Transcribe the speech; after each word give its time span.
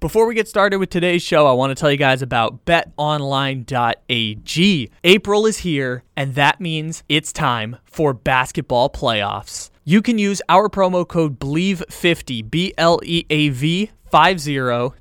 Before 0.00 0.26
we 0.26 0.36
get 0.36 0.46
started 0.46 0.78
with 0.78 0.90
today's 0.90 1.24
show, 1.24 1.48
I 1.48 1.52
want 1.54 1.72
to 1.72 1.74
tell 1.74 1.90
you 1.90 1.96
guys 1.96 2.22
about 2.22 2.64
betonline.ag. 2.64 3.66
April 5.02 5.44
is 5.44 5.58
here, 5.58 6.04
and 6.16 6.36
that 6.36 6.60
means 6.60 7.02
it's 7.08 7.32
time 7.32 7.78
for 7.82 8.14
basketball 8.14 8.90
playoffs. 8.90 9.70
You 9.82 10.00
can 10.00 10.16
use 10.16 10.40
our 10.48 10.68
promo 10.68 11.04
code 11.06 11.40
BLEAV50, 11.40 12.48
B 12.48 12.72
L 12.78 13.00
E 13.02 13.26
A 13.28 13.48
V 13.48 13.90
50, 14.12 14.54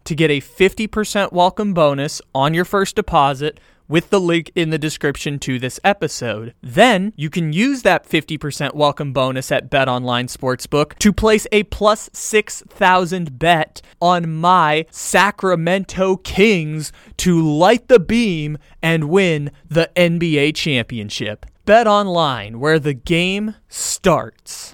to 0.04 0.16
get 0.16 0.32
a 0.32 0.42
50% 0.42 1.32
welcome 1.32 1.76
bonus 1.76 2.20
on 2.34 2.56
your 2.56 2.66
first 2.66 2.96
deposit 2.96 3.60
with 3.88 4.10
the 4.10 4.20
link 4.20 4.52
in 4.56 4.70
the 4.70 4.78
description 4.78 5.40
to 5.40 5.60
this 5.60 5.80
episode. 5.84 6.54
Then 6.62 7.14
you 7.16 7.30
can 7.30 7.54
use 7.54 7.82
that 7.84 8.08
50% 8.08 8.76
welcome 8.76 9.14
bonus 9.14 9.52
at 9.52 9.70
Bet 9.70 9.88
Online 9.88 10.28
Sportsbook 10.28 10.98
to 11.00 11.14
place 11.14 11.48
a 11.52 11.64
plus 11.64 12.10
6,000 12.14 13.40
bet 13.40 13.82
on 14.02 14.34
my 14.34 14.86
Sacramento 14.92 16.18
Kings 16.18 16.92
to 17.18 17.42
light 17.42 17.88
the 17.88 18.00
beam 18.00 18.58
and 18.82 19.10
win 19.10 19.52
the 19.68 19.90
NBA 19.96 20.56
championship. 20.56 21.46
Bet 21.66 21.88
Online, 21.88 22.60
where 22.60 22.80
the 22.80 22.94
game 22.94 23.56
starts. 23.68 24.74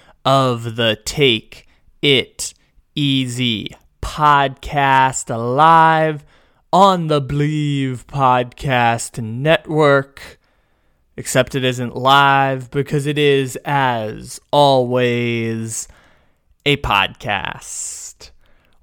of 0.25 0.75
the 0.75 0.99
Take 1.03 1.67
It 2.01 2.53
Easy 2.95 3.75
podcast 4.01 5.29
live 5.29 6.25
on 6.71 7.07
the 7.07 7.21
Bleav 7.21 8.05
Podcast 8.05 9.21
Network. 9.23 10.39
Except 11.17 11.55
it 11.55 11.63
isn't 11.63 11.95
live 11.95 12.71
because 12.71 13.05
it 13.05 13.17
is, 13.17 13.57
as 13.65 14.39
always, 14.51 15.87
a 16.65 16.77
podcast. 16.77 18.31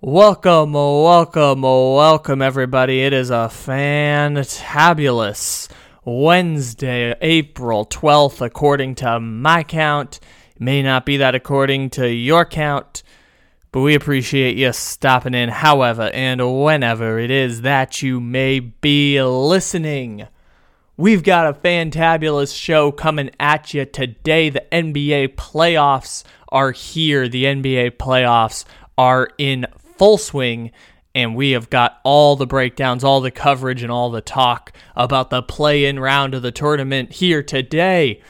Welcome, 0.00 0.72
welcome, 0.72 1.62
welcome, 1.62 2.42
everybody. 2.42 3.02
It 3.02 3.12
is 3.12 3.30
a 3.30 3.50
fantabulous 3.50 5.68
Wednesday, 6.04 7.14
April 7.20 7.84
12th, 7.84 8.40
according 8.40 8.94
to 8.96 9.20
my 9.20 9.62
count. 9.62 10.20
May 10.58 10.82
not 10.82 11.06
be 11.06 11.16
that 11.18 11.36
according 11.36 11.90
to 11.90 12.12
your 12.12 12.44
count, 12.44 13.04
but 13.70 13.80
we 13.80 13.94
appreciate 13.94 14.56
you 14.56 14.72
stopping 14.72 15.34
in 15.34 15.50
however 15.50 16.10
and 16.12 16.62
whenever 16.62 17.20
it 17.20 17.30
is 17.30 17.60
that 17.62 18.02
you 18.02 18.18
may 18.18 18.58
be 18.58 19.22
listening. 19.22 20.26
We've 20.96 21.22
got 21.22 21.46
a 21.46 21.52
fantabulous 21.52 22.52
show 22.52 22.90
coming 22.90 23.30
at 23.38 23.72
you 23.72 23.84
today. 23.84 24.50
The 24.50 24.64
NBA 24.72 25.36
playoffs 25.36 26.24
are 26.48 26.72
here. 26.72 27.28
The 27.28 27.44
NBA 27.44 27.92
playoffs 27.92 28.64
are 28.96 29.30
in 29.38 29.64
full 29.96 30.18
swing, 30.18 30.72
and 31.14 31.36
we 31.36 31.52
have 31.52 31.70
got 31.70 32.00
all 32.02 32.34
the 32.34 32.48
breakdowns, 32.48 33.04
all 33.04 33.20
the 33.20 33.30
coverage, 33.30 33.84
and 33.84 33.92
all 33.92 34.10
the 34.10 34.20
talk 34.20 34.72
about 34.96 35.30
the 35.30 35.40
play 35.40 35.84
in 35.84 36.00
round 36.00 36.34
of 36.34 36.42
the 36.42 36.50
tournament 36.50 37.12
here 37.12 37.44
today. 37.44 38.20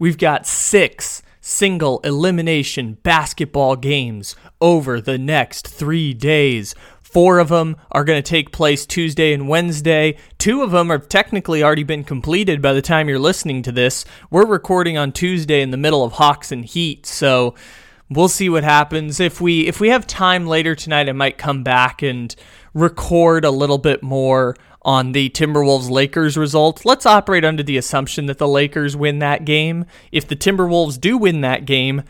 We've 0.00 0.18
got 0.18 0.48
six 0.48 1.22
single 1.40 2.00
elimination 2.00 2.98
basketball 3.02 3.76
games 3.76 4.36
over 4.60 5.00
the 5.00 5.18
next 5.18 5.66
three 5.66 6.14
days. 6.14 6.74
Four 7.02 7.40
of 7.40 7.48
them 7.48 7.76
are 7.90 8.04
going 8.04 8.22
to 8.22 8.28
take 8.28 8.52
place 8.52 8.86
Tuesday 8.86 9.32
and 9.32 9.48
Wednesday. 9.48 10.16
Two 10.38 10.62
of 10.62 10.70
them 10.70 10.90
have 10.90 11.08
technically 11.08 11.60
already 11.60 11.82
been 11.82 12.04
completed 12.04 12.62
by 12.62 12.72
the 12.72 12.82
time 12.82 13.08
you're 13.08 13.18
listening 13.18 13.62
to 13.62 13.72
this. 13.72 14.04
We're 14.30 14.46
recording 14.46 14.96
on 14.96 15.10
Tuesday 15.10 15.60
in 15.60 15.72
the 15.72 15.76
middle 15.76 16.04
of 16.04 16.12
Hawks 16.12 16.52
and 16.52 16.64
Heat, 16.64 17.06
so 17.06 17.56
we'll 18.08 18.28
see 18.28 18.48
what 18.48 18.62
happens. 18.62 19.18
If 19.18 19.40
we 19.40 19.66
if 19.66 19.80
we 19.80 19.88
have 19.88 20.06
time 20.06 20.46
later 20.46 20.76
tonight, 20.76 21.08
I 21.08 21.12
might 21.12 21.36
come 21.36 21.64
back 21.64 22.00
and 22.00 22.34
record 22.74 23.44
a 23.44 23.50
little 23.50 23.78
bit 23.78 24.04
more 24.04 24.54
on 24.82 25.12
the 25.12 25.30
Timberwolves 25.30 25.90
Lakers 25.90 26.36
result. 26.36 26.84
Let's 26.84 27.06
operate 27.06 27.44
under 27.44 27.62
the 27.62 27.76
assumption 27.76 28.26
that 28.26 28.38
the 28.38 28.48
Lakers 28.48 28.96
win 28.96 29.18
that 29.18 29.44
game. 29.44 29.84
If 30.10 30.26
the 30.26 30.36
Timberwolves 30.36 31.00
do 31.00 31.18
win 31.18 31.42
that 31.42 31.64
game, 31.66 32.02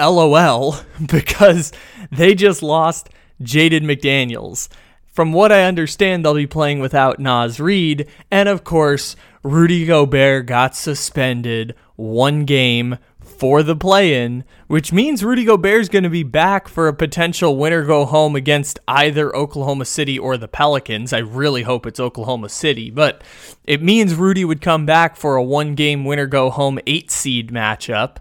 LOL, 0.00 0.76
because 1.06 1.72
they 2.10 2.34
just 2.34 2.62
lost 2.62 3.08
Jaden 3.42 3.84
McDaniels. 3.84 4.68
From 5.06 5.32
what 5.32 5.50
I 5.50 5.64
understand, 5.64 6.24
they'll 6.24 6.34
be 6.34 6.46
playing 6.46 6.78
without 6.78 7.18
Naz 7.18 7.58
Reid, 7.58 8.08
and 8.30 8.48
of 8.48 8.62
course, 8.62 9.16
Rudy 9.42 9.84
Gobert 9.84 10.46
got 10.46 10.76
suspended 10.76 11.74
one 11.96 12.44
game 12.44 12.98
for 13.38 13.62
the 13.62 13.76
play 13.76 14.22
in, 14.24 14.42
which 14.66 14.92
means 14.92 15.24
Rudy 15.24 15.44
Gobert's 15.44 15.88
going 15.88 16.02
to 16.02 16.10
be 16.10 16.24
back 16.24 16.66
for 16.66 16.88
a 16.88 16.92
potential 16.92 17.56
winner 17.56 17.84
go 17.84 18.04
home 18.04 18.34
against 18.34 18.80
either 18.88 19.34
Oklahoma 19.34 19.84
City 19.84 20.18
or 20.18 20.36
the 20.36 20.48
Pelicans. 20.48 21.12
I 21.12 21.18
really 21.18 21.62
hope 21.62 21.86
it's 21.86 22.00
Oklahoma 22.00 22.48
City, 22.48 22.90
but 22.90 23.22
it 23.64 23.80
means 23.82 24.14
Rudy 24.14 24.44
would 24.44 24.60
come 24.60 24.86
back 24.86 25.16
for 25.16 25.36
a 25.36 25.42
one 25.42 25.74
game 25.76 26.04
winner 26.04 26.26
go 26.26 26.50
home 26.50 26.80
eight 26.86 27.10
seed 27.10 27.50
matchup. 27.52 28.16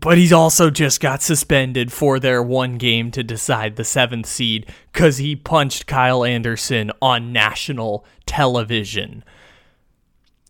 but 0.00 0.16
he's 0.16 0.32
also 0.32 0.70
just 0.70 1.00
got 1.00 1.22
suspended 1.22 1.92
for 1.92 2.20
their 2.20 2.42
one 2.42 2.78
game 2.78 3.10
to 3.10 3.22
decide 3.24 3.74
the 3.76 3.84
seventh 3.84 4.26
seed 4.26 4.64
because 4.92 5.16
he 5.18 5.34
punched 5.34 5.86
Kyle 5.86 6.24
Anderson 6.24 6.92
on 7.02 7.32
national 7.32 8.04
television 8.24 9.24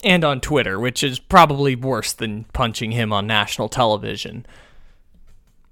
and 0.04 0.24
on 0.24 0.40
Twitter, 0.40 0.78
which 0.78 1.02
is 1.02 1.18
probably 1.18 1.74
worse 1.74 2.12
than 2.12 2.44
punching 2.52 2.92
him 2.92 3.12
on 3.12 3.26
national 3.26 3.68
television. 3.68 4.46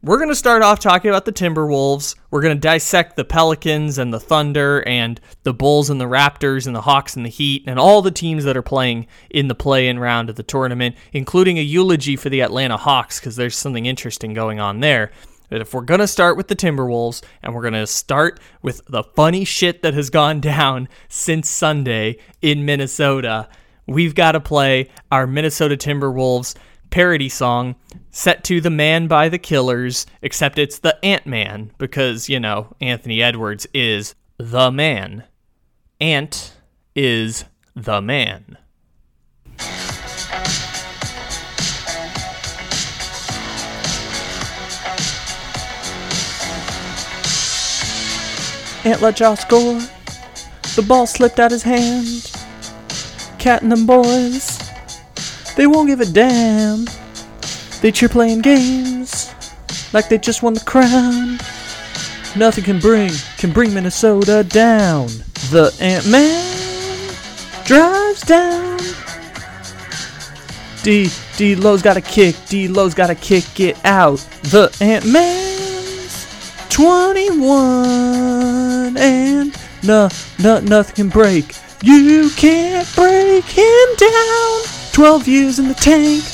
We're 0.02 0.18
going 0.18 0.28
to 0.28 0.36
start 0.36 0.62
off 0.62 0.78
talking 0.78 1.10
about 1.10 1.24
the 1.24 1.32
Timberwolves. 1.32 2.14
We're 2.30 2.42
going 2.42 2.54
to 2.54 2.60
dissect 2.60 3.16
the 3.16 3.24
Pelicans 3.24 3.98
and 3.98 4.12
the 4.12 4.20
Thunder 4.20 4.86
and 4.86 5.20
the 5.42 5.54
Bulls 5.54 5.90
and 5.90 6.00
the 6.00 6.04
Raptors 6.04 6.66
and 6.66 6.76
the 6.76 6.82
Hawks 6.82 7.16
and 7.16 7.24
the 7.24 7.30
Heat 7.30 7.64
and 7.66 7.78
all 7.78 8.02
the 8.02 8.10
teams 8.10 8.44
that 8.44 8.56
are 8.56 8.62
playing 8.62 9.06
in 9.30 9.48
the 9.48 9.54
play 9.54 9.88
in 9.88 9.98
round 9.98 10.30
of 10.30 10.36
the 10.36 10.42
tournament, 10.44 10.94
including 11.12 11.58
a 11.58 11.62
eulogy 11.62 12.14
for 12.14 12.28
the 12.28 12.40
Atlanta 12.40 12.76
Hawks 12.76 13.18
because 13.18 13.36
there's 13.36 13.56
something 13.56 13.86
interesting 13.86 14.32
going 14.32 14.60
on 14.60 14.80
there. 14.80 15.10
But 15.48 15.60
if 15.60 15.74
we're 15.74 15.80
going 15.80 16.00
to 16.00 16.06
start 16.06 16.36
with 16.36 16.48
the 16.48 16.56
Timberwolves 16.56 17.22
and 17.42 17.54
we're 17.54 17.62
going 17.62 17.74
to 17.74 17.86
start 17.86 18.38
with 18.62 18.82
the 18.88 19.02
funny 19.02 19.44
shit 19.44 19.82
that 19.82 19.94
has 19.94 20.10
gone 20.10 20.40
down 20.40 20.88
since 21.08 21.48
Sunday 21.48 22.18
in 22.42 22.64
Minnesota, 22.64 23.48
we've 23.86 24.14
got 24.14 24.32
to 24.32 24.40
play 24.40 24.88
our 25.10 25.26
Minnesota 25.26 25.76
Timberwolves 25.76 26.54
parody 26.90 27.28
song 27.28 27.74
set 28.10 28.44
to 28.44 28.60
The 28.60 28.70
Man 28.70 29.06
by 29.06 29.28
the 29.28 29.38
Killers, 29.38 30.06
except 30.22 30.58
it's 30.58 30.78
the 30.78 31.02
Ant 31.04 31.26
Man 31.26 31.72
because, 31.78 32.28
you 32.28 32.40
know, 32.40 32.74
Anthony 32.80 33.22
Edwards 33.22 33.66
is 33.74 34.14
the 34.38 34.70
man. 34.70 35.24
Ant 36.00 36.54
is 36.94 37.44
the 37.74 38.00
man. 38.00 38.58
Ant 48.84 49.02
let 49.02 49.16
Josh 49.16 49.40
score. 49.40 49.80
The 50.76 50.84
ball 50.86 51.06
slipped 51.06 51.40
out 51.40 51.50
his 51.50 51.62
hand. 51.64 52.35
Cat 53.46 53.62
and 53.62 53.70
them 53.70 53.86
boys, 53.86 54.58
they 55.54 55.68
won't 55.68 55.86
give 55.86 56.00
a 56.00 56.04
damn. 56.04 56.84
They 57.80 57.92
cheer 57.92 58.08
playing 58.08 58.40
games 58.40 59.32
like 59.92 60.08
they 60.08 60.18
just 60.18 60.42
won 60.42 60.54
the 60.54 60.64
crown. 60.64 61.38
Nothing 62.36 62.64
can 62.64 62.80
bring 62.80 63.12
can 63.38 63.52
bring 63.52 63.72
Minnesota 63.72 64.42
down. 64.42 65.06
The 65.52 65.72
Ant 65.80 66.08
Man 66.08 67.14
drives 67.64 68.22
down. 68.22 68.80
D 70.82 71.08
D'Lo's 71.36 71.82
got 71.82 71.96
a 71.96 72.00
kick. 72.00 72.34
D'Lo's 72.46 72.94
got 72.94 73.06
to 73.06 73.14
kick 73.14 73.60
it 73.60 73.78
out. 73.84 74.16
The 74.42 74.76
Ant 74.80 75.06
Man's 75.06 76.26
21 76.70 78.96
and 78.96 79.56
no, 79.84 80.08
no, 80.40 80.58
nothing 80.58 80.94
can 80.96 81.08
break. 81.10 81.54
You 81.86 82.30
can't 82.30 82.92
break 82.96 83.44
him 83.44 83.88
down. 83.96 84.60
12 84.90 85.28
years 85.28 85.60
in 85.60 85.68
the 85.68 85.74
tank. 85.74 86.24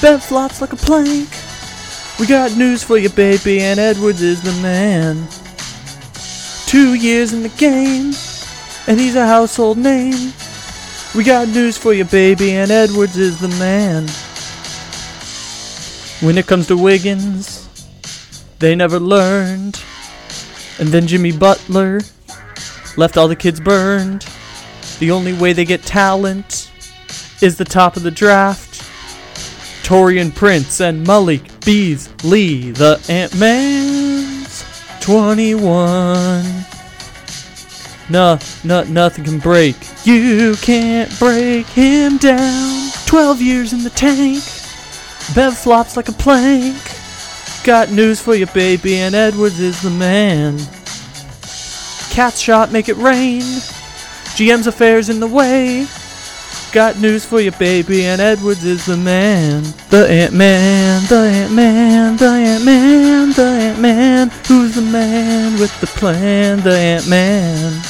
Bev 0.00 0.24
flops 0.24 0.62
like 0.62 0.72
a 0.72 0.76
plank. 0.76 1.28
We 2.18 2.26
got 2.26 2.56
news 2.56 2.82
for 2.82 2.96
you, 2.96 3.10
baby, 3.10 3.60
and 3.60 3.78
Edwards 3.78 4.22
is 4.22 4.40
the 4.40 4.58
man. 4.62 5.28
Two 6.64 6.94
years 6.94 7.34
in 7.34 7.42
the 7.42 7.50
game, 7.50 8.14
and 8.86 8.98
he's 8.98 9.14
a 9.14 9.26
household 9.26 9.76
name. 9.76 10.32
We 11.14 11.22
got 11.22 11.48
news 11.48 11.76
for 11.76 11.92
you, 11.92 12.06
baby, 12.06 12.52
and 12.52 12.70
Edwards 12.70 13.18
is 13.18 13.38
the 13.38 13.48
man. 13.58 14.08
When 16.26 16.38
it 16.38 16.46
comes 16.46 16.66
to 16.68 16.78
Wiggins, 16.78 17.68
they 18.58 18.74
never 18.74 18.98
learned. 18.98 19.82
And 20.78 20.88
then 20.88 21.06
Jimmy 21.06 21.32
Butler 21.32 22.00
left 22.96 23.18
all 23.18 23.28
the 23.28 23.36
kids 23.36 23.60
burned. 23.60 24.26
The 24.98 25.10
only 25.12 25.32
way 25.32 25.52
they 25.52 25.64
get 25.64 25.82
talent 25.82 26.70
is 27.40 27.56
the 27.56 27.64
top 27.64 27.96
of 27.96 28.02
the 28.02 28.10
draft. 28.10 28.82
Taurean 29.84 30.34
Prince 30.34 30.80
and 30.80 31.06
Malik 31.06 31.42
Beasley, 31.64 32.72
the 32.72 33.00
Ant 33.08 33.38
Man's 33.38 34.64
21. 35.00 36.44
No, 38.10 38.38
no, 38.64 38.82
nothing 38.84 39.24
can 39.24 39.38
break. 39.38 39.76
You 40.04 40.56
can't 40.56 41.16
break 41.18 41.66
him 41.66 42.16
down. 42.16 42.90
12 43.06 43.40
years 43.40 43.72
in 43.72 43.82
the 43.84 43.90
tank. 43.90 44.42
Bev 45.34 45.56
flops 45.56 45.96
like 45.96 46.08
a 46.08 46.12
plank. 46.12 46.76
Got 47.64 47.90
news 47.90 48.20
for 48.20 48.34
you, 48.34 48.46
baby, 48.46 48.96
and 48.96 49.14
Edwards 49.14 49.60
is 49.60 49.80
the 49.82 49.90
man. 49.90 50.58
Cat 52.10 52.34
shot, 52.34 52.72
make 52.72 52.88
it 52.88 52.96
rain. 52.96 53.42
GM's 54.38 54.68
affairs 54.68 55.08
in 55.08 55.18
the 55.18 55.26
way. 55.26 55.84
Got 56.70 56.96
news 57.00 57.24
for 57.24 57.40
you, 57.40 57.50
baby, 57.50 58.04
and 58.04 58.20
Edwards 58.20 58.64
is 58.64 58.86
the 58.86 58.96
man. 58.96 59.64
The 59.90 60.06
Ant 60.08 60.32
Man, 60.32 61.02
the 61.08 61.16
Ant 61.16 61.52
Man, 61.52 62.16
the 62.16 62.28
Ant 62.28 62.64
Man, 62.64 63.32
the 63.32 63.42
Ant 63.42 63.80
Man. 63.80 64.30
Who's 64.46 64.76
the 64.76 64.82
man 64.82 65.58
with 65.58 65.80
the 65.80 65.88
plan? 65.88 66.60
The 66.60 66.70
Ant 66.70 67.08
Man. 67.08 67.82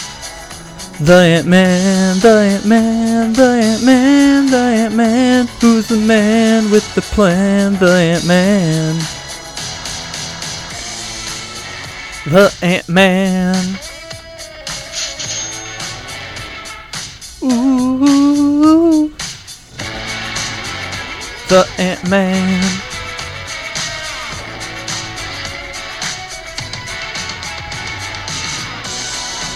The 1.00 1.12
Ant 1.12 1.46
Man, 1.46 2.18
the 2.20 2.30
Ant 2.30 2.64
Man, 2.64 3.32
the 3.34 3.42
Ant 3.42 3.84
Man, 3.84 4.46
the 4.46 4.56
Ant 4.56 4.94
Man. 4.94 5.46
Who's 5.60 5.88
the 5.88 5.98
man 5.98 6.70
with 6.70 6.94
the 6.94 7.02
plan? 7.02 7.74
The 7.74 7.92
Ant 7.92 8.26
Man. 8.26 8.94
The 12.24 12.56
Ant 12.62 12.88
Man. 12.88 13.78
The 21.48 21.66
Ant 21.78 22.10
Man. 22.10 22.62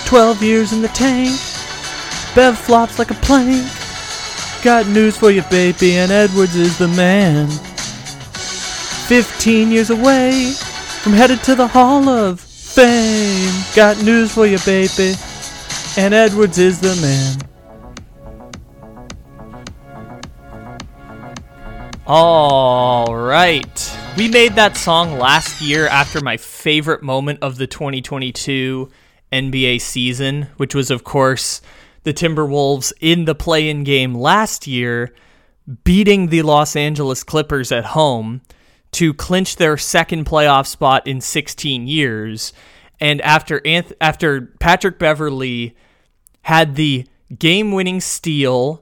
Twelve 0.06 0.42
years 0.42 0.72
in 0.72 0.80
the 0.80 0.88
tank. 0.88 1.38
Bev 2.34 2.58
flops 2.58 2.98
like 2.98 3.10
a 3.10 3.14
plank. 3.14 3.66
Got 4.62 4.86
news 4.88 5.16
for 5.16 5.30
you, 5.30 5.42
baby, 5.50 5.96
and 5.96 6.10
Edwards 6.10 6.56
is 6.56 6.78
the 6.78 6.88
man. 6.88 7.48
Fifteen 9.08 9.70
years 9.70 9.90
away 9.90 10.52
from 11.02 11.12
headed 11.12 11.42
to 11.44 11.54
the 11.54 11.66
Hall 11.66 12.08
of 12.08 12.40
Fame. 12.40 13.52
Got 13.74 14.02
news 14.02 14.32
for 14.32 14.46
you, 14.46 14.58
baby, 14.64 15.14
and 15.98 16.14
Edwards 16.14 16.58
is 16.58 16.80
the 16.80 16.94
man. 17.02 17.51
All 22.14 23.16
right. 23.16 23.98
We 24.18 24.28
made 24.28 24.54
that 24.56 24.76
song 24.76 25.18
last 25.18 25.62
year 25.62 25.86
after 25.86 26.20
my 26.20 26.36
favorite 26.36 27.02
moment 27.02 27.38
of 27.40 27.56
the 27.56 27.66
2022 27.66 28.90
NBA 29.32 29.80
season, 29.80 30.48
which 30.58 30.74
was, 30.74 30.90
of 30.90 31.04
course, 31.04 31.62
the 32.02 32.12
Timberwolves 32.12 32.92
in 33.00 33.24
the 33.24 33.34
play 33.34 33.66
in 33.66 33.82
game 33.82 34.14
last 34.14 34.66
year, 34.66 35.14
beating 35.84 36.26
the 36.26 36.42
Los 36.42 36.76
Angeles 36.76 37.24
Clippers 37.24 37.72
at 37.72 37.86
home 37.86 38.42
to 38.90 39.14
clinch 39.14 39.56
their 39.56 39.78
second 39.78 40.26
playoff 40.26 40.66
spot 40.66 41.06
in 41.06 41.22
16 41.22 41.86
years. 41.86 42.52
And 43.00 43.22
after 43.22 43.60
Anth- 43.60 43.94
after 44.02 44.52
Patrick 44.60 44.98
Beverley 44.98 45.74
had 46.42 46.74
the 46.74 47.06
game-winning 47.38 48.02
steal 48.02 48.81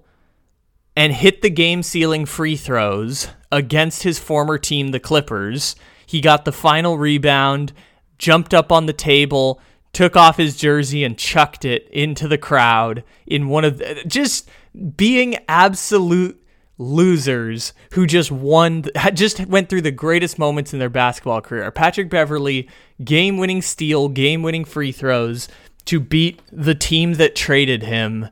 and 0.96 1.12
hit 1.12 1.42
the 1.42 1.50
game 1.50 1.82
sealing 1.82 2.26
free 2.26 2.56
throws 2.56 3.28
against 3.52 4.02
his 4.02 4.18
former 4.18 4.58
team, 4.58 4.88
the 4.88 5.00
Clippers. 5.00 5.76
He 6.06 6.20
got 6.20 6.44
the 6.44 6.52
final 6.52 6.98
rebound, 6.98 7.72
jumped 8.18 8.52
up 8.52 8.72
on 8.72 8.86
the 8.86 8.92
table, 8.92 9.60
took 9.92 10.16
off 10.16 10.36
his 10.36 10.56
jersey, 10.56 11.04
and 11.04 11.18
chucked 11.18 11.64
it 11.64 11.88
into 11.90 12.28
the 12.28 12.38
crowd 12.38 13.04
in 13.26 13.48
one 13.48 13.64
of 13.64 13.78
the, 13.78 14.02
just 14.06 14.48
being 14.96 15.36
absolute 15.48 16.36
losers 16.78 17.74
who 17.92 18.06
just 18.06 18.32
won 18.32 18.84
just 19.14 19.44
went 19.46 19.68
through 19.68 19.82
the 19.82 19.90
greatest 19.90 20.38
moments 20.38 20.72
in 20.72 20.78
their 20.78 20.88
basketball 20.88 21.40
career. 21.40 21.70
Patrick 21.70 22.08
Beverley 22.08 22.68
game-winning 23.04 23.62
steal, 23.62 24.08
game-winning 24.08 24.64
free 24.64 24.92
throws 24.92 25.48
to 25.84 26.00
beat 26.00 26.40
the 26.50 26.74
team 26.74 27.14
that 27.14 27.34
traded 27.36 27.82
him 27.82 28.28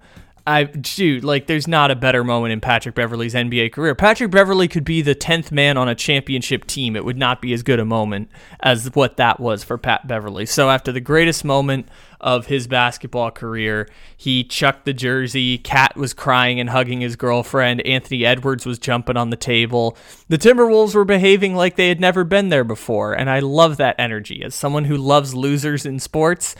I 0.49 0.65
dude, 0.65 1.25
like 1.25 1.47
there's 1.47 1.69
not 1.69 1.91
a 1.91 1.95
better 1.95 2.25
moment 2.25 2.53
in 2.53 2.61
Patrick 2.61 2.95
Beverley's 2.95 3.35
NBA 3.35 3.71
career. 3.71 3.95
Patrick 3.95 4.31
Beverley 4.31 4.67
could 4.67 4.83
be 4.83 5.03
the 5.03 5.15
10th 5.15 5.53
man 5.53 5.77
on 5.77 5.91
a 5.91 5.95
championship 5.95 6.67
team. 6.67 6.97
It 6.97 7.05
would 7.05 7.19
not 7.19 7.43
be 7.43 7.53
as 7.53 7.63
good 7.63 7.79
a 7.79 7.85
moment 7.85 8.31
as 8.61 8.95
what 8.95 9.19
that 9.19 9.41
was 9.41 9.63
for 9.63 9.77
Pat 9.77 10.09
Beverley. 10.09 10.47
So 10.47 10.71
after 10.71 10.91
the 10.91 11.03
greatest 11.03 11.45
moment 11.45 11.87
of 12.21 12.47
his 12.47 12.67
basketball 12.67 13.31
career. 13.31 13.89
He 14.17 14.43
chucked 14.45 14.85
the 14.85 14.93
jersey. 14.93 15.59
KAT 15.59 15.97
was 15.97 16.13
crying 16.13 16.59
and 16.59 16.71
hugging 16.71 17.01
his 17.01 17.17
girlfriend. 17.17 17.81
Anthony 17.83 18.25
Edwards 18.25 18.67
was 18.67 18.79
jumping 18.79 19.17
on 19.17 19.31
the 19.31 19.37
table. 19.37 19.97
The 20.29 20.39
Timberwolves 20.39 20.95
were 20.95 21.05
behaving 21.05 21.55
like 21.55 21.77
they 21.77 21.89
had 21.89 22.01
never 22.01 22.25
been 22.25 22.49
there 22.49 22.65
before, 22.65 23.13
and 23.13 23.31
I 23.31 23.39
love 23.39 23.77
that 23.77 23.97
energy. 23.99 24.43
As 24.43 24.55
someone 24.55 24.87
who 24.87 24.97
loves 24.97 25.35
losers 25.35 25.87
in 25.87 26.01
sports, 26.01 26.57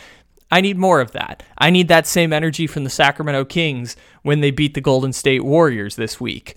I 0.51 0.61
need 0.61 0.79
more 0.79 1.01
of 1.01 1.13
that. 1.13 1.43
I 1.59 1.71
need 1.71 1.89
that 1.89 2.07
same 2.07 2.33
energy 2.33 2.67
from 2.67 2.85
the 2.85 2.91
Sacramento 2.91 3.45
Kings 3.45 3.97
when 4.23 4.41
they 4.41 4.51
beat 4.51 4.75
the 4.75 4.81
Golden 4.81 5.13
State 5.13 5.45
Warriors 5.45 5.97
this 5.97 6.21
week. 6.21 6.57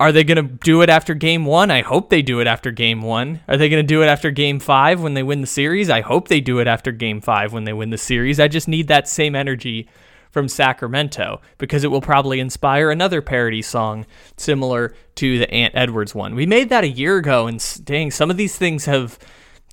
Are 0.00 0.12
they 0.12 0.22
going 0.22 0.36
to 0.36 0.54
do 0.64 0.80
it 0.82 0.88
after 0.88 1.12
game 1.14 1.44
one? 1.44 1.72
I 1.72 1.82
hope 1.82 2.08
they 2.08 2.22
do 2.22 2.38
it 2.38 2.46
after 2.46 2.70
game 2.70 3.02
one. 3.02 3.40
Are 3.48 3.56
they 3.56 3.68
going 3.68 3.82
to 3.82 3.86
do 3.86 4.02
it 4.02 4.06
after 4.06 4.30
game 4.30 4.60
five 4.60 5.00
when 5.00 5.14
they 5.14 5.24
win 5.24 5.40
the 5.40 5.46
series? 5.48 5.90
I 5.90 6.02
hope 6.02 6.28
they 6.28 6.40
do 6.40 6.60
it 6.60 6.68
after 6.68 6.92
game 6.92 7.20
five 7.20 7.52
when 7.52 7.64
they 7.64 7.72
win 7.72 7.90
the 7.90 7.98
series. 7.98 8.38
I 8.38 8.46
just 8.46 8.68
need 8.68 8.86
that 8.86 9.08
same 9.08 9.34
energy 9.34 9.88
from 10.30 10.46
Sacramento 10.46 11.40
because 11.56 11.82
it 11.82 11.90
will 11.90 12.00
probably 12.00 12.38
inspire 12.38 12.92
another 12.92 13.20
parody 13.20 13.62
song 13.62 14.06
similar 14.36 14.94
to 15.16 15.38
the 15.38 15.50
Ant 15.50 15.74
Edwards 15.74 16.14
one. 16.14 16.36
We 16.36 16.46
made 16.46 16.68
that 16.68 16.84
a 16.84 16.88
year 16.88 17.16
ago, 17.16 17.48
and 17.48 17.60
dang, 17.82 18.12
some 18.12 18.30
of 18.30 18.36
these 18.36 18.56
things 18.56 18.84
have 18.84 19.18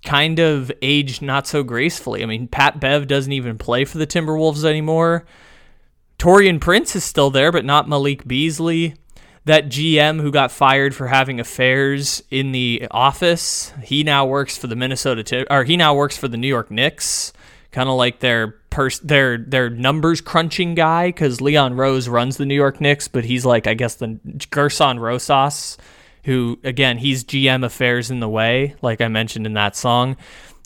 kind 0.05 0.39
of 0.39 0.71
aged 0.81 1.21
not 1.21 1.47
so 1.47 1.63
gracefully. 1.63 2.23
I 2.23 2.25
mean, 2.25 2.47
Pat 2.47 2.79
Bev 2.79 3.07
doesn't 3.07 3.31
even 3.31 3.57
play 3.57 3.83
for 3.83 3.97
the 3.97 4.07
Timberwolves 4.07 4.63
anymore. 4.63 5.25
Taurean 6.17 6.61
Prince 6.61 6.95
is 6.95 7.03
still 7.03 7.29
there, 7.29 7.51
but 7.51 7.65
not 7.65 7.89
Malik 7.89 8.25
Beasley 8.25 8.95
that 9.45 9.67
GM 9.67 10.19
who 10.19 10.31
got 10.31 10.51
fired 10.51 10.93
for 10.95 11.07
having 11.07 11.39
affairs 11.39 12.23
in 12.29 12.51
the 12.51 12.87
office, 12.91 13.71
he 13.83 14.03
now 14.03 14.25
works 14.25 14.57
for 14.57 14.67
the 14.67 14.75
Minnesota 14.75 15.45
or 15.51 15.63
he 15.63 15.77
now 15.77 15.93
works 15.93 16.17
for 16.17 16.27
the 16.27 16.37
New 16.37 16.47
York 16.47 16.71
Knicks, 16.71 17.31
kind 17.71 17.87
of 17.87 17.95
like 17.95 18.19
their 18.19 18.55
pers- 18.71 18.99
their 18.99 19.37
their 19.37 19.69
numbers 19.69 20.19
crunching 20.19 20.73
guy 20.73 21.11
cuz 21.11 21.41
Leon 21.41 21.75
Rose 21.75 22.09
runs 22.09 22.37
the 22.37 22.45
New 22.45 22.55
York 22.55 22.81
Knicks, 22.81 23.07
but 23.07 23.23
he's 23.23 23.45
like 23.45 23.67
I 23.67 23.75
guess 23.75 23.95
the 23.95 24.19
Gerson 24.49 24.99
Rosas 24.99 25.77
who 26.25 26.59
again, 26.63 26.97
he's 26.97 27.23
GM 27.23 27.63
affairs 27.63 28.11
in 28.11 28.19
the 28.19 28.29
way, 28.29 28.75
like 28.81 29.01
I 29.01 29.07
mentioned 29.07 29.45
in 29.45 29.53
that 29.53 29.75
song. 29.75 30.17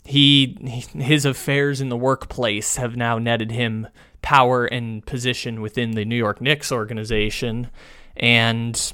He 0.04 0.56
his 0.94 1.24
affairs 1.24 1.80
in 1.80 1.88
the 1.88 1.96
workplace 1.96 2.76
have 2.76 2.96
now 2.96 3.18
netted 3.18 3.50
him 3.50 3.88
power 4.22 4.66
and 4.66 5.04
position 5.04 5.60
within 5.60 5.92
the 5.92 6.04
New 6.04 6.16
York 6.16 6.40
Knicks 6.40 6.72
organization 6.72 7.70
and 8.16 8.92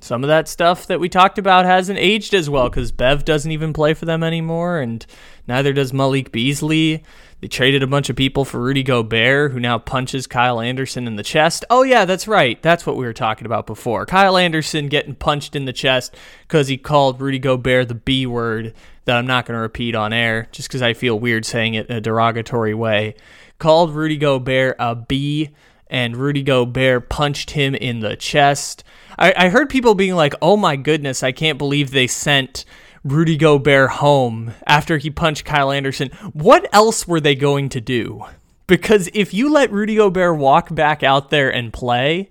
some 0.00 0.24
of 0.24 0.28
that 0.28 0.48
stuff 0.48 0.86
that 0.86 0.98
we 0.98 1.08
talked 1.08 1.38
about 1.38 1.66
hasn't 1.66 1.98
aged 1.98 2.34
as 2.34 2.48
well 2.48 2.68
because 2.68 2.90
Bev 2.90 3.24
doesn't 3.24 3.52
even 3.52 3.72
play 3.72 3.92
for 3.92 4.06
them 4.06 4.22
anymore, 4.22 4.80
and 4.80 5.04
neither 5.46 5.74
does 5.74 5.92
Malik 5.92 6.32
Beasley. 6.32 7.04
They 7.40 7.48
traded 7.48 7.82
a 7.82 7.86
bunch 7.86 8.10
of 8.10 8.16
people 8.16 8.44
for 8.44 8.60
Rudy 8.60 8.82
Gobert, 8.82 9.52
who 9.52 9.60
now 9.60 9.78
punches 9.78 10.26
Kyle 10.26 10.60
Anderson 10.60 11.06
in 11.06 11.16
the 11.16 11.22
chest. 11.22 11.64
Oh, 11.70 11.82
yeah, 11.82 12.04
that's 12.04 12.28
right. 12.28 12.60
That's 12.62 12.86
what 12.86 12.96
we 12.96 13.06
were 13.06 13.14
talking 13.14 13.46
about 13.46 13.66
before. 13.66 14.04
Kyle 14.04 14.36
Anderson 14.36 14.88
getting 14.88 15.14
punched 15.14 15.56
in 15.56 15.64
the 15.64 15.72
chest 15.72 16.14
because 16.46 16.68
he 16.68 16.76
called 16.76 17.20
Rudy 17.20 17.38
Gobert 17.38 17.88
the 17.88 17.94
B 17.94 18.26
word 18.26 18.74
that 19.06 19.16
I'm 19.16 19.26
not 19.26 19.46
going 19.46 19.56
to 19.56 19.62
repeat 19.62 19.94
on 19.94 20.12
air 20.12 20.48
just 20.52 20.68
because 20.68 20.82
I 20.82 20.92
feel 20.92 21.18
weird 21.18 21.46
saying 21.46 21.74
it 21.74 21.88
in 21.88 21.96
a 21.96 22.00
derogatory 22.00 22.74
way. 22.74 23.14
Called 23.58 23.94
Rudy 23.94 24.18
Gobert 24.18 24.76
a 24.78 24.94
B 24.94 25.50
and 25.88 26.16
Rudy 26.16 26.42
Gobert 26.42 27.08
punched 27.08 27.52
him 27.52 27.74
in 27.74 28.00
the 28.00 28.16
chest. 28.16 28.84
I, 29.18 29.34
I 29.36 29.48
heard 29.48 29.70
people 29.70 29.94
being 29.94 30.14
like, 30.14 30.34
oh 30.40 30.56
my 30.56 30.76
goodness, 30.76 31.22
I 31.22 31.32
can't 31.32 31.58
believe 31.58 31.90
they 31.90 32.06
sent 32.06 32.64
Rudy 33.04 33.36
Gobert 33.36 33.90
home 33.90 34.52
after 34.66 34.98
he 34.98 35.10
punched 35.10 35.44
Kyle 35.44 35.70
Anderson. 35.70 36.10
What 36.32 36.68
else 36.72 37.08
were 37.08 37.20
they 37.20 37.34
going 37.34 37.68
to 37.70 37.80
do? 37.80 38.24
Because 38.66 39.08
if 39.14 39.34
you 39.34 39.52
let 39.52 39.72
Rudy 39.72 39.96
Gobert 39.96 40.36
walk 40.38 40.74
back 40.74 41.02
out 41.02 41.30
there 41.30 41.52
and 41.52 41.72
play, 41.72 42.28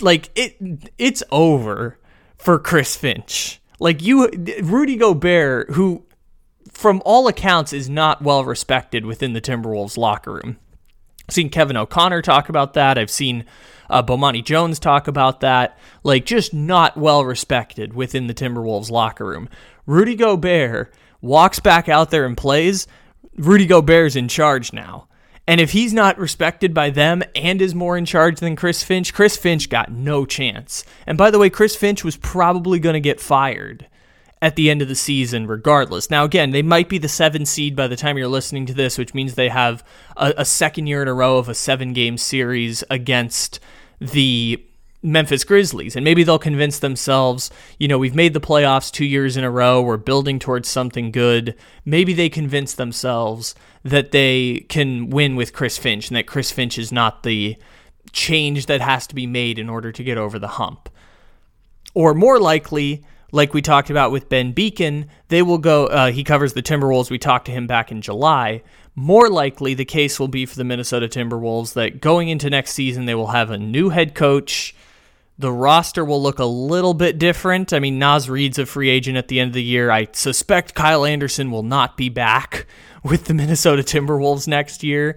like 0.00 0.30
it 0.34 0.56
it's 0.98 1.22
over 1.30 1.98
for 2.36 2.58
Chris 2.58 2.96
Finch. 2.96 3.60
Like 3.78 4.02
you 4.02 4.28
Rudy 4.62 4.96
Gobert 4.96 5.70
who 5.70 6.04
from 6.70 7.02
all 7.04 7.26
accounts 7.28 7.72
is 7.72 7.88
not 7.88 8.22
well 8.22 8.44
respected 8.44 9.04
within 9.04 9.32
the 9.32 9.40
Timberwolves 9.40 9.96
locker 9.96 10.32
room. 10.32 10.58
I've 11.28 11.34
seen 11.34 11.50
Kevin 11.50 11.76
O'Connor 11.76 12.22
talk 12.22 12.48
about 12.48 12.74
that. 12.74 12.98
I've 12.98 13.10
seen 13.10 13.44
uh, 13.90 14.02
Bomani 14.02 14.44
Jones 14.44 14.78
talk 14.78 15.08
about 15.08 15.40
that. 15.40 15.78
Like, 16.02 16.24
just 16.24 16.54
not 16.54 16.96
well 16.96 17.24
respected 17.24 17.94
within 17.94 18.26
the 18.26 18.34
Timberwolves 18.34 18.90
locker 18.90 19.26
room. 19.26 19.48
Rudy 19.86 20.14
Gobert 20.14 20.92
walks 21.20 21.60
back 21.60 21.88
out 21.88 22.10
there 22.10 22.24
and 22.24 22.36
plays. 22.36 22.86
Rudy 23.36 23.66
Gobert's 23.66 24.16
in 24.16 24.28
charge 24.28 24.72
now. 24.72 25.08
And 25.46 25.60
if 25.60 25.72
he's 25.72 25.92
not 25.92 26.18
respected 26.18 26.72
by 26.72 26.90
them 26.90 27.22
and 27.34 27.60
is 27.60 27.74
more 27.74 27.96
in 27.96 28.04
charge 28.04 28.38
than 28.38 28.54
Chris 28.54 28.84
Finch, 28.84 29.12
Chris 29.12 29.36
Finch 29.36 29.68
got 29.68 29.90
no 29.90 30.24
chance. 30.24 30.84
And 31.06 31.18
by 31.18 31.30
the 31.30 31.38
way, 31.38 31.50
Chris 31.50 31.74
Finch 31.74 32.04
was 32.04 32.16
probably 32.16 32.78
going 32.78 32.92
to 32.92 33.00
get 33.00 33.20
fired 33.20 33.88
at 34.42 34.56
the 34.56 34.70
end 34.70 34.80
of 34.80 34.88
the 34.88 34.94
season, 34.94 35.46
regardless. 35.46 36.08
Now, 36.08 36.24
again, 36.24 36.50
they 36.50 36.62
might 36.62 36.88
be 36.88 36.98
the 36.98 37.08
seven 37.08 37.44
seed 37.44 37.76
by 37.76 37.88
the 37.88 37.96
time 37.96 38.16
you're 38.16 38.28
listening 38.28 38.64
to 38.66 38.74
this, 38.74 38.96
which 38.96 39.12
means 39.12 39.34
they 39.34 39.48
have 39.48 39.84
a, 40.16 40.32
a 40.38 40.44
second 40.44 40.86
year 40.86 41.02
in 41.02 41.08
a 41.08 41.14
row 41.14 41.38
of 41.38 41.48
a 41.48 41.54
seven 41.54 41.92
game 41.92 42.16
series 42.16 42.84
against 42.88 43.60
the 44.00 44.64
Memphis 45.02 45.44
Grizzlies. 45.44 45.96
And 45.96 46.04
maybe 46.04 46.24
they'll 46.24 46.38
convince 46.38 46.78
themselves, 46.78 47.50
you 47.78 47.88
know, 47.88 47.98
we've 47.98 48.14
made 48.14 48.34
the 48.34 48.40
playoffs 48.40 48.90
two 48.90 49.04
years 49.04 49.36
in 49.36 49.44
a 49.44 49.50
row, 49.50 49.80
we're 49.80 49.96
building 49.96 50.38
towards 50.38 50.68
something 50.68 51.10
good. 51.10 51.54
Maybe 51.84 52.12
they 52.12 52.28
convince 52.28 52.74
themselves 52.74 53.54
that 53.82 54.12
they 54.12 54.66
can 54.68 55.08
win 55.08 55.36
with 55.36 55.52
Chris 55.52 55.78
Finch 55.78 56.08
and 56.08 56.16
that 56.16 56.26
Chris 56.26 56.50
Finch 56.50 56.78
is 56.78 56.92
not 56.92 57.22
the 57.22 57.56
change 58.12 58.66
that 58.66 58.80
has 58.80 59.06
to 59.06 59.14
be 59.14 59.26
made 59.26 59.58
in 59.58 59.70
order 59.70 59.92
to 59.92 60.04
get 60.04 60.18
over 60.18 60.38
the 60.38 60.48
hump. 60.48 60.90
Or 61.94 62.14
more 62.14 62.38
likely, 62.38 63.04
like 63.32 63.54
we 63.54 63.62
talked 63.62 63.90
about 63.90 64.12
with 64.12 64.28
Ben 64.28 64.52
Beacon, 64.52 65.08
they 65.28 65.42
will 65.42 65.58
go. 65.58 65.86
Uh, 65.86 66.12
he 66.12 66.24
covers 66.24 66.52
the 66.52 66.62
Timberwolves. 66.62 67.10
We 67.10 67.18
talked 67.18 67.46
to 67.46 67.52
him 67.52 67.66
back 67.66 67.90
in 67.90 68.02
July. 68.02 68.62
More 69.00 69.30
likely, 69.30 69.72
the 69.72 69.86
case 69.86 70.20
will 70.20 70.28
be 70.28 70.44
for 70.44 70.56
the 70.56 70.62
Minnesota 70.62 71.08
Timberwolves 71.08 71.72
that 71.72 72.02
going 72.02 72.28
into 72.28 72.50
next 72.50 72.72
season, 72.72 73.06
they 73.06 73.14
will 73.14 73.28
have 73.28 73.50
a 73.50 73.56
new 73.56 73.88
head 73.88 74.14
coach. 74.14 74.74
The 75.38 75.50
roster 75.50 76.04
will 76.04 76.22
look 76.22 76.38
a 76.38 76.44
little 76.44 76.92
bit 76.92 77.16
different. 77.16 77.72
I 77.72 77.78
mean, 77.78 77.98
Naz 77.98 78.28
Reid's 78.28 78.58
a 78.58 78.66
free 78.66 78.90
agent 78.90 79.16
at 79.16 79.28
the 79.28 79.40
end 79.40 79.48
of 79.48 79.54
the 79.54 79.62
year. 79.62 79.90
I 79.90 80.08
suspect 80.12 80.74
Kyle 80.74 81.06
Anderson 81.06 81.50
will 81.50 81.62
not 81.62 81.96
be 81.96 82.10
back 82.10 82.66
with 83.02 83.24
the 83.24 83.32
Minnesota 83.32 83.82
Timberwolves 83.82 84.46
next 84.46 84.82
year 84.82 85.16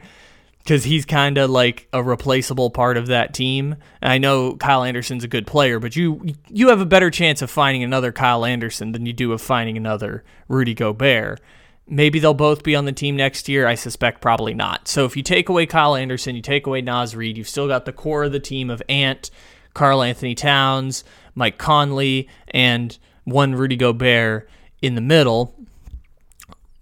because 0.60 0.86
he's 0.86 1.04
kind 1.04 1.38
of 1.38 1.50
like 1.50 1.90
a 1.92 2.02
replaceable 2.02 2.70
part 2.70 2.96
of 2.96 3.08
that 3.08 3.34
team. 3.34 3.76
I 4.02 4.18
know 4.18 4.56
Kyle 4.56 4.86
Anderson's 4.86 5.26
a 5.26 5.28
good 5.28 5.46
player, 5.46 5.78
but 5.82 5.98
you 5.98 6.36
you 6.48 6.70
have 6.70 6.80
a 6.80 6.86
better 6.86 7.12
chance 7.12 7.42
of 7.42 7.52
finding 7.52 7.84
another 7.84 8.14
Kyle 8.14 8.46
Anderson 8.46 8.94
than 8.94 9.06
you 9.06 9.12
do 9.12 9.34
of 9.34 9.42
finding 9.42 9.76
another 9.76 10.24
Rudy 10.48 10.74
Gobert. 10.74 11.42
Maybe 11.88 12.20
they'll 12.20 12.34
both 12.34 12.64
be 12.64 12.76
on 12.76 12.86
the 12.86 12.92
team 12.92 13.16
next 13.16 13.50
year. 13.50 13.68
I 13.68 13.76
suspect 13.76 14.22
probably 14.22 14.54
not. 14.54 14.88
So 14.88 15.06
if 15.06 15.18
you 15.18 15.24
take 15.24 15.50
away 15.50 15.66
Kyle 15.66 15.96
Anderson, 15.96 16.36
you 16.36 16.42
take 16.42 16.66
away 16.66 16.82
Naz 16.82 17.16
Reid, 17.16 17.38
you've 17.38 17.50
still 17.50 17.68
got 17.68 17.86
the 17.86 17.92
core 17.92 18.24
of 18.24 18.32
the 18.32 18.40
team 18.40 18.70
of 18.70 18.82
Ant, 18.88 19.30
Karl-Anthony 19.74 20.36
Towns, 20.36 21.04
Mike 21.36 21.58
Conley, 21.58 22.30
and 22.50 22.98
one 23.26 23.54
Rudy 23.54 23.76
Gobert 23.76 24.50
in 24.82 24.96
the 24.96 25.02
middle 25.02 25.56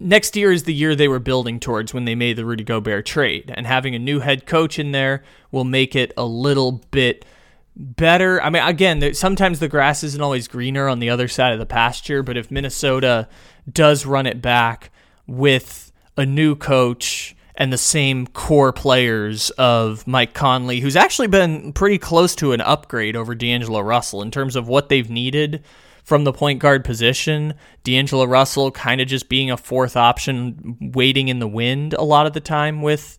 next 0.02 0.36
year 0.36 0.52
is 0.52 0.64
the 0.64 0.74
year 0.74 0.94
they 0.94 1.08
were 1.08 1.18
building 1.18 1.60
towards 1.60 1.94
when 1.94 2.04
they 2.04 2.14
made 2.14 2.36
the 2.36 2.44
Rudy 2.44 2.64
Gobert 2.64 3.06
trade. 3.06 3.52
And 3.54 3.66
having 3.66 3.94
a 3.94 3.98
new 3.98 4.20
head 4.20 4.46
coach 4.46 4.78
in 4.78 4.92
there 4.92 5.22
will 5.50 5.64
make 5.64 5.94
it 5.94 6.12
a 6.16 6.24
little 6.24 6.82
bit 6.90 7.24
better. 7.76 8.42
I 8.42 8.50
mean, 8.50 8.62
again, 8.62 9.14
sometimes 9.14 9.58
the 9.58 9.68
grass 9.68 10.04
isn't 10.04 10.20
always 10.20 10.48
greener 10.48 10.88
on 10.88 10.98
the 10.98 11.10
other 11.10 11.28
side 11.28 11.52
of 11.52 11.58
the 11.58 11.66
pasture, 11.66 12.22
but 12.22 12.36
if 12.36 12.50
Minnesota 12.50 13.28
does 13.70 14.06
run 14.06 14.26
it 14.26 14.42
back 14.42 14.90
with 15.26 15.92
a 16.16 16.26
new 16.26 16.54
coach 16.54 17.34
and 17.54 17.72
the 17.72 17.78
same 17.78 18.26
core 18.26 18.72
players 18.72 19.50
of 19.50 20.06
Mike 20.06 20.34
Conley, 20.34 20.80
who's 20.80 20.96
actually 20.96 21.28
been 21.28 21.72
pretty 21.72 21.98
close 21.98 22.34
to 22.36 22.52
an 22.52 22.60
upgrade 22.60 23.16
over 23.16 23.34
D'Angelo 23.34 23.80
Russell 23.80 24.22
in 24.22 24.30
terms 24.30 24.56
of 24.56 24.68
what 24.68 24.88
they've 24.88 25.10
needed 25.10 25.62
from 26.02 26.24
the 26.24 26.32
point 26.32 26.58
guard 26.58 26.84
position. 26.84 27.54
D'Angelo 27.84 28.24
Russell 28.24 28.70
kind 28.70 29.00
of 29.00 29.06
just 29.06 29.28
being 29.28 29.50
a 29.50 29.56
fourth 29.56 29.96
option, 29.96 30.76
waiting 30.80 31.28
in 31.28 31.38
the 31.38 31.48
wind 31.48 31.94
a 31.94 32.02
lot 32.02 32.26
of 32.26 32.32
the 32.32 32.40
time 32.40 32.82
with 32.82 33.18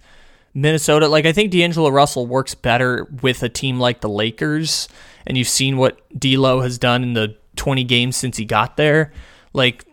Minnesota. 0.54 1.08
Like, 1.08 1.26
I 1.26 1.32
think 1.32 1.52
D'Angelo 1.52 1.90
Russell 1.90 2.28
works 2.28 2.56
better 2.56 3.08
with 3.22 3.44
a 3.44 3.50
team 3.50 3.80
like 3.80 4.02
the 4.02 4.10
Lakers. 4.10 4.88
And 5.26 5.38
you've 5.38 5.48
seen 5.48 5.78
what 5.78 6.00
D'Lo 6.18 6.62
has 6.62 6.78
done 6.78 7.04
in 7.04 7.14
the 7.14 7.38
20 7.56 7.84
games 7.84 8.16
since 8.16 8.38
he 8.38 8.46
got 8.46 8.78
there. 8.78 9.12
Like, 9.54 9.86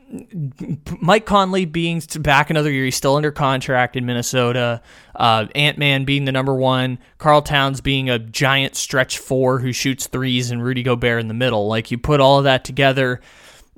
Mike 1.01 1.25
Conley 1.25 1.65
being 1.67 2.03
back 2.19 2.51
another 2.51 2.71
year, 2.71 2.85
he's 2.85 2.97
still 2.97 3.15
under 3.15 3.31
contract 3.31 3.95
in 3.95 4.07
Minnesota. 4.07 4.83
Uh, 5.15 5.47
Ant 5.55 5.79
Man 5.79 6.05
being 6.05 6.25
the 6.25 6.33
number 6.33 6.55
one, 6.55 6.99
Karl 7.19 7.43
Towns 7.43 7.81
being 7.81 8.11
a 8.11 8.19
giant 8.19 8.75
stretch 8.75 9.19
four 9.19 9.61
who 9.61 9.73
shoots 9.73 10.09
threes, 10.09 10.51
and 10.51 10.65
Rudy 10.65 10.83
Gobert 10.83 11.21
in 11.21 11.29
the 11.29 11.35
middle. 11.35 11.69
Like 11.69 11.91
you 11.91 11.99
put 11.99 12.21
all 12.21 12.39
of 12.39 12.45
that 12.45 12.65
together, 12.65 13.21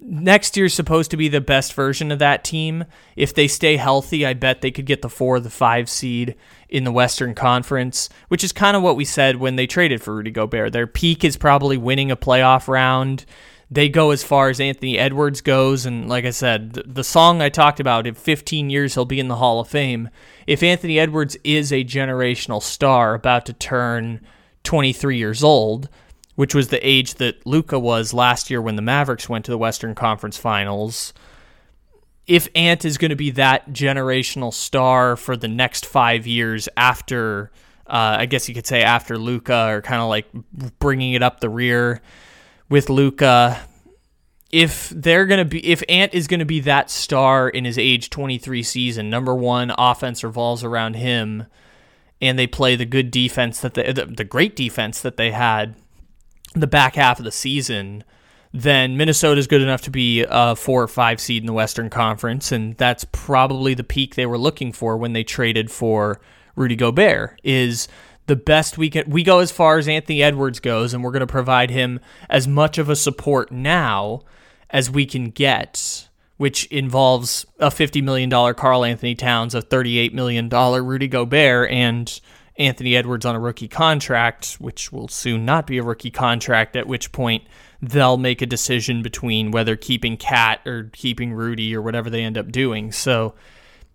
next 0.04 0.56
year's 0.56 0.74
supposed 0.74 1.10
to 1.10 1.16
be 1.16 1.28
the 1.28 1.40
best 1.40 1.74
version 1.74 2.10
of 2.10 2.18
that 2.18 2.44
team. 2.44 2.84
If 3.16 3.34
they 3.34 3.48
stay 3.48 3.76
healthy, 3.76 4.26
I 4.26 4.34
bet 4.34 4.60
they 4.60 4.70
could 4.70 4.86
get 4.86 5.02
the 5.02 5.08
four 5.08 5.40
the 5.40 5.50
five 5.50 5.88
seed 5.88 6.34
in 6.68 6.84
the 6.84 6.92
Western 6.92 7.34
Conference, 7.34 8.08
which 8.28 8.44
is 8.44 8.52
kind 8.52 8.76
of 8.76 8.82
what 8.82 8.96
we 8.96 9.04
said 9.04 9.36
when 9.36 9.56
they 9.56 9.66
traded 9.66 10.02
for 10.02 10.14
Rudy 10.14 10.30
Gobert. 10.30 10.72
Their 10.72 10.86
peak 10.86 11.24
is 11.24 11.36
probably 11.36 11.76
winning 11.76 12.10
a 12.10 12.16
playoff 12.16 12.68
round. 12.68 13.24
They 13.70 13.88
go 13.88 14.10
as 14.10 14.22
far 14.22 14.50
as 14.50 14.60
Anthony 14.60 14.98
Edwards 14.98 15.40
goes. 15.40 15.86
And 15.86 16.08
like 16.08 16.26
I 16.26 16.30
said, 16.30 16.74
the 16.74 17.04
song 17.04 17.40
I 17.40 17.48
talked 17.48 17.80
about, 17.80 18.06
in 18.06 18.14
15 18.14 18.68
years, 18.68 18.94
he'll 18.94 19.06
be 19.06 19.20
in 19.20 19.28
the 19.28 19.36
Hall 19.36 19.60
of 19.60 19.68
Fame. 19.68 20.10
If 20.46 20.62
Anthony 20.62 20.98
Edwards 20.98 21.36
is 21.42 21.72
a 21.72 21.84
generational 21.84 22.62
star 22.62 23.14
about 23.14 23.46
to 23.46 23.54
turn 23.54 24.20
23 24.64 25.16
years 25.16 25.42
old, 25.42 25.88
which 26.34 26.54
was 26.54 26.68
the 26.68 26.86
age 26.86 27.14
that 27.14 27.44
Luka 27.46 27.78
was 27.78 28.14
last 28.14 28.50
year 28.50 28.62
when 28.62 28.76
the 28.76 28.82
Mavericks 28.82 29.28
went 29.28 29.44
to 29.44 29.50
the 29.50 29.58
Western 29.58 29.94
Conference 29.94 30.38
Finals. 30.38 31.12
If 32.26 32.48
Ant 32.54 32.84
is 32.84 32.98
going 32.98 33.10
to 33.10 33.16
be 33.16 33.32
that 33.32 33.70
generational 33.70 34.52
star 34.52 35.16
for 35.16 35.36
the 35.36 35.48
next 35.48 35.84
five 35.84 36.26
years 36.26 36.68
after, 36.76 37.50
uh, 37.86 38.16
I 38.20 38.26
guess 38.26 38.48
you 38.48 38.54
could 38.54 38.66
say 38.66 38.82
after 38.82 39.18
Luka, 39.18 39.68
or 39.68 39.82
kind 39.82 40.00
of 40.00 40.08
like 40.08 40.26
bringing 40.78 41.12
it 41.12 41.22
up 41.22 41.40
the 41.40 41.50
rear 41.50 42.00
with 42.68 42.88
Luka. 42.88 43.60
if 44.50 44.90
they're 44.90 45.26
going 45.26 45.38
to 45.38 45.44
be, 45.44 45.66
if 45.66 45.82
Ant 45.88 46.14
is 46.14 46.26
going 46.26 46.40
to 46.40 46.46
be 46.46 46.60
that 46.60 46.90
star 46.90 47.48
in 47.48 47.64
his 47.64 47.76
age 47.76 48.08
23 48.08 48.62
season, 48.62 49.10
number 49.10 49.34
one, 49.34 49.72
offense 49.76 50.24
revolves 50.24 50.64
around 50.64 50.94
him, 50.94 51.46
and 52.20 52.38
they 52.38 52.46
play 52.46 52.76
the 52.76 52.86
good 52.86 53.10
defense 53.10 53.60
that 53.60 53.74
they, 53.74 53.92
the, 53.92 54.06
the 54.06 54.24
great 54.24 54.56
defense 54.56 55.02
that 55.02 55.16
they 55.16 55.32
had 55.32 55.74
the 56.60 56.66
back 56.66 56.94
half 56.96 57.18
of 57.18 57.24
the 57.24 57.32
season, 57.32 58.04
then 58.52 58.96
Minnesota 58.96 59.38
is 59.38 59.46
good 59.46 59.62
enough 59.62 59.80
to 59.82 59.90
be 59.90 60.26
a 60.28 60.54
four 60.54 60.82
or 60.82 60.88
five 60.88 61.20
seed 61.20 61.42
in 61.42 61.46
the 61.46 61.52
Western 61.52 61.88
Conference, 61.88 62.52
and 62.52 62.76
that's 62.76 63.04
probably 63.10 63.74
the 63.74 63.84
peak 63.84 64.14
they 64.14 64.26
were 64.26 64.38
looking 64.38 64.72
for 64.72 64.96
when 64.96 65.14
they 65.14 65.24
traded 65.24 65.70
for 65.70 66.20
Rudy 66.54 66.76
Gobert. 66.76 67.40
Is 67.42 67.88
the 68.26 68.36
best 68.36 68.76
we 68.76 68.90
can 68.90 69.08
we 69.08 69.22
go 69.22 69.38
as 69.38 69.50
far 69.50 69.78
as 69.78 69.88
Anthony 69.88 70.22
Edwards 70.22 70.60
goes, 70.60 70.92
and 70.92 71.02
we're 71.02 71.12
going 71.12 71.20
to 71.20 71.26
provide 71.26 71.70
him 71.70 71.98
as 72.28 72.46
much 72.46 72.76
of 72.76 72.90
a 72.90 72.96
support 72.96 73.50
now 73.50 74.20
as 74.68 74.90
we 74.90 75.06
can 75.06 75.30
get, 75.30 76.08
which 76.36 76.66
involves 76.66 77.46
a 77.58 77.70
fifty 77.70 78.02
million 78.02 78.28
dollar 78.28 78.52
Karl-Anthony 78.52 79.14
Towns, 79.14 79.54
a 79.54 79.62
thirty 79.62 79.98
eight 79.98 80.12
million 80.12 80.50
dollar 80.50 80.84
Rudy 80.84 81.08
Gobert, 81.08 81.70
and 81.70 82.20
Anthony 82.62 82.96
Edwards 82.96 83.26
on 83.26 83.34
a 83.34 83.40
rookie 83.40 83.68
contract, 83.68 84.54
which 84.54 84.92
will 84.92 85.08
soon 85.08 85.44
not 85.44 85.66
be 85.66 85.78
a 85.78 85.82
rookie 85.82 86.10
contract, 86.10 86.76
at 86.76 86.86
which 86.86 87.10
point 87.12 87.42
they'll 87.80 88.16
make 88.16 88.40
a 88.40 88.46
decision 88.46 89.02
between 89.02 89.50
whether 89.50 89.74
keeping 89.74 90.16
Cat 90.16 90.60
or 90.66 90.90
keeping 90.92 91.32
Rudy 91.32 91.74
or 91.74 91.82
whatever 91.82 92.08
they 92.08 92.22
end 92.22 92.38
up 92.38 92.52
doing. 92.52 92.92
So, 92.92 93.34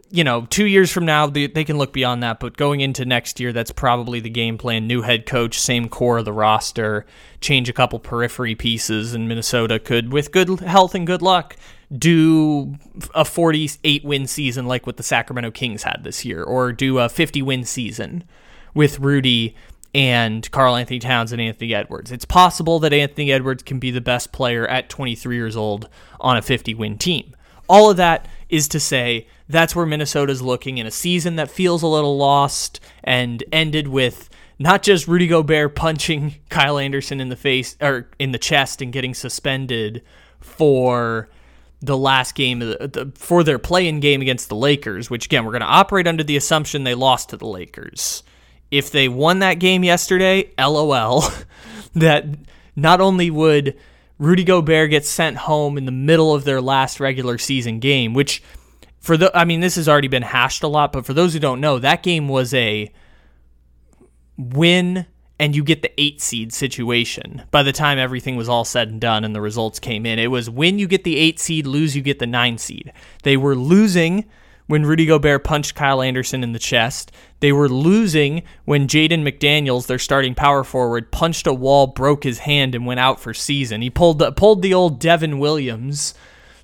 you 0.09 0.23
know, 0.25 0.45
two 0.49 0.65
years 0.65 0.91
from 0.91 1.05
now, 1.05 1.27
they, 1.27 1.47
they 1.47 1.63
can 1.63 1.77
look 1.77 1.93
beyond 1.93 2.21
that, 2.23 2.41
but 2.41 2.57
going 2.57 2.81
into 2.81 3.05
next 3.05 3.39
year, 3.39 3.53
that's 3.53 3.71
probably 3.71 4.19
the 4.19 4.29
game 4.29 4.57
plan. 4.57 4.85
New 4.85 5.01
head 5.01 5.25
coach, 5.25 5.57
same 5.57 5.87
core 5.87 6.17
of 6.17 6.25
the 6.25 6.33
roster, 6.33 7.05
change 7.39 7.69
a 7.69 7.73
couple 7.73 7.99
periphery 7.99 8.55
pieces, 8.55 9.13
and 9.13 9.29
Minnesota 9.29 9.79
could, 9.79 10.11
with 10.11 10.33
good 10.33 10.59
health 10.59 10.93
and 10.93 11.07
good 11.07 11.21
luck, 11.21 11.55
do 11.97 12.75
a 13.15 13.23
48 13.23 14.03
win 14.03 14.27
season 14.27 14.65
like 14.65 14.85
what 14.85 14.97
the 14.97 15.03
Sacramento 15.03 15.51
Kings 15.51 15.83
had 15.83 16.01
this 16.03 16.25
year, 16.25 16.43
or 16.43 16.73
do 16.73 16.99
a 16.99 17.07
50 17.07 17.41
win 17.41 17.63
season 17.63 18.25
with 18.77 18.99
Rudy 18.99 19.55
and 19.95 20.49
Karl 20.51 20.75
Anthony 20.75 20.99
Towns 20.99 21.31
and 21.31 21.41
Anthony 21.41 21.73
Edwards. 21.73 22.11
It's 22.11 22.25
possible 22.25 22.77
that 22.79 22.93
Anthony 22.93 23.31
Edwards 23.31 23.63
can 23.63 23.79
be 23.79 23.89
the 23.89 24.01
best 24.01 24.31
player 24.31 24.67
at 24.67 24.87
23 24.87 25.35
years 25.35 25.57
old 25.57 25.89
on 26.19 26.37
a 26.37 26.43
50 26.43 26.75
win 26.75 26.99
team. 26.99 27.35
All 27.67 27.89
of 27.89 27.97
that 27.97 28.27
is 28.49 28.67
to 28.69 28.79
say 28.79 29.25
that's 29.49 29.75
where 29.75 29.87
Minnesota's 29.87 30.43
looking 30.43 30.77
in 30.77 30.85
a 30.85 30.91
season 30.91 31.37
that 31.37 31.49
feels 31.49 31.81
a 31.81 31.87
little 31.87 32.17
lost 32.17 32.79
and 33.03 33.43
ended 33.51 33.87
with 33.87 34.29
not 34.59 34.83
just 34.83 35.07
Rudy 35.07 35.25
Gobert 35.25 35.75
punching 35.75 36.35
Kyle 36.49 36.77
Anderson 36.77 37.19
in 37.19 37.29
the 37.29 37.35
face 37.35 37.75
or 37.81 38.07
in 38.19 38.31
the 38.31 38.37
chest 38.37 38.79
and 38.83 38.93
getting 38.93 39.15
suspended 39.15 40.03
for 40.39 41.29
the 41.81 41.97
last 41.97 42.35
game 42.35 42.59
the, 42.59 42.77
the, 42.79 43.11
for 43.15 43.43
their 43.43 43.57
play-in 43.57 44.01
game 44.01 44.21
against 44.21 44.49
the 44.49 44.55
Lakers, 44.55 45.09
which 45.09 45.25
again 45.25 45.45
we're 45.45 45.51
going 45.51 45.61
to 45.61 45.67
operate 45.67 46.05
under 46.05 46.23
the 46.23 46.37
assumption 46.37 46.83
they 46.83 46.93
lost 46.93 47.29
to 47.29 47.37
the 47.37 47.47
Lakers 47.47 48.21
if 48.71 48.91
they 48.91 49.07
won 49.07 49.39
that 49.39 49.55
game 49.55 49.83
yesterday, 49.83 50.51
LOL, 50.59 51.23
that 51.93 52.25
not 52.75 53.01
only 53.01 53.29
would 53.29 53.77
Rudy 54.19 54.43
Gobert 54.43 54.89
get 54.89 55.05
sent 55.05 55.37
home 55.37 55.77
in 55.77 55.85
the 55.85 55.91
middle 55.91 56.33
of 56.33 56.43
their 56.43 56.61
last 56.61 56.99
regular 56.99 57.37
season 57.37 57.79
game, 57.79 58.13
which 58.13 58.41
for 58.99 59.15
the 59.15 59.35
I 59.37 59.45
mean 59.45 59.59
this 59.59 59.75
has 59.75 59.87
already 59.87 60.07
been 60.07 60.23
hashed 60.23 60.63
a 60.63 60.67
lot, 60.67 60.91
but 60.91 61.05
for 61.05 61.13
those 61.13 61.33
who 61.33 61.39
don't 61.39 61.61
know, 61.61 61.79
that 61.79 62.03
game 62.03 62.27
was 62.27 62.53
a 62.53 62.91
win 64.37 65.05
and 65.39 65.55
you 65.55 65.63
get 65.63 65.83
the 65.83 65.91
8 66.01 66.19
seed 66.19 66.53
situation. 66.53 67.43
By 67.51 67.61
the 67.61 67.71
time 67.71 67.99
everything 67.99 68.37
was 68.37 68.49
all 68.49 68.65
said 68.65 68.89
and 68.89 68.99
done 68.99 69.23
and 69.23 69.35
the 69.35 69.41
results 69.41 69.79
came 69.79 70.05
in, 70.05 70.17
it 70.17 70.31
was 70.31 70.49
win 70.49 70.79
you 70.79 70.87
get 70.87 71.03
the 71.03 71.17
8 71.17 71.39
seed, 71.39 71.67
lose 71.67 71.95
you 71.95 72.01
get 72.01 72.19
the 72.19 72.25
9 72.25 72.57
seed. 72.57 72.91
They 73.23 73.37
were 73.37 73.55
losing 73.55 74.25
when 74.67 74.85
Rudy 74.85 75.05
Gobert 75.05 75.43
punched 75.43 75.75
Kyle 75.75 76.01
Anderson 76.01 76.43
in 76.43 76.51
the 76.51 76.59
chest. 76.59 77.11
They 77.39 77.51
were 77.51 77.69
losing 77.69 78.43
when 78.65 78.87
Jaden 78.87 79.23
McDaniels, 79.23 79.87
their 79.87 79.99
starting 79.99 80.35
power 80.35 80.63
forward, 80.63 81.11
punched 81.11 81.47
a 81.47 81.53
wall, 81.53 81.87
broke 81.87 82.23
his 82.23 82.39
hand, 82.39 82.75
and 82.75 82.85
went 82.85 82.99
out 82.99 83.19
for 83.19 83.33
season. 83.33 83.81
He 83.81 83.89
pulled 83.89 84.19
the, 84.19 84.31
pulled 84.31 84.61
the 84.61 84.73
old 84.73 84.99
Devin 84.99 85.39
Williams. 85.39 86.13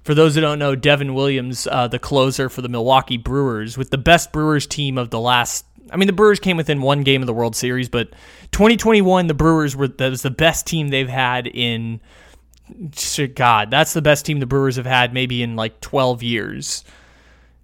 For 0.04 0.14
those 0.14 0.36
who 0.36 0.42
don't 0.42 0.60
know, 0.60 0.76
Devin 0.76 1.14
Williams, 1.14 1.66
uh, 1.66 1.88
the 1.88 2.00
closer 2.00 2.50
for 2.50 2.62
the 2.62 2.70
Milwaukee 2.70 3.18
Brewers, 3.18 3.78
with 3.78 3.90
the 3.90 3.98
best 3.98 4.34
Brewers 4.34 4.68
team 4.68 4.98
of 4.98 5.10
the 5.10 5.20
last. 5.20 5.66
I 5.92 5.96
mean, 5.96 6.08
the 6.08 6.14
Brewers 6.14 6.40
came 6.40 6.58
within 6.58 6.82
one 6.82 7.04
game 7.04 7.22
of 7.22 7.28
the 7.28 7.34
World 7.34 7.56
Series, 7.56 7.88
but 7.88 8.12
2021, 8.52 9.28
the 9.28 9.34
Brewers 9.34 9.76
were 9.76 9.88
that 9.88 10.10
was 10.10 10.22
the 10.22 10.32
best 10.32 10.68
team 10.68 10.90
they've 10.90 11.08
had 11.08 11.48
in. 11.48 12.02
God, 13.36 13.70
that's 13.70 13.94
the 13.94 14.02
best 14.02 14.26
team 14.26 14.40
the 14.40 14.46
Brewers 14.46 14.78
have 14.78 14.86
had 14.86 15.14
maybe 15.14 15.44
in 15.44 15.56
like 15.56 15.80
12 15.82 16.24
years 16.24 16.84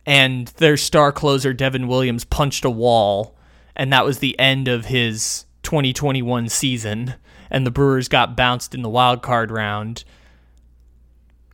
and 0.10 0.48
their 0.58 0.76
star 0.76 1.12
closer 1.12 1.54
Devin 1.54 1.88
Williams 1.88 2.26
punched 2.26 2.66
a 2.66 2.70
wall, 2.72 3.38
and 3.76 3.94
that 3.94 4.04
was 4.04 4.18
the 4.18 4.38
end 4.40 4.68
of 4.68 4.86
his 4.86 5.46
2021 5.62 6.50
season. 6.50 7.14
And 7.52 7.64
the 7.64 7.70
Brewers 7.70 8.08
got 8.08 8.36
bounced 8.36 8.74
in 8.74 8.82
the 8.82 8.90
wild 8.90 9.22
card 9.22 9.52
round 9.52 10.04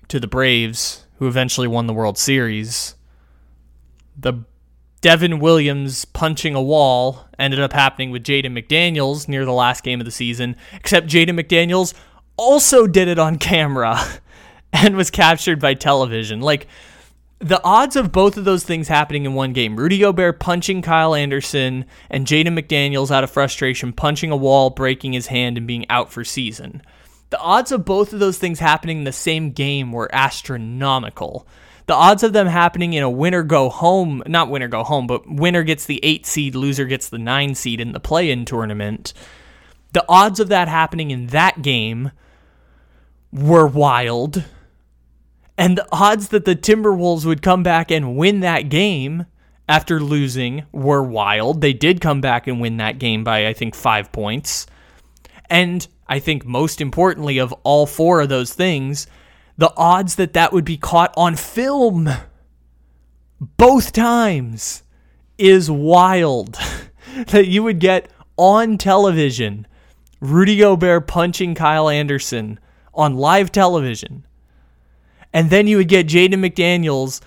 to 0.07 0.21
the 0.21 0.27
Braves, 0.27 1.05
who 1.17 1.27
eventually 1.27 1.67
won 1.67 1.85
the 1.85 1.93
World 1.93 2.17
Series. 2.17 2.95
The 4.17 4.45
Devin 5.01 5.39
Williams 5.39 6.05
punching 6.05 6.55
a 6.55 6.61
wall 6.61 7.27
ended 7.37 7.59
up 7.59 7.73
happening 7.73 8.09
with 8.09 8.23
Jaden 8.23 8.57
McDaniels 8.57 9.27
near 9.27 9.43
the 9.43 9.51
last 9.51 9.83
game 9.83 9.99
of 9.99 10.05
the 10.05 10.11
season, 10.11 10.55
except 10.73 11.07
Jaden 11.07 11.37
McDaniels 11.37 11.93
also 12.37 12.87
did 12.87 13.09
it 13.09 13.19
on 13.19 13.37
camera 13.37 13.99
and 14.71 14.95
was 14.95 15.11
captured 15.11 15.59
by 15.59 15.73
television. 15.73 16.39
Like, 16.39 16.67
the 17.39 17.61
odds 17.63 17.95
of 17.95 18.11
both 18.11 18.37
of 18.37 18.45
those 18.45 18.63
things 18.63 18.87
happening 18.87 19.25
in 19.25 19.33
one 19.33 19.53
game 19.53 19.75
Rudy 19.75 19.99
Gobert 19.99 20.39
punching 20.39 20.81
Kyle 20.81 21.13
Anderson 21.13 21.85
and 22.09 22.25
Jaden 22.25 22.57
McDaniels 22.57 23.11
out 23.11 23.23
of 23.23 23.31
frustration, 23.31 23.93
punching 23.93 24.31
a 24.31 24.37
wall, 24.37 24.69
breaking 24.69 25.13
his 25.13 25.27
hand, 25.27 25.57
and 25.57 25.67
being 25.67 25.89
out 25.89 26.11
for 26.11 26.23
season. 26.23 26.81
The 27.31 27.39
odds 27.39 27.71
of 27.71 27.85
both 27.85 28.13
of 28.13 28.19
those 28.19 28.37
things 28.37 28.59
happening 28.59 28.99
in 28.99 29.03
the 29.03 29.11
same 29.11 29.51
game 29.51 29.91
were 29.91 30.09
astronomical. 30.13 31.47
The 31.87 31.93
odds 31.93 32.23
of 32.23 32.33
them 32.33 32.47
happening 32.47 32.93
in 32.93 33.03
a 33.03 33.09
winner 33.09 33.43
go 33.43 33.69
home, 33.69 34.23
not 34.25 34.49
winner 34.49 34.67
go 34.67 34.83
home, 34.83 35.05
but 35.05 35.29
winner 35.29 35.63
gets 35.63 35.85
the 35.85 35.99
eight 36.03 36.25
seed, 36.25 36.55
loser 36.55 36.85
gets 36.85 37.09
the 37.09 37.19
nine 37.19 37.53
seed 37.53 37.79
in 37.79 37.91
the 37.91 37.99
play 37.99 38.31
in 38.31 38.45
tournament. 38.45 39.13
The 39.93 40.05
odds 40.09 40.39
of 40.39 40.49
that 40.49 40.67
happening 40.67 41.11
in 41.11 41.27
that 41.27 41.61
game 41.61 42.11
were 43.31 43.67
wild 43.67 44.45
and 45.57 45.77
the 45.77 45.87
odds 45.91 46.29
that 46.29 46.45
the 46.45 46.55
Timberwolves 46.55 47.25
would 47.25 47.41
come 47.41 47.63
back 47.63 47.91
and 47.91 48.17
win 48.17 48.41
that 48.41 48.69
game 48.69 49.25
after 49.67 49.99
losing 49.99 50.63
were 50.71 51.03
wild. 51.03 51.61
They 51.61 51.73
did 51.73 52.01
come 52.01 52.21
back 52.21 52.47
and 52.47 52.59
win 52.61 52.77
that 52.77 52.99
game 52.99 53.23
by, 53.23 53.47
I 53.47 53.53
think, 53.53 53.73
five 53.73 54.11
points. 54.11 54.67
And 55.49 55.87
I 56.07 56.19
think 56.19 56.45
most 56.45 56.81
importantly 56.81 57.39
of 57.39 57.53
all 57.63 57.85
four 57.85 58.21
of 58.21 58.29
those 58.29 58.53
things, 58.53 59.07
the 59.57 59.73
odds 59.77 60.15
that 60.15 60.33
that 60.33 60.53
would 60.53 60.65
be 60.65 60.77
caught 60.77 61.13
on 61.15 61.35
film 61.35 62.09
both 63.39 63.93
times 63.93 64.83
is 65.37 65.71
wild. 65.71 66.57
that 67.27 67.47
you 67.47 67.63
would 67.63 67.79
get 67.79 68.09
on 68.37 68.77
television 68.77 69.65
Rudy 70.19 70.57
Gobert 70.57 71.07
punching 71.07 71.55
Kyle 71.55 71.87
Anderson 71.89 72.59
on 72.93 73.15
live 73.15 73.51
television 73.51 74.25
and 75.35 75.49
then 75.49 75.67
you 75.67 75.75
would 75.75 75.89
get 75.89 76.07
Jaden 76.07 76.35
McDaniels 76.35 77.19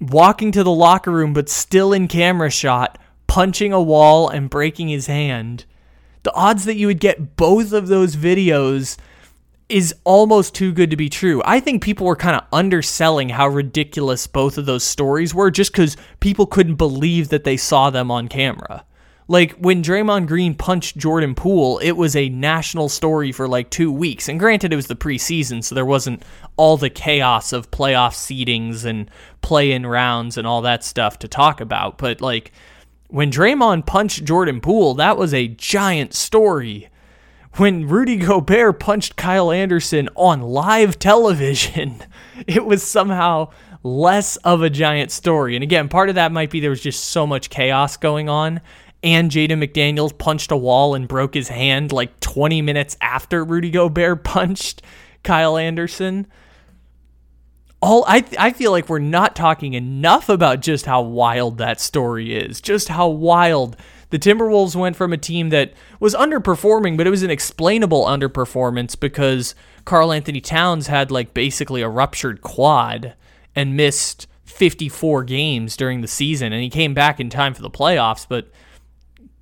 walking 0.00 0.52
to 0.52 0.64
the 0.64 0.70
locker 0.70 1.10
room, 1.10 1.34
but 1.34 1.50
still 1.50 1.92
in 1.92 2.08
camera 2.08 2.50
shot, 2.50 2.98
punching 3.26 3.74
a 3.74 3.82
wall 3.82 4.30
and 4.30 4.48
breaking 4.48 4.88
his 4.88 5.06
hand. 5.06 5.66
The 6.22 6.32
odds 6.32 6.64
that 6.64 6.76
you 6.76 6.86
would 6.86 6.98
get 6.98 7.36
both 7.36 7.74
of 7.74 7.88
those 7.88 8.16
videos 8.16 8.96
is 9.68 9.94
almost 10.04 10.54
too 10.54 10.72
good 10.72 10.88
to 10.92 10.96
be 10.96 11.10
true. 11.10 11.42
I 11.44 11.60
think 11.60 11.82
people 11.82 12.06
were 12.06 12.16
kind 12.16 12.36
of 12.36 12.46
underselling 12.54 13.28
how 13.28 13.48
ridiculous 13.48 14.26
both 14.26 14.56
of 14.56 14.64
those 14.64 14.82
stories 14.82 15.34
were 15.34 15.50
just 15.50 15.72
because 15.72 15.98
people 16.20 16.46
couldn't 16.46 16.76
believe 16.76 17.28
that 17.28 17.44
they 17.44 17.58
saw 17.58 17.90
them 17.90 18.10
on 18.10 18.28
camera. 18.28 18.86
Like 19.28 19.52
when 19.52 19.82
Draymond 19.82 20.26
Green 20.26 20.54
punched 20.54 20.96
Jordan 20.96 21.34
Poole, 21.34 21.78
it 21.78 21.92
was 21.92 22.16
a 22.16 22.28
national 22.28 22.88
story 22.88 23.32
for 23.32 23.48
like 23.48 23.70
two 23.70 23.92
weeks. 23.92 24.28
And 24.28 24.38
granted, 24.38 24.72
it 24.72 24.76
was 24.76 24.88
the 24.88 24.96
preseason, 24.96 25.62
so 25.62 25.74
there 25.74 25.86
wasn't 25.86 26.24
all 26.56 26.76
the 26.76 26.90
chaos 26.90 27.52
of 27.52 27.70
playoff 27.70 28.14
seedings 28.14 28.84
and 28.84 29.10
play 29.40 29.72
in 29.72 29.86
rounds 29.86 30.36
and 30.36 30.46
all 30.46 30.62
that 30.62 30.84
stuff 30.84 31.18
to 31.20 31.28
talk 31.28 31.60
about. 31.60 31.98
But 31.98 32.20
like 32.20 32.52
when 33.08 33.30
Draymond 33.30 33.86
punched 33.86 34.24
Jordan 34.24 34.60
Poole, 34.60 34.94
that 34.94 35.16
was 35.16 35.32
a 35.32 35.48
giant 35.48 36.14
story 36.14 36.88
when 37.56 37.86
Rudy 37.86 38.16
Gobert 38.16 38.80
punched 38.80 39.16
Kyle 39.16 39.50
Anderson 39.50 40.08
on 40.16 40.40
live 40.40 40.98
television, 40.98 42.02
it 42.46 42.64
was 42.64 42.82
somehow 42.82 43.50
less 43.82 44.36
of 44.36 44.62
a 44.62 44.70
giant 44.70 45.10
story. 45.10 45.54
And 45.54 45.62
again, 45.62 45.88
part 45.88 46.08
of 46.08 46.14
that 46.14 46.32
might 46.32 46.50
be 46.50 46.60
there 46.60 46.70
was 46.70 46.80
just 46.80 47.04
so 47.04 47.26
much 47.26 47.50
chaos 47.50 47.96
going 47.96 48.28
on. 48.28 48.60
And 49.02 49.30
Jaden 49.30 49.62
McDaniels 49.62 50.16
punched 50.16 50.52
a 50.52 50.56
wall 50.56 50.94
and 50.94 51.08
broke 51.08 51.34
his 51.34 51.48
hand 51.48 51.90
like 51.90 52.20
20 52.20 52.62
minutes 52.62 52.96
after 53.00 53.44
Rudy 53.44 53.70
Gobert 53.70 54.24
punched 54.24 54.82
Kyle 55.22 55.56
Anderson. 55.56 56.26
All 57.80 58.04
I 58.06 58.24
I 58.38 58.52
feel 58.52 58.70
like 58.70 58.88
we're 58.88 59.00
not 59.00 59.34
talking 59.34 59.74
enough 59.74 60.28
about 60.28 60.60
just 60.60 60.86
how 60.86 61.02
wild 61.02 61.58
that 61.58 61.80
story 61.80 62.32
is. 62.32 62.60
Just 62.60 62.88
how 62.88 63.08
wild 63.08 63.76
the 64.10 64.20
Timberwolves 64.20 64.76
went 64.76 64.94
from 64.94 65.12
a 65.12 65.18
team 65.18 65.48
that 65.48 65.72
was 65.98 66.14
underperforming, 66.14 66.96
but 66.96 67.06
it 67.06 67.10
was 67.10 67.22
an 67.22 67.30
explainable 67.30 68.04
underperformance 68.04 68.98
because 68.98 69.54
Karl-Anthony 69.86 70.40
Towns 70.40 70.86
had 70.88 71.10
like 71.10 71.32
basically 71.32 71.80
a 71.80 71.88
ruptured 71.88 72.42
quad 72.42 73.14
and 73.56 73.74
missed 73.74 74.26
54 74.44 75.24
games 75.24 75.78
during 75.78 76.02
the 76.02 76.08
season, 76.08 76.52
and 76.52 76.62
he 76.62 76.68
came 76.68 76.92
back 76.92 77.20
in 77.20 77.30
time 77.30 77.54
for 77.54 77.62
the 77.62 77.70
playoffs. 77.70 78.26
But 78.28 78.50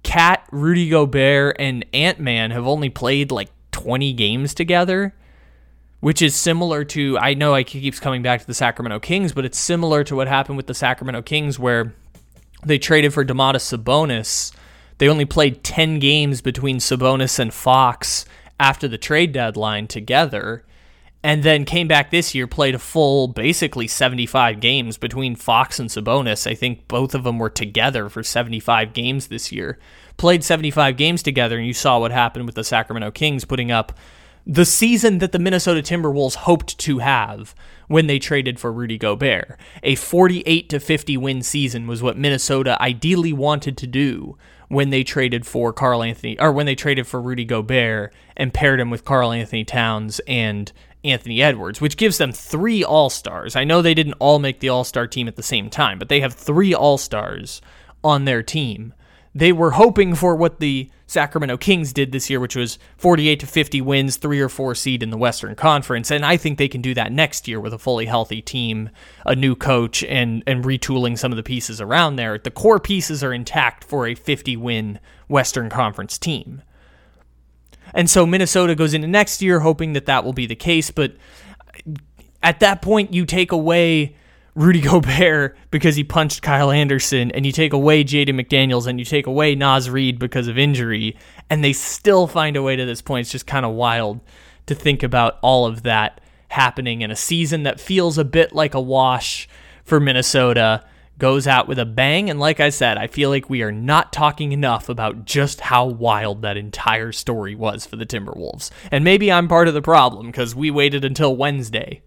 Cat, 0.03 0.47
Rudy 0.51 0.89
Gobert, 0.89 1.57
and 1.59 1.85
Ant 1.93 2.21
Man 2.21 2.51
have 2.51 2.67
only 2.67 2.91
played 2.91 3.31
like 3.31 3.51
20 3.73 4.13
games 4.13 4.55
together, 4.55 5.15
which 6.01 6.23
is 6.23 6.35
similar 6.35 6.85
to 6.85 7.19
I 7.19 7.35
know 7.35 7.55
I 7.55 7.63
keeps 7.63 8.01
coming 8.01 8.23
back 8.23 8.41
to 8.41 8.47
the 8.47 8.55
Sacramento 8.55 9.01
Kings, 9.01 9.33
but 9.33 9.45
it's 9.45 9.59
similar 9.59 10.05
to 10.05 10.17
what 10.17 10.29
happened 10.29 10.57
with 10.57 10.67
the 10.67 10.75
Sacramento 10.75 11.23
Kings 11.23 11.59
where 11.59 11.95
they 12.65 12.79
traded 12.79 13.15
for 13.15 13.25
Domantas 13.25 13.77
Sabonis. 13.77 14.53
They 14.99 15.09
only 15.09 15.25
played 15.25 15.65
10 15.65 15.99
games 15.99 16.41
between 16.41 16.79
Sabonis 16.79 17.39
and 17.39 17.55
Fox 17.55 18.27
after 18.59 18.87
the 18.87 18.99
trade 18.99 19.33
deadline 19.33 19.87
together, 19.87 20.65
and 21.23 21.43
then 21.43 21.65
came 21.65 21.87
back 21.87 22.11
this 22.11 22.35
year, 22.35 22.47
played 22.47 22.75
a 22.75 22.79
full 22.79 23.29
basically 23.29 23.87
75 23.87 24.61
games 24.61 24.97
between 24.97 25.37
Fox 25.37 25.79
and 25.79 25.91
Sabonis. 25.91 26.47
I 26.47 26.55
think 26.55 26.89
both 26.89 27.15
of 27.15 27.25
them 27.25 27.39
were 27.39 27.51
together 27.51 28.09
for 28.09 28.23
75 28.23 28.93
games 28.95 29.27
this 29.27 29.53
year. 29.53 29.79
Played 30.17 30.45
75 30.45 30.97
games 30.97 31.23
together, 31.23 31.59
and 31.59 31.67
you 31.67 31.75
saw 31.75 31.99
what 31.99 32.11
happened 32.11 32.47
with 32.47 32.55
the 32.55 32.65
Sacramento 32.65 33.11
Kings 33.11 33.45
putting 33.45 33.71
up 33.71 33.93
the 34.47 34.65
season 34.65 35.19
that 35.19 35.33
the 35.33 35.39
Minnesota 35.39 35.83
Timberwolves 35.83 36.35
hoped 36.35 36.79
to 36.79 36.99
have 36.99 37.55
when 37.89 38.07
they 38.07 38.19
traded 38.19 38.59
for 38.59 38.73
Rudy 38.73 38.97
Gobert. 38.97 39.59
A 39.83 39.95
48 39.95 40.69
to 40.71 40.81
50 40.81 41.17
win 41.17 41.43
season 41.43 41.87
was 41.87 42.03
what 42.03 42.17
Minnesota 42.17 42.81
ideally 42.81 43.33
wanted 43.33 43.77
to 43.79 43.87
do 43.87 44.39
when 44.69 44.91
they 44.91 45.03
traded 45.03 45.47
for 45.47 45.73
Karl 45.73 46.03
Anthony 46.03 46.39
or 46.39 46.53
when 46.53 46.65
they 46.65 46.77
traded 46.77 47.07
for 47.07 47.21
Rudy 47.21 47.45
Gobert 47.45 48.15
and 48.37 48.55
paired 48.55 48.81
him 48.81 48.89
with 48.89 49.05
Karl 49.05 49.33
Anthony 49.33 49.65
Towns 49.65 50.21
and 50.27 50.73
Anthony 51.05 51.43
Edwards, 51.43 51.81
which 51.81 51.97
gives 51.97 52.19
them 52.19 52.33
three 52.33 52.85
All 52.85 53.11
Stars. 53.11 53.57
I 53.57 53.65
know 53.65 53.83
they 53.83 53.95
didn't 53.95 54.15
all 54.15 54.39
make 54.39 54.61
the 54.61 54.69
All 54.69 54.85
Star 54.85 55.07
team 55.07 55.29
at 55.29 55.37
the 55.37 55.43
same 55.43 55.71
time, 55.71 55.99
but 55.99 56.09
they 56.09 56.21
have 56.21 56.35
three 56.35 56.75
All 56.75 56.99
Stars 56.99 57.61
on 58.03 58.25
their 58.25 58.43
team 58.43 58.95
they 59.35 59.53
were 59.53 59.73
hoping 59.73 60.15
for 60.15 60.35
what 60.35 60.59
the 60.59 60.91
Sacramento 61.07 61.57
Kings 61.57 61.93
did 61.93 62.13
this 62.13 62.29
year, 62.29 62.41
which 62.41 62.57
was 62.57 62.79
48 62.97 63.41
to 63.41 63.47
50 63.47 63.81
wins, 63.81 64.17
three 64.17 64.41
or 64.41 64.49
four 64.49 64.75
seed 64.75 65.03
in 65.03 65.11
the 65.11 65.17
Western 65.17 65.55
Conference, 65.55 66.11
and 66.11 66.25
I 66.25 66.37
think 66.37 66.59
they 66.59 66.69
can 66.69 66.83
do 66.83 66.95
that 66.95 67.13
next 67.13 67.47
year 67.47 67.61
with 67.61 67.73
a 67.73 67.79
fully 67.79 68.07
healthy 68.07 68.43
team, 68.43 68.91
a 69.25 69.37
new 69.37 69.55
coach, 69.55 70.03
and 70.05 70.43
and 70.47 70.65
retooling 70.65 71.19
some 71.19 71.33
of 71.33 71.37
the 71.37 71.43
pieces 71.43 71.81
around 71.81 72.17
there. 72.17 72.39
The 72.39 72.51
core 72.51 72.81
pieces 72.81 73.23
are 73.23 73.33
intact 73.33 73.85
for 73.85 74.07
a 74.07 74.15
50 74.15 74.57
win 74.57 74.99
Western 75.29 75.69
Conference 75.69 76.19
team, 76.19 76.63
and 77.95 78.09
so 78.09 78.27
Minnesota 78.27 78.75
goes 78.75 78.95
into 78.95 79.09
next 79.09 79.43
year 79.43 79.61
hoping 79.61 79.93
that 79.95 80.07
that 80.07 80.25
will 80.25 80.33
be 80.33 80.47
the 80.47 80.57
case, 80.57 80.91
but 80.91 81.15
at 82.43 82.61
that 82.61 82.83
point 82.83 83.13
you 83.13 83.27
take 83.27 83.53
away 83.53 84.17
Rudy 84.55 84.81
Gobert 84.83 85.57
because 85.71 85.97
he 85.97 86.05
punched 86.05 86.43
Kyle 86.43 86.71
Anderson, 86.71 87.31
and 87.31 87.47
you 87.47 87.53
take 87.53 87.73
away 87.73 88.05
Jaden 88.05 88.41
McDaniels 88.41 88.87
and 88.87 88.99
you 88.99 89.05
take 89.05 89.27
away 89.27 89.55
Naz 89.55 89.89
Reid 89.89 90.19
because 90.19 90.49
of 90.49 90.59
injury, 90.59 91.17
and 91.49 91.65
they 91.65 91.73
still 91.73 92.27
find 92.27 92.57
a 92.57 92.63
way 92.63 92.77
to 92.77 92.85
this 92.85 93.03
point. 93.03 93.23
It's 93.23 93.33
just 93.33 93.47
kind 93.47 93.65
of 93.65 93.73
wild 93.73 94.21
to 94.67 94.75
think 94.75 95.03
about 95.03 95.39
all 95.43 95.67
of 95.67 95.83
that 95.83 96.21
happening 96.49 97.01
in 97.03 97.11
a 97.11 97.17
season 97.17 97.63
that 97.63 97.81
feels 97.81 98.19
a 98.19 98.25
bit 98.25 98.53
like 98.53 98.75
a 98.75 98.81
wash 98.81 99.49
for 99.85 100.01
Minnesota. 100.01 100.85
Goes 101.21 101.47
out 101.47 101.69
with 101.69 101.79
a 101.79 101.85
bang, 101.85 102.31
and 102.31 102.41
like 102.41 102.61
I 102.61 102.71
said, 102.71 102.97
I 102.97 103.07
feel 103.07 103.29
like 103.29 103.51
we 103.51 103.61
are 103.61 103.71
not 103.71 104.11
talking 104.11 104.53
enough 104.53 104.89
about 104.89 105.27
just 105.27 105.61
how 105.61 105.85
wild 105.85 106.41
that 106.41 106.57
entire 106.57 107.13
story 107.13 107.55
was 107.55 107.85
for 107.85 107.97
the 107.97 108.07
Timberwolves. 108.07 108.71
And 108.91 109.05
maybe 109.05 109.31
I'm 109.31 109.47
part 109.47 109.69
of 109.69 109.75
the 109.75 109.83
problem 109.83 110.29
because 110.29 110.55
we 110.55 110.71
waited 110.71 111.05
until 111.05 111.37
Wednesday 111.37 112.01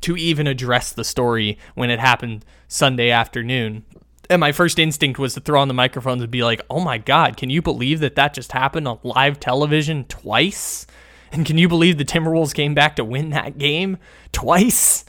to 0.00 0.16
even 0.16 0.46
address 0.46 0.94
the 0.94 1.04
story 1.04 1.58
when 1.74 1.90
it 1.90 2.00
happened 2.00 2.46
Sunday 2.66 3.10
afternoon. 3.10 3.84
And 4.30 4.40
my 4.40 4.50
first 4.50 4.78
instinct 4.78 5.18
was 5.18 5.34
to 5.34 5.40
throw 5.40 5.60
on 5.60 5.68
the 5.68 5.74
microphones 5.74 6.22
and 6.22 6.30
be 6.30 6.42
like, 6.42 6.62
oh 6.70 6.80
my 6.80 6.96
God, 6.96 7.36
can 7.36 7.50
you 7.50 7.60
believe 7.60 8.00
that 8.00 8.16
that 8.16 8.32
just 8.32 8.52
happened 8.52 8.88
on 8.88 8.98
live 9.02 9.38
television 9.38 10.04
twice? 10.04 10.86
And 11.32 11.44
can 11.44 11.58
you 11.58 11.68
believe 11.68 11.98
the 11.98 12.04
Timberwolves 12.06 12.54
came 12.54 12.72
back 12.72 12.96
to 12.96 13.04
win 13.04 13.28
that 13.30 13.58
game 13.58 13.98
twice? 14.32 15.03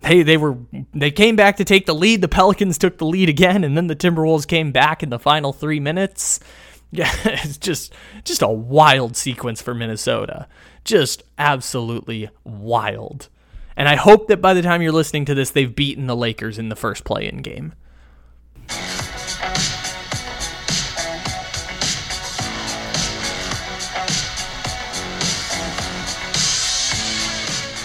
They 0.00 0.22
they 0.22 0.36
were 0.36 0.56
they 0.92 1.10
came 1.10 1.36
back 1.36 1.56
to 1.56 1.64
take 1.64 1.86
the 1.86 1.94
lead. 1.94 2.20
The 2.22 2.28
Pelicans 2.28 2.78
took 2.78 2.98
the 2.98 3.04
lead 3.06 3.28
again, 3.28 3.64
and 3.64 3.76
then 3.76 3.86
the 3.86 3.96
Timberwolves 3.96 4.46
came 4.46 4.72
back 4.72 5.02
in 5.02 5.10
the 5.10 5.18
final 5.18 5.52
three 5.52 5.80
minutes. 5.80 6.40
Yeah, 6.92 7.08
it's 7.22 7.56
just 7.56 7.94
just 8.24 8.42
a 8.42 8.48
wild 8.48 9.16
sequence 9.16 9.62
for 9.62 9.74
Minnesota. 9.74 10.48
Just 10.82 11.22
absolutely 11.38 12.30
wild. 12.42 13.28
And 13.76 13.88
I 13.88 13.94
hope 13.94 14.26
that 14.26 14.40
by 14.40 14.54
the 14.54 14.62
time 14.62 14.82
you're 14.82 14.90
listening 14.90 15.24
to 15.26 15.34
this, 15.36 15.52
they've 15.52 15.72
beaten 15.72 16.08
the 16.08 16.16
Lakers 16.16 16.58
in 16.58 16.68
the 16.68 16.74
first 16.74 17.04
play 17.04 17.28
in 17.28 17.42
game. 17.42 17.74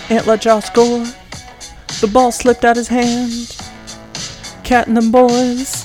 Ant 0.10 0.26
let 0.26 0.46
y'all 0.46 0.62
score. 0.62 1.06
The 2.02 2.10
ball 2.12 2.32
slipped 2.32 2.66
out 2.66 2.76
his 2.76 2.88
hand. 2.88 3.56
Cat 4.64 4.88
and 4.88 4.98
them 4.98 5.12
boys, 5.12 5.84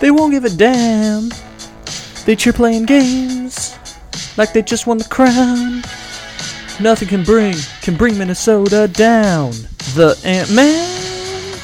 they 0.00 0.10
won't 0.10 0.32
give 0.32 0.44
a 0.44 0.50
damn. 0.50 1.30
They 2.24 2.36
cheer 2.36 2.52
playing 2.52 2.86
games 2.86 3.78
like 4.36 4.52
they 4.52 4.62
just 4.62 4.86
won 4.86 4.98
the 4.98 5.04
crown. 5.04 5.82
Nothing 6.80 7.08
can 7.08 7.22
bring 7.22 7.54
can 7.82 7.96
bring 7.96 8.18
Minnesota 8.18 8.88
down. 8.88 9.52
The 9.94 10.20
Ant 10.24 10.52
Man 10.52 11.58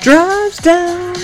drives 0.00 0.58
down. 0.58 1.14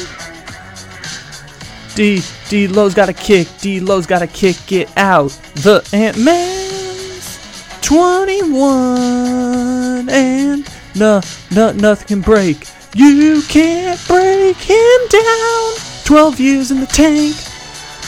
D 1.95 2.23
D'Lo's 2.49 2.95
got 2.95 3.09
a 3.09 3.13
kick. 3.13 3.49
D'Lo's 3.59 4.07
got 4.07 4.21
to 4.21 4.27
kick 4.27 4.73
it 4.73 4.91
out. 4.97 5.31
The 5.57 5.87
Ant 5.93 6.19
Man's 6.19 7.39
21 7.83 10.09
and 10.09 10.67
no 10.95 11.21
no 11.51 11.73
nothing 11.73 12.07
can 12.07 12.21
break. 12.21 12.69
You 12.95 13.43
can't 13.49 14.01
break 14.07 14.57
him 14.57 15.01
down. 15.09 15.73
12 16.05 16.41
years 16.41 16.71
in 16.71 16.81
the 16.81 16.87
tank. 16.87 17.35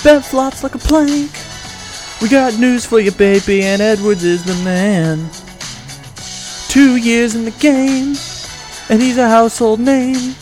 Bev 0.03 0.25
flops 0.27 0.63
like 0.63 0.75
a 0.75 0.79
plank. 0.79 1.31
We 2.21 2.29
got 2.29 2.59
news 2.59 2.85
for 2.85 3.01
you, 3.01 3.11
baby, 3.11 3.63
and 3.63 3.81
Edwards 3.81 4.25
is 4.25 4.45
the 4.45 4.55
man. 4.65 5.29
Two 6.69 6.97
years 6.97 7.35
in 7.35 7.45
the 7.45 7.51
game, 7.53 8.15
and 8.89 9.01
he's 9.01 9.19
a 9.19 9.29
household 9.29 9.81
name. 9.81 10.35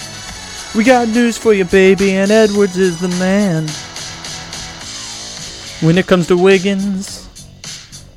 We 0.74 0.84
got 0.84 1.08
news 1.08 1.36
for 1.36 1.52
you, 1.52 1.64
baby, 1.64 2.12
and 2.12 2.30
Edwards 2.30 2.76
is 2.76 2.98
the 3.00 3.08
man. 3.18 3.68
When 5.86 5.98
it 5.98 6.06
comes 6.06 6.26
to 6.28 6.36
Wiggins, 6.36 7.28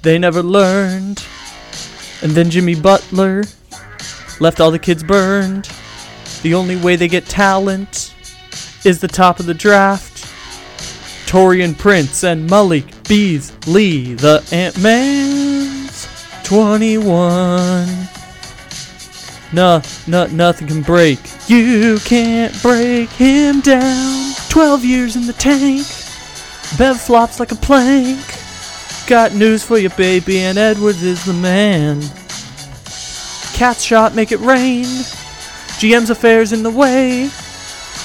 they 0.01 0.17
never 0.17 0.41
learned. 0.41 1.23
And 2.21 2.31
then 2.31 2.49
Jimmy 2.49 2.75
Butler 2.75 3.43
left 4.39 4.59
all 4.59 4.71
the 4.71 4.79
kids 4.79 5.03
burned. 5.03 5.69
The 6.41 6.53
only 6.53 6.75
way 6.75 6.95
they 6.95 7.07
get 7.07 7.25
talent 7.25 8.13
is 8.83 8.99
the 8.99 9.07
top 9.07 9.39
of 9.39 9.45
the 9.45 9.53
draft. 9.53 10.23
Taurean 11.27 11.77
Prince 11.77 12.23
and 12.23 12.49
Malik 12.49 12.85
Beasley, 13.07 14.13
the 14.13 14.47
Ant 14.51 14.81
Man's 14.81 16.07
21. 16.43 17.87
No, 19.51 19.81
no, 20.07 20.27
nothing 20.27 20.67
can 20.67 20.81
break. 20.81 21.19
You 21.47 21.97
can't 22.03 22.59
break 22.61 23.09
him 23.09 23.61
down. 23.61 24.33
12 24.49 24.85
years 24.85 25.15
in 25.15 25.25
the 25.25 25.33
tank. 25.33 25.87
Bev 26.77 26.99
flops 26.99 27.39
like 27.39 27.51
a 27.51 27.55
plank. 27.55 28.19
Got 29.07 29.33
news 29.33 29.63
for 29.63 29.77
you, 29.77 29.89
baby, 29.91 30.39
and 30.39 30.57
Edwards 30.57 31.03
is 31.03 31.23
the 31.25 31.33
man. 31.33 32.01
Cat's 33.55 33.83
shot, 33.83 34.13
make 34.13 34.33
it 34.33 34.41
rain. 34.41 34.83
GM's 35.79 36.09
affairs 36.09 36.51
in 36.51 36.61
the 36.61 36.69
way. 36.69 37.29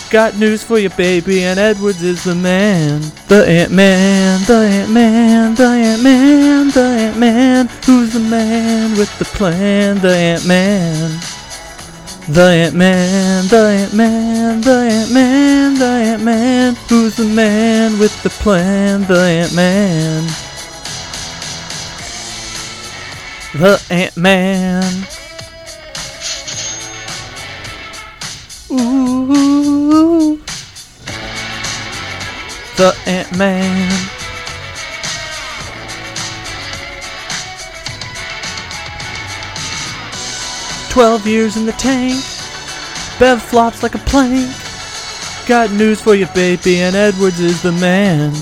Got 0.08 0.36
news 0.36 0.62
for 0.62 0.78
you, 0.78 0.90
baby, 0.90 1.42
and 1.42 1.58
Edwards 1.58 2.04
is 2.04 2.22
the 2.22 2.36
man. 2.36 3.00
The 3.26 3.44
Ant 3.48 3.72
Man, 3.72 4.40
the 4.46 4.54
Ant 4.54 4.92
Man, 4.92 5.54
the 5.56 5.64
Ant 5.64 6.02
Man, 6.04 6.68
the 6.68 6.80
Ant 6.80 7.18
Man. 7.18 7.66
Who's 7.84 8.12
the 8.12 8.20
man 8.20 8.96
with 8.96 9.18
the 9.18 9.24
plan? 9.24 9.98
The 9.98 10.14
Ant 10.14 10.46
Man. 10.46 11.18
The 12.28 12.42
Ant 12.42 12.76
Man, 12.76 13.48
the 13.48 13.56
Ant 13.56 13.92
Man, 13.92 14.60
the 14.60 14.70
Ant 14.70 15.12
Man, 15.12 15.74
the 15.74 15.84
Ant 15.84 16.22
Man. 16.22 16.76
Who's 16.88 17.16
the 17.16 17.24
man 17.24 17.98
with 17.98 18.22
the 18.22 18.30
plan? 18.30 19.00
The 19.02 19.18
Ant 19.18 19.52
Man. 19.52 20.26
The 23.52 23.84
Ant 23.90 24.16
Man. 24.16 25.19
Ooh. 28.72 30.36
The 32.76 32.96
Ant 33.06 33.36
Man. 33.36 33.90
Twelve 40.88 41.26
years 41.26 41.56
in 41.56 41.66
the 41.66 41.72
tank. 41.72 42.22
Bev 43.18 43.42
flops 43.42 43.82
like 43.82 43.94
a 43.94 43.98
plank. 43.98 44.50
Got 45.48 45.72
news 45.72 46.00
for 46.00 46.14
you, 46.14 46.26
baby, 46.34 46.78
and 46.78 46.94
Edwards 46.94 47.40
is 47.40 47.60
the 47.62 47.72
man. 47.72 48.32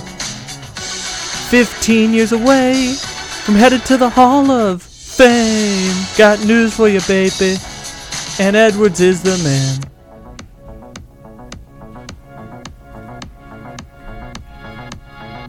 Fifteen 1.48 2.12
years 2.12 2.32
away 2.32 2.94
from 3.44 3.54
headed 3.54 3.86
to 3.86 3.96
the 3.96 4.10
Hall 4.10 4.50
of 4.50 4.82
Fame. 4.82 5.96
Got 6.18 6.44
news 6.44 6.74
for 6.74 6.86
you, 6.88 7.00
baby, 7.08 7.56
and 8.38 8.54
Edwards 8.54 9.00
is 9.00 9.22
the 9.22 9.38
man. 9.42 9.87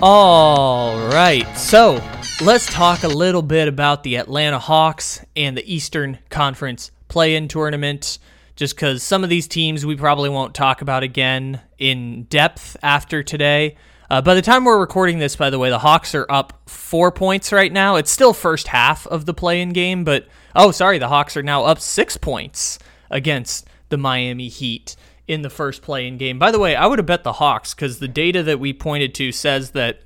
All 0.02 0.98
right, 1.10 1.46
so 1.58 2.02
let's 2.42 2.68
talk 2.68 3.04
a 3.04 3.10
little 3.10 3.42
bit 3.42 3.68
about 3.68 4.04
the 4.04 4.16
Atlanta 4.16 4.58
Hawks 4.58 5.26
and 5.36 5.58
the 5.58 5.74
Eastern 5.74 6.20
Conference 6.30 6.92
play 7.10 7.36
in 7.36 7.50
tournament. 7.50 8.18
Just 8.56 8.78
because 8.78 9.04
some 9.04 9.26
of 9.26 9.30
these 9.30 9.46
teams 9.46 9.86
we 9.86 9.98
probably 9.98 10.30
won't 10.30 10.56
talk 10.56 10.82
about 10.82 11.04
again 11.04 11.60
in 11.78 12.24
depth 12.24 12.78
after 12.82 13.24
today. 13.24 13.76
Uh, 14.10 14.22
by 14.22 14.36
the 14.36 14.42
time 14.42 14.64
we're 14.64 14.80
recording 14.80 15.20
this, 15.20 15.36
by 15.36 15.50
the 15.50 15.60
way, 15.60 15.70
the 15.70 15.80
Hawks 15.80 16.16
are 16.16 16.26
up 16.30 16.70
four 16.70 17.12
points 17.12 17.52
right 17.52 17.72
now. 17.72 17.98
It's 17.98 18.10
still 18.10 18.32
first 18.32 18.70
half 18.70 19.06
of 19.06 19.26
the 19.26 19.34
play 19.34 19.62
in 19.62 19.74
game, 19.74 20.06
but 20.06 20.30
oh, 20.56 20.72
sorry, 20.72 20.98
the 20.98 21.10
Hawks 21.10 21.36
are 21.36 21.44
now 21.44 21.66
up 21.66 21.82
six 21.82 22.16
points 22.16 22.80
against 23.10 23.68
the 23.90 23.98
Miami 23.98 24.48
Heat 24.48 24.96
in 25.30 25.44
the 25.44 25.50
first 25.50 25.84
play 25.84 26.08
in 26.08 26.18
game. 26.18 26.40
By 26.40 26.50
the 26.50 26.58
way, 26.58 26.76
I 26.76 26.88
would 26.88 26.98
have 26.98 27.06
bet 27.06 27.24
the 27.24 27.34
Hawks 27.34 27.76
because 27.76 28.00
the 28.00 28.08
data 28.08 28.42
that 28.42 28.60
we 28.60 28.74
pointed 28.74 29.14
to 29.16 29.32
says 29.32 29.72
that 29.72 30.02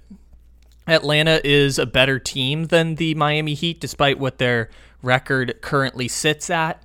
Atlanta 0.85 1.39
is 1.45 1.79
a 1.79 1.85
better 1.85 2.19
team 2.19 2.65
than 2.65 2.95
the 2.95 3.15
Miami 3.15 3.53
Heat, 3.53 3.79
despite 3.79 4.19
what 4.19 4.37
their 4.37 4.69
record 5.01 5.61
currently 5.61 6.09
sits 6.09 6.49
at. 6.49 6.83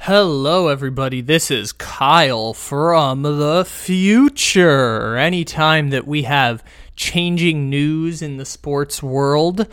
Hello, 0.00 0.68
everybody. 0.68 1.22
This 1.22 1.50
is 1.50 1.72
Kyle 1.72 2.52
from 2.52 3.22
the 3.22 3.64
future. 3.64 5.16
Anytime 5.16 5.88
that 5.88 6.06
we 6.06 6.24
have 6.24 6.62
changing 6.96 7.70
news 7.70 8.20
in 8.20 8.36
the 8.36 8.44
sports 8.44 9.02
world, 9.02 9.66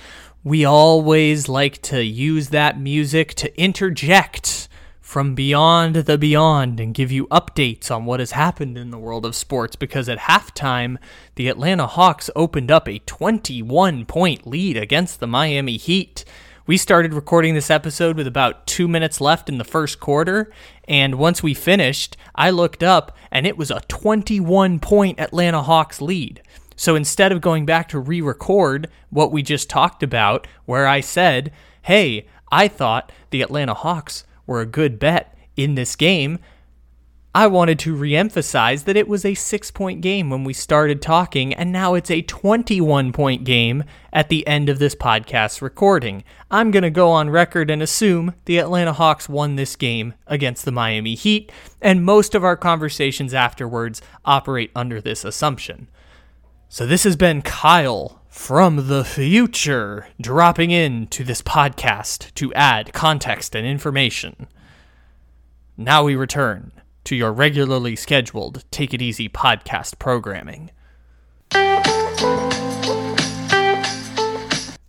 we 0.43 0.63
always 0.63 1.49
like 1.49 1.82
to 1.82 2.04
use 2.04 2.49
that 2.49 2.80
music 2.80 3.34
to 3.34 3.62
interject 3.62 4.69
from 5.02 5.36
beyond 5.36 5.95
the 5.95 6.17
beyond 6.17 6.80
and 6.80 6.93
give 6.93 7.12
you 7.12 7.28
updates 7.28 7.93
on 7.93 8.06
what 8.06 8.19
has 8.19 8.32
happened 8.32 8.78
in 8.78 8.91
the 8.91 8.97
world 8.97 9.25
of 9.25 9.36
sports 9.36 9.75
because 9.75 10.08
at 10.08 10.19
halftime, 10.19 10.97
the 11.36 11.49
Atlanta 11.49 11.88
Hawks 11.88 12.30
opened 12.36 12.71
up 12.71 12.88
a 12.88 12.99
21 12.99 14.06
point 14.06 14.47
lead 14.47 14.78
against 14.78 15.19
the 15.19 15.28
Miami 15.28 15.78
Heat. 15.78 16.23
We 16.65 16.78
started 16.78 17.13
recording 17.13 17.56
this 17.56 17.71
episode 17.71 18.15
with 18.15 18.28
about 18.28 18.67
two 18.67 18.88
minutes 18.88 19.19
left 19.19 19.49
in 19.49 19.58
the 19.58 19.63
first 19.63 19.99
quarter, 19.99 20.54
and 20.88 21.15
once 21.15 21.41
we 21.41 21.56
finished, 21.56 22.15
I 22.36 22.52
looked 22.52 22.84
up 22.84 23.17
and 23.32 23.45
it 23.47 23.58
was 23.58 23.71
a 23.71 23.82
21 23.88 24.80
point 24.80 25.19
Atlanta 25.19 25.63
Hawks 25.63 25.99
lead. 25.99 26.43
So 26.80 26.96
instead 26.96 27.34
of 27.34 27.42
going 27.42 27.65
back 27.65 27.89
to 27.89 28.00
re 28.00 28.22
record 28.22 28.88
what 29.10 29.34
we 29.34 29.44
just 29.44 29.70
talked 29.70 30.02
about, 30.02 30.48
where 30.63 30.88
I 30.88 31.02
said, 31.02 31.52
hey, 31.82 32.26
I 32.54 32.70
thought 32.70 33.12
the 33.32 33.42
Atlanta 33.42 33.74
Hawks 33.74 34.24
were 34.48 34.62
a 34.62 34.65
good 34.65 34.98
bet 34.98 35.38
in 35.58 35.76
this 35.76 35.98
game, 35.98 36.39
I 37.36 37.48
wanted 37.48 37.80
to 37.80 37.98
reemphasize 37.98 38.86
that 38.86 38.96
it 38.96 39.10
was 39.10 39.26
a 39.26 39.34
six 39.34 39.72
point 39.72 40.00
game 40.00 40.30
when 40.30 40.46
we 40.46 40.54
started 40.54 41.02
talking, 41.02 41.54
and 41.54 41.74
now 41.74 41.96
it's 41.96 42.10
a 42.10 42.22
21 42.22 43.12
point 43.12 43.44
game 43.44 43.84
at 44.13 44.30
the 44.30 44.48
end 44.48 44.70
of 44.70 44.80
this 44.80 44.96
podcast 44.96 45.62
recording. 45.62 46.24
I'm 46.50 46.72
going 46.72 46.84
to 46.84 46.89
go 46.89 47.10
on 47.12 47.30
record 47.30 47.70
and 47.70 47.82
assume 47.82 48.36
the 48.46 48.58
Atlanta 48.58 48.94
Hawks 48.94 49.28
won 49.28 49.58
this 49.58 49.76
game 49.76 50.13
against 50.28 50.63
the 50.63 50.72
Miami 50.72 51.15
Heat, 51.15 51.52
and 51.82 52.06
most 52.06 52.36
of 52.36 52.46
our 52.46 52.56
conversations 52.56 53.34
afterwards 53.34 54.02
operate 54.24 54.72
under 54.74 55.02
this 55.02 55.26
assumption. 55.26 55.89
So, 56.71 56.86
this 56.86 57.03
has 57.03 57.15
been 57.15 57.41
Kyle 57.41 58.21
from 58.27 58.89
the 58.89 59.03
future 59.03 60.08
dropping 60.21 60.69
in 60.69 61.08
to 61.08 61.23
this 61.23 61.41
podcast 61.41 62.32
to 62.36 62.53
add 62.53 62.93
context 62.93 63.55
and 63.55 63.65
information. 63.65 64.45
Now 65.75 66.03
we 66.03 66.15
return 66.15 66.71
to 67.05 67.15
your 67.15 67.34
regularly 67.34 67.95
scheduled 67.95 68.65
Take 68.69 68.93
It 68.93 69.01
Easy 69.01 69.27
podcast 69.27 69.97
programming. 69.97 70.69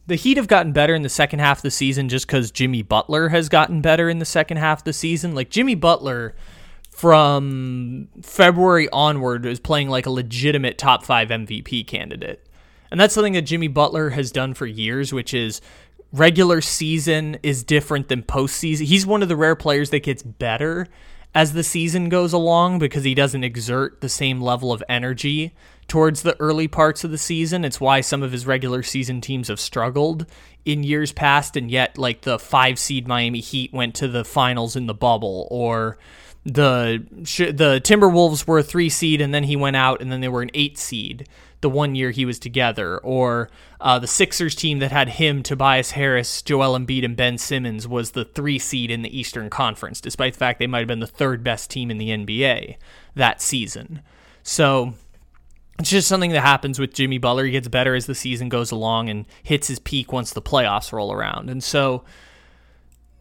The 0.06 0.16
Heat 0.16 0.36
have 0.36 0.48
gotten 0.48 0.72
better 0.72 0.94
in 0.94 1.00
the 1.00 1.08
second 1.08 1.38
half 1.38 1.60
of 1.60 1.62
the 1.62 1.70
season 1.70 2.10
just 2.10 2.26
because 2.26 2.50
Jimmy 2.50 2.82
Butler 2.82 3.30
has 3.30 3.48
gotten 3.48 3.80
better 3.80 4.10
in 4.10 4.18
the 4.18 4.26
second 4.26 4.58
half 4.58 4.80
of 4.80 4.84
the 4.84 4.92
season. 4.92 5.34
Like, 5.34 5.48
Jimmy 5.48 5.76
Butler 5.76 6.34
from 7.00 8.08
February 8.20 8.86
onward 8.90 9.46
is 9.46 9.58
playing 9.58 9.88
like 9.88 10.04
a 10.04 10.10
legitimate 10.10 10.76
top 10.76 11.02
five 11.02 11.30
MVP 11.30 11.86
candidate. 11.86 12.46
And 12.90 13.00
that's 13.00 13.14
something 13.14 13.32
that 13.32 13.42
Jimmy 13.42 13.68
Butler 13.68 14.10
has 14.10 14.30
done 14.30 14.52
for 14.52 14.66
years, 14.66 15.10
which 15.10 15.32
is 15.32 15.62
regular 16.12 16.60
season 16.60 17.38
is 17.42 17.64
different 17.64 18.08
than 18.08 18.22
postseason. 18.22 18.84
He's 18.84 19.06
one 19.06 19.22
of 19.22 19.30
the 19.30 19.36
rare 19.36 19.56
players 19.56 19.88
that 19.90 20.02
gets 20.02 20.22
better 20.22 20.88
as 21.34 21.54
the 21.54 21.64
season 21.64 22.10
goes 22.10 22.34
along 22.34 22.80
because 22.80 23.04
he 23.04 23.14
doesn't 23.14 23.44
exert 23.44 24.02
the 24.02 24.08
same 24.10 24.42
level 24.42 24.70
of 24.70 24.82
energy 24.86 25.54
towards 25.88 26.20
the 26.20 26.38
early 26.38 26.68
parts 26.68 27.02
of 27.02 27.10
the 27.10 27.16
season. 27.16 27.64
It's 27.64 27.80
why 27.80 28.02
some 28.02 28.22
of 28.22 28.32
his 28.32 28.46
regular 28.46 28.82
season 28.82 29.22
teams 29.22 29.48
have 29.48 29.58
struggled 29.58 30.26
in 30.66 30.82
years 30.82 31.12
past, 31.12 31.56
and 31.56 31.70
yet, 31.70 31.96
like 31.96 32.22
the 32.22 32.38
five 32.38 32.78
seed 32.78 33.08
Miami 33.08 33.40
Heat 33.40 33.72
went 33.72 33.94
to 33.94 34.06
the 34.06 34.22
finals 34.22 34.76
in 34.76 34.84
the 34.84 34.92
bubble, 34.92 35.48
or 35.50 35.96
the 36.44 37.04
the 37.10 37.80
Timberwolves 37.84 38.46
were 38.46 38.60
a 38.60 38.62
three 38.62 38.88
seed 38.88 39.20
and 39.20 39.34
then 39.34 39.44
he 39.44 39.56
went 39.56 39.76
out 39.76 40.00
and 40.00 40.10
then 40.10 40.20
they 40.20 40.28
were 40.28 40.42
an 40.42 40.50
eight 40.54 40.78
seed 40.78 41.28
the 41.60 41.70
one 41.70 41.94
year 41.94 42.10
he 42.10 42.24
was 42.24 42.38
together, 42.38 42.98
or 42.98 43.50
uh, 43.80 43.98
the 43.98 44.06
Sixers 44.06 44.54
team 44.54 44.78
that 44.78 44.92
had 44.92 45.10
him, 45.10 45.42
Tobias 45.42 45.92
Harris, 45.92 46.42
Joel 46.42 46.78
Embiid, 46.78 47.04
and 47.04 47.16
Ben 47.16 47.36
Simmons 47.38 47.86
was 47.86 48.12
the 48.12 48.24
three 48.24 48.58
seed 48.58 48.90
in 48.90 49.02
the 49.02 49.18
Eastern 49.18 49.50
Conference, 49.50 50.00
despite 50.00 50.34
the 50.34 50.38
fact 50.38 50.58
they 50.58 50.66
might 50.66 50.80
have 50.80 50.88
been 50.88 51.00
the 51.00 51.06
third 51.06 51.44
best 51.44 51.70
team 51.70 51.90
in 51.90 51.98
the 51.98 52.08
NBA 52.08 52.76
that 53.14 53.42
season. 53.42 54.00
So 54.42 54.94
it's 55.78 55.90
just 55.90 56.08
something 56.08 56.32
that 56.32 56.40
happens 56.40 56.78
with 56.78 56.94
Jimmy 56.94 57.18
Butler. 57.18 57.44
He 57.44 57.52
gets 57.52 57.68
better 57.68 57.94
as 57.94 58.06
the 58.06 58.14
season 58.14 58.48
goes 58.48 58.70
along 58.70 59.10
and 59.10 59.26
hits 59.42 59.68
his 59.68 59.78
peak 59.78 60.12
once 60.12 60.32
the 60.32 60.42
playoffs 60.42 60.92
roll 60.92 61.12
around, 61.12 61.50
and 61.50 61.62
so 61.62 62.04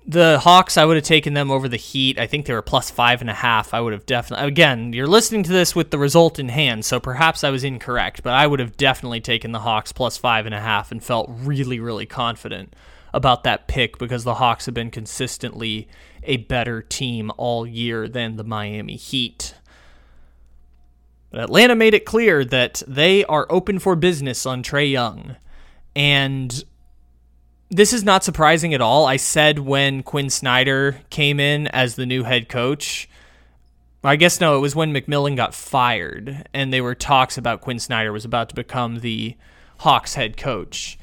the 0.09 0.39
Hawks, 0.39 0.75
I 0.75 0.85
would 0.85 0.97
have 0.97 1.05
taken 1.05 1.35
them 1.35 1.51
over 1.51 1.69
the 1.69 1.77
Heat. 1.77 2.17
I 2.17 2.25
think 2.25 2.47
they 2.47 2.53
were 2.53 2.63
plus 2.63 2.89
five 2.89 3.21
and 3.21 3.29
a 3.29 3.33
half. 3.33 3.75
I 3.75 3.79
would 3.79 3.93
have 3.93 4.07
definitely. 4.07 4.47
Again, 4.47 4.91
you're 4.91 5.05
listening 5.05 5.43
to 5.43 5.51
this 5.51 5.75
with 5.75 5.91
the 5.91 5.99
result 5.99 6.39
in 6.39 6.49
hand, 6.49 6.83
so 6.83 6.99
perhaps 6.99 7.43
I 7.43 7.51
was 7.51 7.63
incorrect, 7.63 8.23
but 8.23 8.33
I 8.33 8.47
would 8.47 8.59
have 8.59 8.75
definitely 8.75 9.21
taken 9.21 9.51
the 9.51 9.59
Hawks 9.59 9.91
plus 9.91 10.17
five 10.17 10.47
and 10.47 10.55
a 10.55 10.59
half 10.59 10.91
and 10.91 11.03
felt 11.03 11.29
really, 11.29 11.79
really 11.79 12.07
confident 12.07 12.75
about 13.13 13.43
that 13.43 13.67
pick 13.67 13.99
because 13.99 14.23
the 14.23 14.35
Hawks 14.35 14.65
have 14.65 14.73
been 14.73 14.89
consistently 14.89 15.87
a 16.23 16.37
better 16.37 16.81
team 16.81 17.31
all 17.37 17.67
year 17.67 18.07
than 18.07 18.35
the 18.35 18.43
Miami 18.43 18.95
Heat. 18.95 19.53
But 21.29 21.41
Atlanta 21.41 21.75
made 21.75 21.93
it 21.93 22.05
clear 22.05 22.43
that 22.45 22.81
they 22.87 23.25
are 23.25 23.45
open 23.51 23.77
for 23.77 23.95
business 23.95 24.47
on 24.47 24.63
Trae 24.63 24.89
Young. 24.89 25.35
And 25.95 26.63
this 27.69 27.93
is 27.93 28.03
not 28.03 28.23
surprising 28.23 28.73
at 28.73 28.81
all. 28.81 29.05
I 29.05 29.17
said 29.17 29.59
when 29.59 30.03
Quin 30.03 30.29
Snyder 30.29 31.01
came 31.09 31.39
in 31.39 31.67
as 31.67 31.95
the 31.95 32.05
new 32.05 32.23
head 32.23 32.49
coach, 32.49 33.07
I 34.03 34.15
guess 34.15 34.39
no, 34.39 34.55
it 34.55 34.61
was 34.61 34.75
when 34.75 34.93
McMillan 34.93 35.35
got 35.35 35.53
fired, 35.53 36.47
and 36.53 36.71
there 36.71 36.83
were 36.83 36.95
talks 36.95 37.37
about 37.37 37.61
Quin 37.61 37.79
Snyder 37.79 38.11
was 38.11 38.25
about 38.25 38.49
to 38.49 38.55
become 38.55 38.99
the 38.99 39.35
Hawks 39.79 40.15
head 40.15 40.37
coach. 40.37 40.97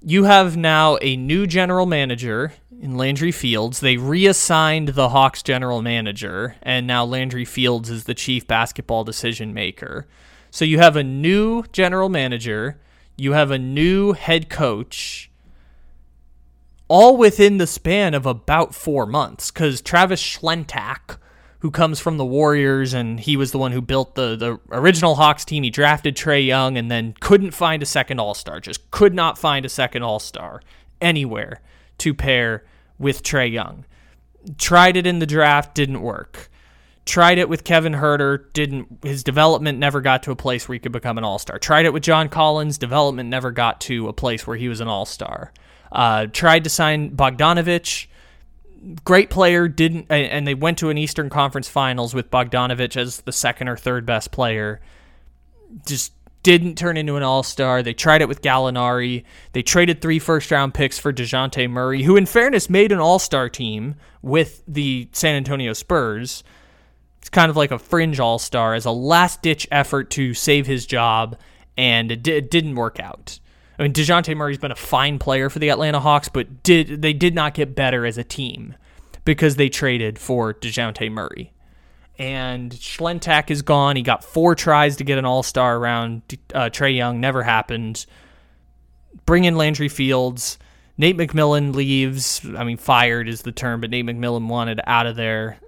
You 0.00 0.24
have 0.24 0.56
now 0.56 0.96
a 1.02 1.16
new 1.16 1.46
general 1.46 1.84
manager 1.84 2.52
in 2.80 2.96
Landry 2.96 3.32
Fields. 3.32 3.80
They 3.80 3.96
reassigned 3.96 4.90
the 4.90 5.08
Hawks 5.08 5.42
general 5.42 5.82
manager, 5.82 6.54
and 6.62 6.86
now 6.86 7.04
Landry 7.04 7.44
Fields 7.44 7.90
is 7.90 8.04
the 8.04 8.14
chief 8.14 8.46
basketball 8.46 9.02
decision 9.02 9.52
maker. 9.52 10.06
So 10.50 10.64
you 10.64 10.78
have 10.78 10.94
a 10.94 11.02
new 11.02 11.64
general 11.72 12.08
manager, 12.08 12.78
you 13.16 13.32
have 13.32 13.50
a 13.50 13.58
new 13.58 14.12
head 14.12 14.48
coach, 14.48 15.30
all 16.88 17.16
within 17.16 17.58
the 17.58 17.66
span 17.66 18.14
of 18.14 18.26
about 18.26 18.74
four 18.74 19.06
months, 19.06 19.50
because 19.50 19.80
Travis 19.80 20.22
Schlentak 20.22 21.18
who 21.60 21.70
comes 21.70 21.98
from 21.98 22.16
the 22.16 22.24
Warriors, 22.24 22.92
and 22.94 23.18
he 23.18 23.36
was 23.36 23.50
the 23.50 23.58
one 23.58 23.72
who 23.72 23.80
built 23.80 24.14
the 24.14 24.36
the 24.36 24.60
original 24.70 25.16
Hawks 25.16 25.44
team. 25.44 25.62
He 25.62 25.70
drafted 25.70 26.16
Trae 26.16 26.46
Young, 26.46 26.76
and 26.76 26.90
then 26.90 27.14
couldn't 27.20 27.52
find 27.52 27.82
a 27.82 27.86
second 27.86 28.20
All 28.20 28.34
Star. 28.34 28.60
Just 28.60 28.90
could 28.90 29.14
not 29.14 29.38
find 29.38 29.64
a 29.64 29.68
second 29.68 30.02
All 30.02 30.20
Star 30.20 30.62
anywhere 31.00 31.60
to 31.98 32.14
pair 32.14 32.64
with 32.98 33.22
Trae 33.22 33.50
Young. 33.50 33.84
Tried 34.58 34.96
it 34.96 35.06
in 35.06 35.18
the 35.18 35.26
draft, 35.26 35.74
didn't 35.74 36.02
work. 36.02 36.50
Tried 37.06 37.38
it 37.38 37.48
with 37.48 37.64
Kevin 37.64 37.94
Huerter, 37.94 38.52
didn't. 38.52 38.98
His 39.02 39.24
development 39.24 39.78
never 39.78 40.00
got 40.00 40.22
to 40.24 40.32
a 40.32 40.36
place 40.36 40.68
where 40.68 40.74
he 40.74 40.80
could 40.80 40.92
become 40.92 41.16
an 41.16 41.24
All 41.24 41.38
Star. 41.38 41.58
Tried 41.58 41.86
it 41.86 41.92
with 41.92 42.02
John 42.02 42.28
Collins, 42.28 42.78
development 42.78 43.30
never 43.30 43.50
got 43.50 43.80
to 43.82 44.08
a 44.08 44.12
place 44.12 44.46
where 44.46 44.56
he 44.56 44.68
was 44.68 44.80
an 44.80 44.88
All 44.88 45.06
Star. 45.06 45.52
Uh, 45.90 46.26
tried 46.26 46.64
to 46.64 46.70
sign 46.70 47.16
Bogdanovich 47.16 48.08
great 49.04 49.30
player 49.30 49.68
didn't 49.68 50.06
and 50.10 50.46
they 50.46 50.54
went 50.54 50.78
to 50.78 50.90
an 50.90 50.98
Eastern 50.98 51.28
Conference 51.30 51.68
Finals 51.68 52.14
with 52.14 52.30
Bogdanovich 52.30 52.96
as 52.96 53.22
the 53.22 53.32
second 53.32 53.68
or 53.68 53.76
third 53.76 54.06
best 54.06 54.30
player. 54.30 54.80
Just 55.86 56.12
didn't 56.42 56.76
turn 56.78 56.96
into 56.96 57.16
an 57.16 57.24
all-star. 57.24 57.82
They 57.82 57.92
tried 57.92 58.22
it 58.22 58.28
with 58.28 58.40
Gallinari. 58.40 59.24
They 59.52 59.62
traded 59.62 60.00
three 60.00 60.20
first-round 60.20 60.74
picks 60.74 60.96
for 60.96 61.12
DeJounte 61.12 61.68
Murray, 61.68 62.04
who 62.04 62.16
in 62.16 62.24
fairness 62.24 62.70
made 62.70 62.92
an 62.92 63.00
all-star 63.00 63.48
team 63.48 63.96
with 64.22 64.62
the 64.68 65.08
San 65.10 65.34
Antonio 65.34 65.72
Spurs. 65.72 66.44
It's 67.26 67.30
kind 67.30 67.50
of 67.50 67.56
like 67.56 67.72
a 67.72 67.78
fringe 67.80 68.20
all-star 68.20 68.74
as 68.74 68.84
a 68.84 68.92
last-ditch 68.92 69.66
effort 69.72 70.10
to 70.10 70.32
save 70.32 70.68
his 70.68 70.86
job 70.86 71.36
and 71.76 72.12
it, 72.12 72.22
d- 72.22 72.34
it 72.34 72.52
didn't 72.52 72.76
work 72.76 73.00
out. 73.00 73.40
I 73.76 73.82
mean, 73.82 73.92
Dejounte 73.92 74.36
Murray's 74.36 74.58
been 74.58 74.70
a 74.70 74.76
fine 74.76 75.18
player 75.18 75.50
for 75.50 75.58
the 75.58 75.70
Atlanta 75.70 75.98
Hawks, 75.98 76.28
but 76.28 76.62
did 76.62 77.02
they 77.02 77.12
did 77.12 77.34
not 77.34 77.54
get 77.54 77.74
better 77.74 78.06
as 78.06 78.16
a 78.16 78.22
team 78.22 78.76
because 79.24 79.56
they 79.56 79.68
traded 79.68 80.20
for 80.20 80.54
Dejounte 80.54 81.10
Murray. 81.10 81.52
And 82.16 82.70
Schlentak 82.70 83.50
is 83.50 83.60
gone. 83.60 83.96
He 83.96 84.02
got 84.02 84.22
four 84.22 84.54
tries 84.54 84.94
to 84.98 85.02
get 85.04 85.18
an 85.18 85.24
All 85.24 85.42
Star 85.42 85.78
around 85.78 86.22
uh, 86.54 86.70
Trae 86.70 86.94
Young. 86.94 87.20
Never 87.20 87.42
happened. 87.42 88.06
Bring 89.26 89.42
in 89.42 89.56
Landry 89.56 89.88
Fields. 89.88 90.60
Nate 90.96 91.16
McMillan 91.16 91.74
leaves. 91.74 92.40
I 92.56 92.62
mean, 92.62 92.76
fired 92.76 93.28
is 93.28 93.42
the 93.42 93.50
term, 93.50 93.80
but 93.80 93.90
Nate 93.90 94.06
McMillan 94.06 94.46
wanted 94.46 94.80
out 94.86 95.08
of 95.08 95.16
there 95.16 95.58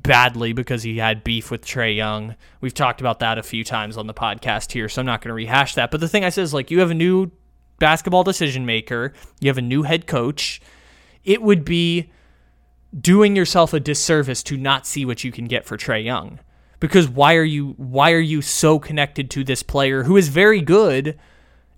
badly 0.00 0.52
because 0.52 0.82
he 0.82 0.98
had 0.98 1.24
beef 1.24 1.50
with 1.50 1.64
Trae 1.64 1.96
Young. 1.96 2.36
We've 2.60 2.74
talked 2.74 3.00
about 3.00 3.18
that 3.20 3.38
a 3.38 3.42
few 3.42 3.64
times 3.64 3.96
on 3.96 4.06
the 4.06 4.14
podcast 4.14 4.72
here, 4.72 4.88
so 4.88 5.00
I'm 5.00 5.06
not 5.06 5.20
going 5.20 5.30
to 5.30 5.34
rehash 5.34 5.74
that. 5.74 5.90
But 5.90 6.00
the 6.00 6.08
thing 6.08 6.24
I 6.24 6.30
said 6.30 6.42
is 6.42 6.54
like 6.54 6.70
you 6.70 6.80
have 6.80 6.90
a 6.90 6.94
new 6.94 7.30
basketball 7.78 8.24
decision 8.24 8.66
maker, 8.66 9.12
you 9.40 9.48
have 9.48 9.58
a 9.58 9.62
new 9.62 9.82
head 9.82 10.06
coach, 10.06 10.60
it 11.24 11.42
would 11.42 11.64
be 11.64 12.10
doing 12.98 13.36
yourself 13.36 13.72
a 13.72 13.80
disservice 13.80 14.42
to 14.44 14.56
not 14.56 14.86
see 14.86 15.04
what 15.04 15.24
you 15.24 15.32
can 15.32 15.44
get 15.44 15.64
for 15.64 15.76
Trae 15.76 16.04
Young. 16.04 16.40
Because 16.80 17.08
why 17.08 17.34
are 17.34 17.44
you 17.44 17.74
why 17.76 18.12
are 18.12 18.20
you 18.20 18.40
so 18.40 18.78
connected 18.78 19.30
to 19.32 19.42
this 19.42 19.64
player 19.64 20.04
who 20.04 20.16
is 20.16 20.28
very 20.28 20.60
good 20.60 21.18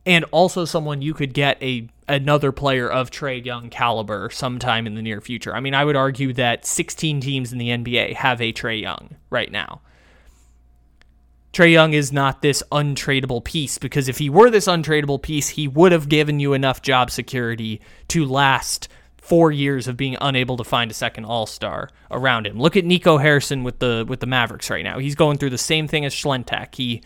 and 0.04 0.24
also 0.26 0.64
someone 0.64 1.00
you 1.00 1.14
could 1.14 1.32
get 1.32 1.62
a 1.62 1.88
another 2.10 2.52
player 2.52 2.88
of 2.88 3.10
Trae 3.10 3.44
Young 3.44 3.70
caliber 3.70 4.30
sometime 4.30 4.86
in 4.86 4.94
the 4.94 5.02
near 5.02 5.20
future. 5.20 5.54
I 5.54 5.60
mean, 5.60 5.74
I 5.74 5.84
would 5.84 5.96
argue 5.96 6.32
that 6.34 6.66
16 6.66 7.20
teams 7.20 7.52
in 7.52 7.58
the 7.58 7.68
NBA 7.68 8.14
have 8.14 8.40
a 8.40 8.52
Trae 8.52 8.80
Young 8.80 9.16
right 9.30 9.50
now. 9.50 9.80
Trae 11.52 11.72
Young 11.72 11.94
is 11.94 12.12
not 12.12 12.42
this 12.42 12.62
untradeable 12.70 13.42
piece 13.42 13.78
because 13.78 14.08
if 14.08 14.18
he 14.18 14.30
were 14.30 14.50
this 14.50 14.66
untradeable 14.66 15.20
piece, 15.20 15.48
he 15.48 15.66
would 15.66 15.90
have 15.90 16.08
given 16.08 16.38
you 16.38 16.52
enough 16.52 16.80
job 16.80 17.10
security 17.10 17.80
to 18.08 18.24
last 18.24 18.88
four 19.16 19.50
years 19.50 19.88
of 19.88 19.96
being 19.96 20.16
unable 20.20 20.56
to 20.56 20.64
find 20.64 20.90
a 20.90 20.94
second 20.94 21.24
All 21.24 21.46
Star 21.46 21.90
around 22.10 22.46
him. 22.46 22.58
Look 22.58 22.76
at 22.76 22.84
Nico 22.84 23.18
Harrison 23.18 23.64
with 23.64 23.80
the 23.80 24.04
with 24.08 24.20
the 24.20 24.26
Mavericks 24.26 24.70
right 24.70 24.84
now. 24.84 24.98
He's 24.98 25.14
going 25.14 25.38
through 25.38 25.50
the 25.50 25.58
same 25.58 25.88
thing 25.88 26.04
as 26.04 26.14
Schlentak. 26.14 26.74
He 26.74 27.02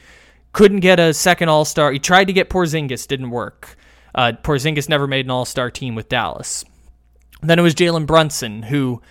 couldn't 0.52 0.80
get 0.80 1.00
a 1.00 1.14
second 1.14 1.48
All 1.48 1.64
Star. 1.64 1.90
He 1.92 1.98
tried 1.98 2.26
to 2.26 2.32
get 2.32 2.50
Porzingis, 2.50 3.06
didn't 3.06 3.30
work. 3.30 3.76
Uh, 4.14 4.32
Porzingis 4.42 4.88
never 4.88 5.06
made 5.06 5.26
an 5.26 5.30
All 5.30 5.44
Star 5.44 5.70
team 5.70 5.94
with 5.94 6.08
Dallas. 6.08 6.64
Then 7.42 7.58
it 7.58 7.62
was 7.62 7.74
Jalen 7.74 8.06
Brunson 8.06 8.62
who 8.64 9.02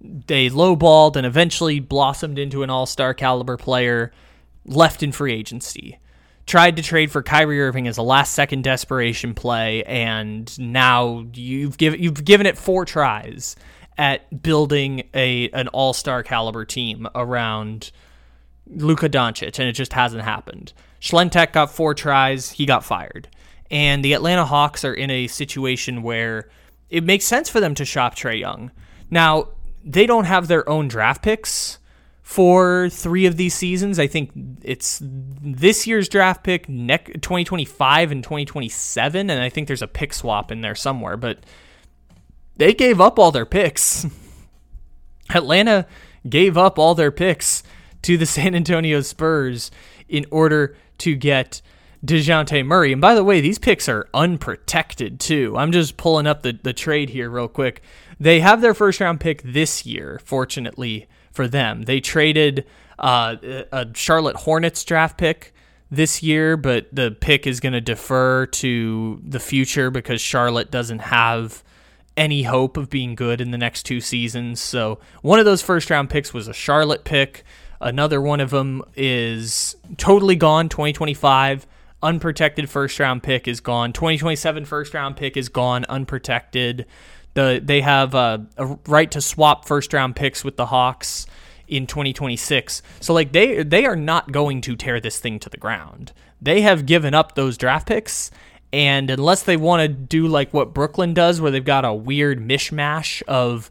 they 0.00 0.48
lowballed 0.48 1.16
and 1.16 1.26
eventually 1.26 1.80
blossomed 1.80 2.38
into 2.38 2.62
an 2.62 2.70
All 2.70 2.86
Star 2.86 3.14
caliber 3.14 3.56
player 3.56 4.12
left 4.64 5.02
in 5.02 5.12
free 5.12 5.32
agency. 5.32 5.98
Tried 6.46 6.76
to 6.76 6.82
trade 6.82 7.12
for 7.12 7.22
Kyrie 7.22 7.60
Irving 7.60 7.86
as 7.86 7.96
a 7.96 8.02
last 8.02 8.32
second 8.32 8.64
desperation 8.64 9.34
play, 9.34 9.84
and 9.84 10.58
now 10.58 11.26
you've 11.32 11.78
given 11.78 12.02
you've 12.02 12.24
given 12.24 12.46
it 12.46 12.58
four 12.58 12.84
tries 12.84 13.56
at 13.96 14.42
building 14.42 15.04
a 15.14 15.50
an 15.50 15.68
all 15.68 15.92
star 15.92 16.22
caliber 16.22 16.64
team 16.64 17.06
around 17.14 17.92
Luka 18.66 19.08
Doncic, 19.08 19.58
and 19.58 19.68
it 19.68 19.72
just 19.72 19.92
hasn't 19.92 20.24
happened. 20.24 20.72
Schlentak 21.00 21.52
got 21.52 21.70
four 21.70 21.94
tries, 21.94 22.52
he 22.52 22.66
got 22.66 22.84
fired. 22.84 23.28
And 23.70 24.04
the 24.04 24.14
Atlanta 24.14 24.44
Hawks 24.44 24.84
are 24.84 24.94
in 24.94 25.10
a 25.10 25.26
situation 25.26 26.02
where 26.02 26.48
it 26.88 27.04
makes 27.04 27.24
sense 27.24 27.48
for 27.48 27.60
them 27.60 27.74
to 27.76 27.84
shop 27.84 28.16
Trae 28.16 28.40
Young. 28.40 28.70
Now, 29.10 29.48
they 29.84 30.06
don't 30.06 30.24
have 30.24 30.48
their 30.48 30.68
own 30.68 30.88
draft 30.88 31.22
picks, 31.22 31.78
for 32.30 32.88
three 32.90 33.26
of 33.26 33.36
these 33.36 33.54
seasons. 33.54 33.98
I 33.98 34.06
think 34.06 34.30
it's 34.62 35.02
this 35.02 35.84
year's 35.88 36.08
draft 36.08 36.44
pick, 36.44 36.68
2025 36.68 38.12
and 38.12 38.22
2027, 38.22 39.30
and 39.30 39.42
I 39.42 39.48
think 39.48 39.66
there's 39.66 39.82
a 39.82 39.88
pick 39.88 40.14
swap 40.14 40.52
in 40.52 40.60
there 40.60 40.76
somewhere. 40.76 41.16
But 41.16 41.40
they 42.56 42.72
gave 42.72 43.00
up 43.00 43.18
all 43.18 43.32
their 43.32 43.44
picks. 43.44 44.06
Atlanta 45.30 45.88
gave 46.28 46.56
up 46.56 46.78
all 46.78 46.94
their 46.94 47.10
picks 47.10 47.64
to 48.02 48.16
the 48.16 48.26
San 48.26 48.54
Antonio 48.54 49.00
Spurs 49.00 49.72
in 50.08 50.24
order 50.30 50.76
to 50.98 51.16
get 51.16 51.60
DeJounte 52.04 52.64
Murray. 52.64 52.92
And 52.92 53.00
by 53.00 53.14
the 53.14 53.24
way, 53.24 53.40
these 53.40 53.58
picks 53.58 53.88
are 53.88 54.08
unprotected 54.14 55.20
too. 55.20 55.56
I'm 55.56 55.72
just 55.72 55.96
pulling 55.96 56.26
up 56.26 56.42
the, 56.42 56.58
the 56.62 56.72
trade 56.72 57.10
here 57.10 57.28
real 57.28 57.48
quick. 57.48 57.82
They 58.18 58.40
have 58.40 58.60
their 58.60 58.74
first 58.74 59.00
round 59.00 59.20
pick 59.20 59.42
this 59.42 59.84
year, 59.84 60.20
fortunately 60.24 61.08
for 61.32 61.46
them. 61.46 61.82
They 61.82 62.00
traded 62.00 62.66
uh, 62.98 63.36
a 63.72 63.88
Charlotte 63.94 64.36
Hornets 64.36 64.84
draft 64.84 65.18
pick 65.18 65.54
this 65.90 66.22
year, 66.22 66.56
but 66.56 66.86
the 66.92 67.10
pick 67.10 67.46
is 67.46 67.60
going 67.60 67.72
to 67.72 67.80
defer 67.80 68.46
to 68.46 69.20
the 69.26 69.40
future 69.40 69.90
because 69.90 70.20
Charlotte 70.20 70.70
doesn't 70.70 71.00
have 71.00 71.64
any 72.16 72.42
hope 72.42 72.76
of 72.76 72.90
being 72.90 73.14
good 73.14 73.40
in 73.40 73.50
the 73.50 73.58
next 73.58 73.84
two 73.84 74.00
seasons. 74.00 74.60
So 74.60 74.98
one 75.22 75.38
of 75.38 75.44
those 75.44 75.62
first 75.62 75.90
round 75.90 76.10
picks 76.10 76.34
was 76.34 76.48
a 76.48 76.54
Charlotte 76.54 77.04
pick. 77.04 77.44
Another 77.80 78.20
one 78.20 78.40
of 78.40 78.50
them 78.50 78.82
is 78.94 79.74
totally 79.96 80.36
gone 80.36 80.68
2025. 80.68 81.66
Unprotected 82.02 82.70
first 82.70 82.98
round 82.98 83.22
pick 83.22 83.46
is 83.46 83.60
gone. 83.60 83.92
2027 83.92 84.64
first 84.64 84.94
round 84.94 85.16
pick 85.16 85.36
is 85.36 85.48
gone 85.48 85.84
unprotected. 85.88 86.86
The 87.34 87.60
they 87.62 87.82
have 87.82 88.14
a, 88.14 88.46
a 88.56 88.66
right 88.86 89.10
to 89.10 89.20
swap 89.20 89.66
first 89.66 89.92
round 89.92 90.16
picks 90.16 90.42
with 90.42 90.56
the 90.56 90.66
Hawks 90.66 91.26
in 91.68 91.86
2026. 91.86 92.82
So 93.00 93.12
like 93.14 93.32
they 93.32 93.62
they 93.62 93.84
are 93.86 93.96
not 93.96 94.32
going 94.32 94.60
to 94.62 94.76
tear 94.76 95.00
this 95.00 95.18
thing 95.18 95.38
to 95.40 95.48
the 95.48 95.56
ground. 95.56 96.12
They 96.40 96.62
have 96.62 96.86
given 96.86 97.14
up 97.14 97.34
those 97.34 97.58
draft 97.58 97.86
picks 97.86 98.30
and 98.72 99.10
unless 99.10 99.42
they 99.42 99.56
want 99.56 99.82
to 99.82 99.88
do 99.88 100.26
like 100.26 100.52
what 100.54 100.72
Brooklyn 100.74 101.14
does 101.14 101.40
where 101.40 101.50
they've 101.50 101.64
got 101.64 101.84
a 101.84 101.92
weird 101.92 102.40
mishmash 102.40 103.22
of 103.28 103.70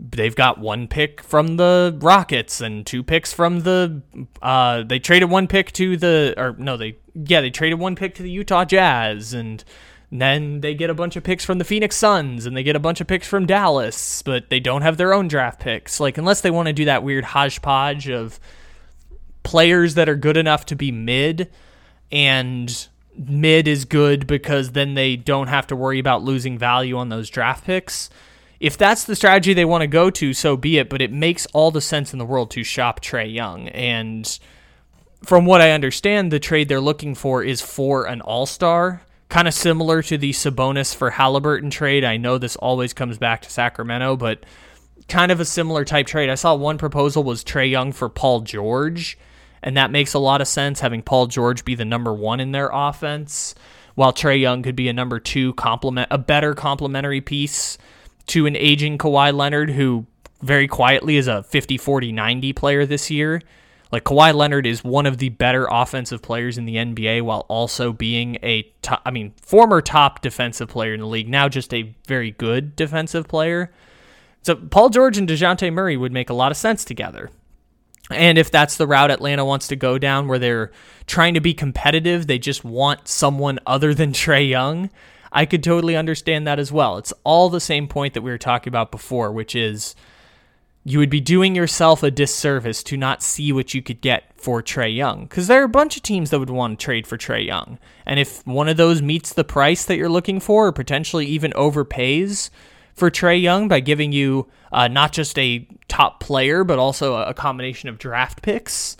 they've 0.00 0.36
got 0.36 0.58
one 0.58 0.86
pick 0.86 1.22
from 1.22 1.56
the 1.56 1.96
Rockets 2.00 2.60
and 2.60 2.86
two 2.86 3.02
picks 3.02 3.32
from 3.32 3.60
the 3.60 4.00
uh 4.42 4.82
they 4.84 4.98
traded 4.98 5.30
one 5.30 5.48
pick 5.48 5.72
to 5.72 5.96
the 5.96 6.34
or 6.36 6.54
no 6.58 6.76
they 6.76 6.96
yeah 7.24 7.40
they 7.40 7.50
traded 7.50 7.78
one 7.78 7.96
pick 7.96 8.14
to 8.16 8.22
the 8.22 8.30
Utah 8.30 8.64
Jazz 8.64 9.32
and 9.32 9.64
then 10.10 10.60
they 10.60 10.74
get 10.74 10.88
a 10.88 10.94
bunch 10.94 11.16
of 11.16 11.22
picks 11.22 11.44
from 11.44 11.58
the 11.58 11.64
Phoenix 11.64 11.96
Suns 11.96 12.46
and 12.46 12.56
they 12.56 12.62
get 12.62 12.76
a 12.76 12.80
bunch 12.80 13.00
of 13.00 13.06
picks 13.06 13.28
from 13.28 13.44
Dallas, 13.44 14.22
but 14.22 14.48
they 14.48 14.60
don't 14.60 14.82
have 14.82 14.96
their 14.96 15.12
own 15.12 15.28
draft 15.28 15.60
picks. 15.60 16.00
Like, 16.00 16.16
unless 16.16 16.40
they 16.40 16.50
want 16.50 16.66
to 16.66 16.72
do 16.72 16.86
that 16.86 17.02
weird 17.02 17.24
hodgepodge 17.24 18.08
of 18.08 18.40
players 19.42 19.94
that 19.94 20.08
are 20.08 20.16
good 20.16 20.36
enough 20.36 20.64
to 20.66 20.76
be 20.76 20.90
mid 20.90 21.50
and 22.10 22.88
mid 23.16 23.68
is 23.68 23.84
good 23.84 24.26
because 24.26 24.72
then 24.72 24.94
they 24.94 25.16
don't 25.16 25.48
have 25.48 25.66
to 25.66 25.76
worry 25.76 25.98
about 25.98 26.22
losing 26.22 26.56
value 26.56 26.96
on 26.96 27.10
those 27.10 27.28
draft 27.28 27.64
picks. 27.64 28.08
If 28.60 28.78
that's 28.78 29.04
the 29.04 29.14
strategy 29.14 29.52
they 29.52 29.64
want 29.64 29.82
to 29.82 29.86
go 29.86 30.10
to, 30.10 30.32
so 30.32 30.56
be 30.56 30.78
it, 30.78 30.88
but 30.88 31.02
it 31.02 31.12
makes 31.12 31.46
all 31.52 31.70
the 31.70 31.80
sense 31.80 32.12
in 32.12 32.18
the 32.18 32.24
world 32.24 32.50
to 32.52 32.64
shop 32.64 33.00
Trae 33.00 33.32
Young. 33.32 33.68
And 33.68 34.38
from 35.24 35.46
what 35.46 35.60
I 35.60 35.72
understand, 35.72 36.32
the 36.32 36.40
trade 36.40 36.68
they're 36.68 36.80
looking 36.80 37.14
for 37.14 37.42
is 37.42 37.60
for 37.60 38.06
an 38.06 38.20
all 38.20 38.46
star, 38.46 39.02
kind 39.28 39.48
of 39.48 39.54
similar 39.54 40.02
to 40.02 40.18
the 40.18 40.32
Sabonis 40.32 40.94
for 40.94 41.10
Halliburton 41.10 41.70
trade. 41.70 42.04
I 42.04 42.16
know 42.16 42.38
this 42.38 42.56
always 42.56 42.92
comes 42.92 43.18
back 43.18 43.42
to 43.42 43.50
Sacramento, 43.50 44.16
but 44.16 44.44
kind 45.08 45.32
of 45.32 45.40
a 45.40 45.44
similar 45.44 45.84
type 45.84 46.06
trade. 46.06 46.30
I 46.30 46.34
saw 46.34 46.54
one 46.54 46.78
proposal 46.78 47.24
was 47.24 47.44
Trae 47.44 47.70
Young 47.70 47.92
for 47.92 48.08
Paul 48.08 48.40
George 48.42 49.18
and 49.62 49.76
that 49.76 49.90
makes 49.90 50.14
a 50.14 50.18
lot 50.18 50.40
of 50.40 50.48
sense 50.48 50.80
having 50.80 51.02
Paul 51.02 51.26
George 51.26 51.64
be 51.64 51.74
the 51.74 51.84
number 51.84 52.12
one 52.12 52.40
in 52.40 52.52
their 52.52 52.70
offense, 52.72 53.54
while 53.94 54.12
Trae 54.12 54.40
Young 54.40 54.62
could 54.62 54.76
be 54.76 54.88
a 54.88 54.92
number 54.92 55.18
two 55.18 55.54
complement, 55.54 56.08
a 56.10 56.18
better 56.18 56.54
complementary 56.54 57.20
piece 57.20 57.78
to 58.28 58.46
an 58.46 58.56
aging 58.56 58.98
Kawhi 58.98 59.34
Leonard, 59.34 59.70
who 59.70 60.06
very 60.42 60.68
quietly 60.68 61.16
is 61.16 61.26
a 61.26 61.42
50, 61.42 61.78
40, 61.78 62.12
90 62.12 62.52
player 62.52 62.86
this 62.86 63.10
year. 63.10 63.42
Like 63.90 64.04
Kawhi 64.04 64.34
Leonard 64.34 64.66
is 64.66 64.84
one 64.84 65.06
of 65.06 65.18
the 65.18 65.30
better 65.30 65.66
offensive 65.70 66.20
players 66.20 66.58
in 66.58 66.66
the 66.66 66.76
NBA 66.76 67.22
while 67.22 67.46
also 67.48 67.92
being 67.92 68.36
a 68.42 68.62
top, 68.82 69.00
I 69.06 69.10
mean, 69.10 69.32
former 69.40 69.80
top 69.80 70.20
defensive 70.20 70.68
player 70.68 70.92
in 70.92 71.00
the 71.00 71.06
league, 71.06 71.28
now 71.28 71.48
just 71.48 71.72
a 71.72 71.94
very 72.06 72.32
good 72.32 72.76
defensive 72.76 73.28
player. 73.28 73.72
So 74.42 74.56
Paul 74.56 74.90
George 74.90 75.16
and 75.16 75.28
DeJounte 75.28 75.72
Murray 75.72 75.96
would 75.96 76.12
make 76.12 76.30
a 76.30 76.34
lot 76.34 76.52
of 76.52 76.58
sense 76.58 76.84
together. 76.84 77.30
And 78.10 78.38
if 78.38 78.50
that's 78.50 78.76
the 78.76 78.86
route 78.86 79.10
Atlanta 79.10 79.44
wants 79.44 79.68
to 79.68 79.76
go 79.76 79.98
down, 79.98 80.28
where 80.28 80.38
they're 80.38 80.70
trying 81.06 81.34
to 81.34 81.40
be 81.40 81.52
competitive, 81.52 82.26
they 82.26 82.38
just 82.38 82.64
want 82.64 83.08
someone 83.08 83.58
other 83.66 83.92
than 83.92 84.12
Trae 84.12 84.48
Young, 84.48 84.90
I 85.30 85.44
could 85.44 85.62
totally 85.62 85.96
understand 85.96 86.46
that 86.46 86.58
as 86.58 86.72
well. 86.72 86.96
It's 86.96 87.12
all 87.24 87.50
the 87.50 87.60
same 87.60 87.86
point 87.86 88.14
that 88.14 88.22
we 88.22 88.30
were 88.30 88.38
talking 88.38 88.70
about 88.70 88.90
before, 88.90 89.30
which 89.30 89.54
is 89.54 89.94
you 90.84 90.98
would 90.98 91.10
be 91.10 91.20
doing 91.20 91.54
yourself 91.54 92.02
a 92.02 92.10
disservice 92.10 92.82
to 92.84 92.96
not 92.96 93.22
see 93.22 93.52
what 93.52 93.74
you 93.74 93.82
could 93.82 94.00
get 94.00 94.32
for 94.36 94.62
Trae 94.62 94.94
Young. 94.94 95.24
Because 95.24 95.46
there 95.46 95.60
are 95.60 95.64
a 95.64 95.68
bunch 95.68 95.96
of 95.96 96.02
teams 96.02 96.30
that 96.30 96.38
would 96.38 96.50
want 96.50 96.78
to 96.78 96.84
trade 96.84 97.06
for 97.06 97.18
Trae 97.18 97.44
Young. 97.44 97.78
And 98.06 98.18
if 98.18 98.46
one 98.46 98.68
of 98.68 98.76
those 98.76 99.02
meets 99.02 99.32
the 99.32 99.44
price 99.44 99.84
that 99.84 99.96
you're 99.96 100.08
looking 100.08 100.40
for, 100.40 100.68
or 100.68 100.72
potentially 100.72 101.26
even 101.26 101.52
overpays, 101.52 102.50
for 102.94 103.10
Trae 103.10 103.40
Young 103.40 103.68
by 103.68 103.80
giving 103.80 104.12
you 104.12 104.48
uh, 104.72 104.88
not 104.88 105.12
just 105.12 105.38
a 105.38 105.66
top 105.86 106.20
player, 106.20 106.64
but 106.64 106.78
also 106.78 107.14
a 107.14 107.32
combination 107.32 107.88
of 107.88 107.98
draft 107.98 108.42
picks 108.42 108.96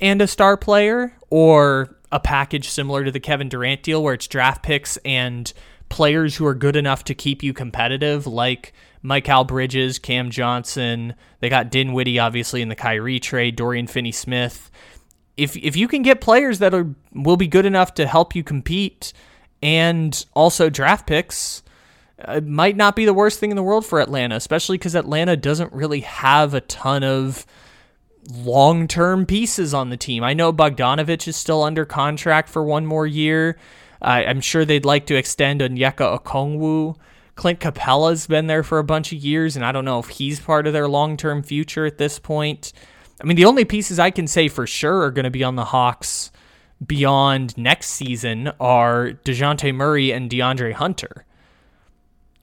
and 0.00 0.20
a 0.20 0.26
star 0.26 0.56
player, 0.56 1.14
or 1.30 1.96
a 2.10 2.18
package 2.18 2.68
similar 2.68 3.04
to 3.04 3.10
the 3.10 3.20
Kevin 3.20 3.48
Durant 3.48 3.82
deal 3.82 4.02
where 4.02 4.14
it's 4.14 4.26
draft 4.26 4.62
picks 4.62 4.96
and 4.98 5.52
players 5.88 6.36
who 6.36 6.46
are 6.46 6.54
good 6.54 6.74
enough 6.74 7.04
to 7.04 7.14
keep 7.14 7.42
you 7.42 7.52
competitive, 7.52 8.26
like 8.26 8.72
Mikal 9.04 9.46
Bridges, 9.46 9.98
Cam 9.98 10.30
Johnson. 10.30 11.14
They 11.40 11.48
got 11.48 11.70
Dinwiddie, 11.70 12.18
obviously, 12.18 12.62
in 12.62 12.68
the 12.68 12.74
Kyrie 12.74 13.20
trade, 13.20 13.56
Dorian 13.56 13.86
Finney 13.86 14.12
Smith. 14.12 14.70
If, 15.36 15.56
if 15.56 15.76
you 15.76 15.88
can 15.88 16.02
get 16.02 16.20
players 16.20 16.60
that 16.60 16.74
are 16.74 16.94
will 17.12 17.36
be 17.36 17.48
good 17.48 17.66
enough 17.66 17.94
to 17.94 18.06
help 18.06 18.34
you 18.34 18.42
compete 18.42 19.12
and 19.62 20.24
also 20.34 20.70
draft 20.70 21.06
picks, 21.06 21.62
it 22.18 22.46
might 22.46 22.76
not 22.76 22.96
be 22.96 23.04
the 23.04 23.14
worst 23.14 23.40
thing 23.40 23.50
in 23.50 23.56
the 23.56 23.62
world 23.62 23.84
for 23.84 24.00
Atlanta, 24.00 24.36
especially 24.36 24.78
because 24.78 24.94
Atlanta 24.94 25.36
doesn't 25.36 25.72
really 25.72 26.00
have 26.00 26.54
a 26.54 26.60
ton 26.60 27.02
of 27.02 27.44
long 28.30 28.88
term 28.88 29.26
pieces 29.26 29.74
on 29.74 29.90
the 29.90 29.96
team. 29.96 30.22
I 30.22 30.34
know 30.34 30.52
Bogdanovich 30.52 31.28
is 31.28 31.36
still 31.36 31.62
under 31.62 31.84
contract 31.84 32.48
for 32.48 32.64
one 32.64 32.86
more 32.86 33.06
year. 33.06 33.58
Uh, 34.00 34.22
I'm 34.26 34.40
sure 34.40 34.64
they'd 34.64 34.84
like 34.84 35.06
to 35.06 35.16
extend 35.16 35.60
Onyeka 35.60 36.20
Okongwu. 36.20 36.96
Clint 37.34 37.60
Capela's 37.60 38.26
been 38.26 38.46
there 38.46 38.62
for 38.62 38.78
a 38.78 38.84
bunch 38.84 39.12
of 39.12 39.18
years, 39.18 39.56
and 39.56 39.64
I 39.64 39.72
don't 39.72 39.84
know 39.84 39.98
if 39.98 40.08
he's 40.08 40.40
part 40.40 40.66
of 40.66 40.72
their 40.72 40.88
long 40.88 41.16
term 41.16 41.42
future 41.42 41.84
at 41.86 41.98
this 41.98 42.18
point. 42.18 42.72
I 43.20 43.24
mean, 43.24 43.36
the 43.36 43.44
only 43.44 43.64
pieces 43.64 43.98
I 43.98 44.10
can 44.10 44.26
say 44.26 44.48
for 44.48 44.66
sure 44.66 45.02
are 45.02 45.10
going 45.10 45.24
to 45.24 45.30
be 45.30 45.44
on 45.44 45.56
the 45.56 45.64
Hawks 45.64 46.30
beyond 46.84 47.56
next 47.56 47.90
season 47.90 48.52
are 48.60 49.12
DeJounte 49.24 49.74
Murray 49.74 50.12
and 50.12 50.30
DeAndre 50.30 50.72
Hunter. 50.72 51.24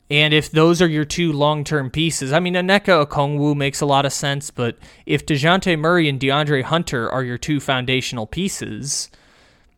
And 0.09 0.33
if 0.33 0.51
those 0.51 0.81
are 0.81 0.89
your 0.89 1.05
two 1.05 1.31
long 1.31 1.63
term 1.63 1.89
pieces, 1.89 2.33
I 2.33 2.41
mean, 2.41 2.55
Onyeka 2.55 3.05
Okongwu 3.05 3.55
makes 3.55 3.79
a 3.79 3.85
lot 3.85 4.05
of 4.05 4.11
sense, 4.11 4.51
but 4.51 4.77
if 5.05 5.25
DeJounte 5.25 5.79
Murray 5.79 6.09
and 6.09 6.19
DeAndre 6.19 6.63
Hunter 6.63 7.09
are 7.09 7.23
your 7.23 7.37
two 7.37 7.61
foundational 7.61 8.27
pieces, 8.27 9.09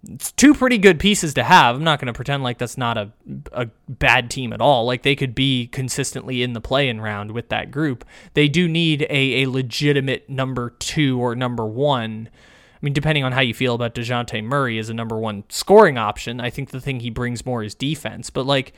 it's 0.09 0.31
two 0.33 0.53
pretty 0.53 0.77
good 0.77 0.99
pieces 0.99 1.33
to 1.35 1.43
have. 1.43 1.75
I'm 1.75 1.83
not 1.83 1.99
going 1.99 2.07
to 2.07 2.13
pretend 2.13 2.43
like 2.43 2.57
that's 2.57 2.77
not 2.77 2.97
a, 2.97 3.11
a 3.53 3.67
bad 3.87 4.29
team 4.29 4.51
at 4.51 4.59
all. 4.59 4.85
Like 4.85 5.03
they 5.03 5.15
could 5.15 5.33
be 5.33 5.67
consistently 5.67 6.43
in 6.43 6.53
the 6.53 6.61
play 6.61 6.89
in 6.89 6.99
round 6.99 7.31
with 7.31 7.49
that 7.49 7.71
group. 7.71 8.03
They 8.33 8.49
do 8.49 8.67
need 8.67 9.03
a, 9.09 9.43
a 9.43 9.49
legitimate 9.49 10.29
number 10.29 10.71
two 10.71 11.21
or 11.21 11.35
number 11.35 11.65
one. 11.65 12.29
I 12.33 12.77
mean, 12.81 12.93
depending 12.93 13.23
on 13.23 13.31
how 13.31 13.39
you 13.39 13.53
feel 13.53 13.75
about 13.75 13.95
DeJounte 13.95 14.43
Murray 14.43 14.77
as 14.77 14.89
a 14.89 14.93
number 14.93 15.17
one 15.17 15.45
scoring 15.47 15.97
option, 15.97 16.41
I 16.41 16.49
think 16.49 16.71
the 16.71 16.81
thing 16.81 16.99
he 16.99 17.09
brings 17.09 17.45
more 17.45 17.63
is 17.63 17.73
defense. 17.73 18.29
But 18.29 18.45
like 18.45 18.73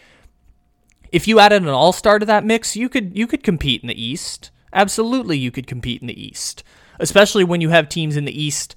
if 1.11 1.27
you 1.27 1.39
added 1.39 1.63
an 1.63 1.69
all-star 1.69 2.19
to 2.19 2.25
that 2.27 2.45
mix, 2.45 2.75
you 2.75 2.87
could 2.87 3.17
you 3.17 3.25
could 3.25 3.41
compete 3.43 3.81
in 3.81 3.87
the 3.87 3.99
East. 3.99 4.51
Absolutely, 4.73 5.37
you 5.37 5.49
could 5.49 5.65
compete 5.65 6.01
in 6.01 6.07
the 6.07 6.21
East, 6.21 6.63
especially 6.99 7.43
when 7.43 7.61
you 7.61 7.69
have 7.69 7.89
teams 7.89 8.15
in 8.15 8.25
the 8.25 8.43
East 8.43 8.75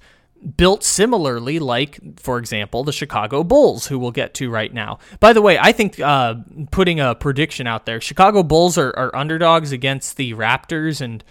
built 0.57 0.83
similarly, 0.83 1.59
like, 1.59 1.99
for 2.19 2.37
example, 2.37 2.83
the 2.83 2.91
Chicago 2.91 3.43
Bulls, 3.43 3.87
who 3.87 3.99
we'll 3.99 4.11
get 4.11 4.33
to 4.35 4.49
right 4.49 4.73
now. 4.73 4.99
By 5.19 5.33
the 5.33 5.41
way, 5.41 5.57
I 5.59 5.71
think 5.71 5.99
uh, 5.99 6.35
putting 6.71 6.99
a 6.99 7.15
prediction 7.15 7.67
out 7.67 7.85
there, 7.85 7.99
Chicago 7.99 8.43
Bulls 8.43 8.77
are, 8.77 8.93
are 8.97 9.15
underdogs 9.15 9.71
against 9.71 10.17
the 10.17 10.33
Raptors, 10.33 11.01
and 11.01 11.23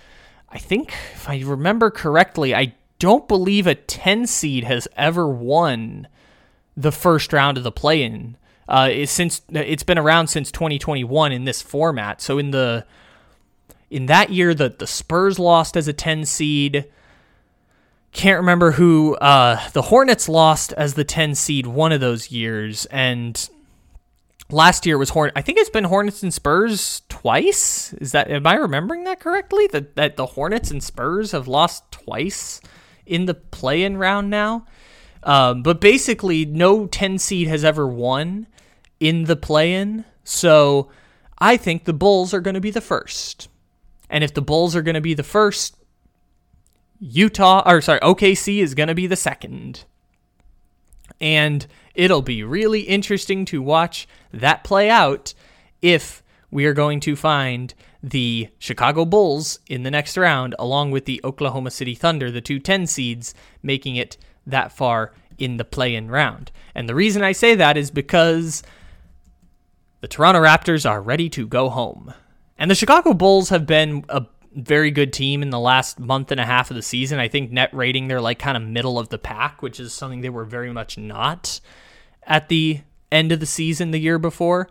I 0.51 0.59
think, 0.59 0.93
if 1.15 1.29
I 1.29 1.41
remember 1.41 1.91
correctly, 1.91 2.55
I 2.55 2.75
don't 2.99 3.29
believe 3.29 3.67
a 3.67 3.75
10 3.75 4.27
seed 4.27 4.65
has 4.65 4.89
ever 4.97 5.29
won 5.29 6.09
the 6.77 6.93
first 6.93 7.33
round 7.33 7.57
of 7.57 7.65
the 7.65 7.73
play 7.73 8.03
in 8.03 8.37
uh, 8.69 9.07
since 9.07 9.41
it's 9.49 9.83
been 9.83 9.99
around 9.99 10.29
since 10.29 10.53
2021 10.53 11.33
in 11.33 11.45
this 11.45 11.63
format. 11.63 12.21
So 12.21 12.39
in 12.39 12.51
the 12.51 12.85
in 13.91 14.07
that 14.07 14.31
year, 14.31 14.55
the 14.55 14.69
the 14.69 14.87
Spurs 14.87 15.39
lost 15.39 15.77
as 15.77 15.89
a 15.89 15.93
10 15.93 16.27
seed. 16.27 16.85
Can't 18.13 18.41
remember 18.41 18.73
who 18.73 19.17
uh, 19.17 19.69
the 19.71 19.83
Hornets 19.83 20.29
lost 20.29 20.73
as 20.73 20.95
the 20.95 21.05
10 21.05 21.35
seed 21.35 21.67
one 21.67 21.93
of 21.93 22.01
those 22.01 22.31
years, 22.31 22.87
and 22.87 23.49
last 24.51 24.87
year 24.87 24.97
was 24.97 25.11
Horn. 25.11 25.31
I 25.37 25.43
think 25.43 25.59
it's 25.59 25.71
been 25.71 25.85
Hornets 25.85 26.23
and 26.23 26.33
Spurs 26.33 27.03
twice. 27.09 27.93
Is 27.95 28.13
that 28.13 28.31
am 28.31 28.47
I 28.47 28.55
remembering 28.55 29.05
that 29.05 29.21
correctly? 29.21 29.67
That 29.69 29.97
that 29.97 30.17
the 30.17 30.27
Hornets 30.27 30.71
and 30.71 30.83
Spurs 30.83 31.33
have 31.33 31.47
lost 31.47 31.91
twice 31.93 32.61
in 33.07 33.27
the 33.27 33.35
play-in 33.35 33.97
round 33.97 34.31
now. 34.31 34.67
Um, 35.23 35.63
but 35.63 35.81
basically, 35.81 36.45
no 36.45 36.87
10 36.87 37.19
seed 37.19 37.49
has 37.49 37.65
ever 37.65 37.87
won 37.87 38.47
in 39.01 39.25
the 39.25 39.37
play 39.37 39.75
in. 39.75 40.05
So 40.25 40.91
I 41.39 41.57
think 41.57 41.85
the 41.85 41.93
Bulls 41.93 42.33
are 42.33 42.41
going 42.41 42.55
to 42.55 42.61
be 42.61 42.71
the 42.71 42.81
first. 42.81 43.49
And 44.11 44.25
if 44.25 44.35
the 44.35 44.43
Bulls 44.43 44.77
are 44.77 44.83
going 44.83 44.95
to 44.95 45.01
be 45.01 45.15
the 45.15 45.23
first, 45.23 45.77
Utah, 47.01 47.63
or 47.67 47.81
sorry, 47.81 48.01
OKC 48.01 48.59
is 48.59 48.75
going 48.75 48.89
to 48.89 48.95
be 48.95 49.07
the 49.07 49.17
second. 49.17 49.85
And 51.21 51.67
it'll 51.95 52.23
be 52.23 52.43
really 52.43 52.83
interesting 52.83 53.45
to 53.47 53.63
watch 53.63 54.07
that 54.33 54.65
play 54.65 54.89
out 54.89 55.35
if 55.83 56.23
we 56.51 56.65
are 56.67 56.75
going 56.75 57.01
to 57.01 57.17
find 57.17 57.75
the 58.03 58.49
Chicago 58.59 59.05
Bulls 59.05 59.59
in 59.67 59.83
the 59.83 59.91
next 59.91 60.17
round, 60.17 60.55
along 60.59 60.91
with 60.91 61.05
the 61.05 61.21
Oklahoma 61.25 61.71
City 61.71 61.95
Thunder, 61.95 62.31
the 62.31 62.41
two 62.41 62.59
10 62.59 62.87
seeds, 62.87 63.35
making 63.63 63.97
it 63.97 64.17
that 64.47 64.73
far 64.73 65.13
in 65.37 65.57
the 65.57 65.65
play 65.65 65.95
in 65.95 66.11
round. 66.11 66.51
And 66.75 66.89
the 66.89 66.95
reason 66.95 67.23
I 67.23 67.33
say 67.33 67.55
that 67.55 67.77
is 67.77 67.91
because 67.91 68.63
the 70.01 70.09
Toronto 70.09 70.41
Raptors 70.41 70.89
are 70.89 71.03
ready 71.03 71.29
to 71.31 71.47
go 71.47 71.69
home. 71.69 72.15
And 72.57 72.71
the 72.71 72.75
Chicago 72.77 73.15
Bulls 73.15 73.51
have 73.51 73.67
been 73.67 74.05
a 74.09 74.27
very 74.55 74.91
good 74.91 75.13
team 75.13 75.43
in 75.43 75.51
the 75.51 75.59
last 75.59 75.99
month 75.99 76.31
and 76.31 76.41
a 76.41 76.47
half 76.47 76.71
of 76.71 76.77
the 76.77 76.83
season. 76.83 77.19
I 77.19 77.29
think 77.29 77.51
net 77.51 77.73
rating, 77.73 78.09
they're 78.09 78.21
like 78.21 78.39
kind 78.39 78.57
of 78.57 78.63
middle 78.63 78.99
of 78.99 79.09
the 79.09 79.19
pack, 79.19 79.63
which 79.63 79.81
is 79.81 79.93
something 79.93 80.21
they 80.21 80.31
were 80.31 80.45
very 80.45 80.73
much 80.73 80.99
not 80.99 81.61
at 82.23 82.49
the 82.49 82.81
end 83.11 83.33
of 83.33 83.41
the 83.41 83.47
season 83.47 83.91
the 83.91 84.01
year 84.01 84.19
before. 84.19 84.69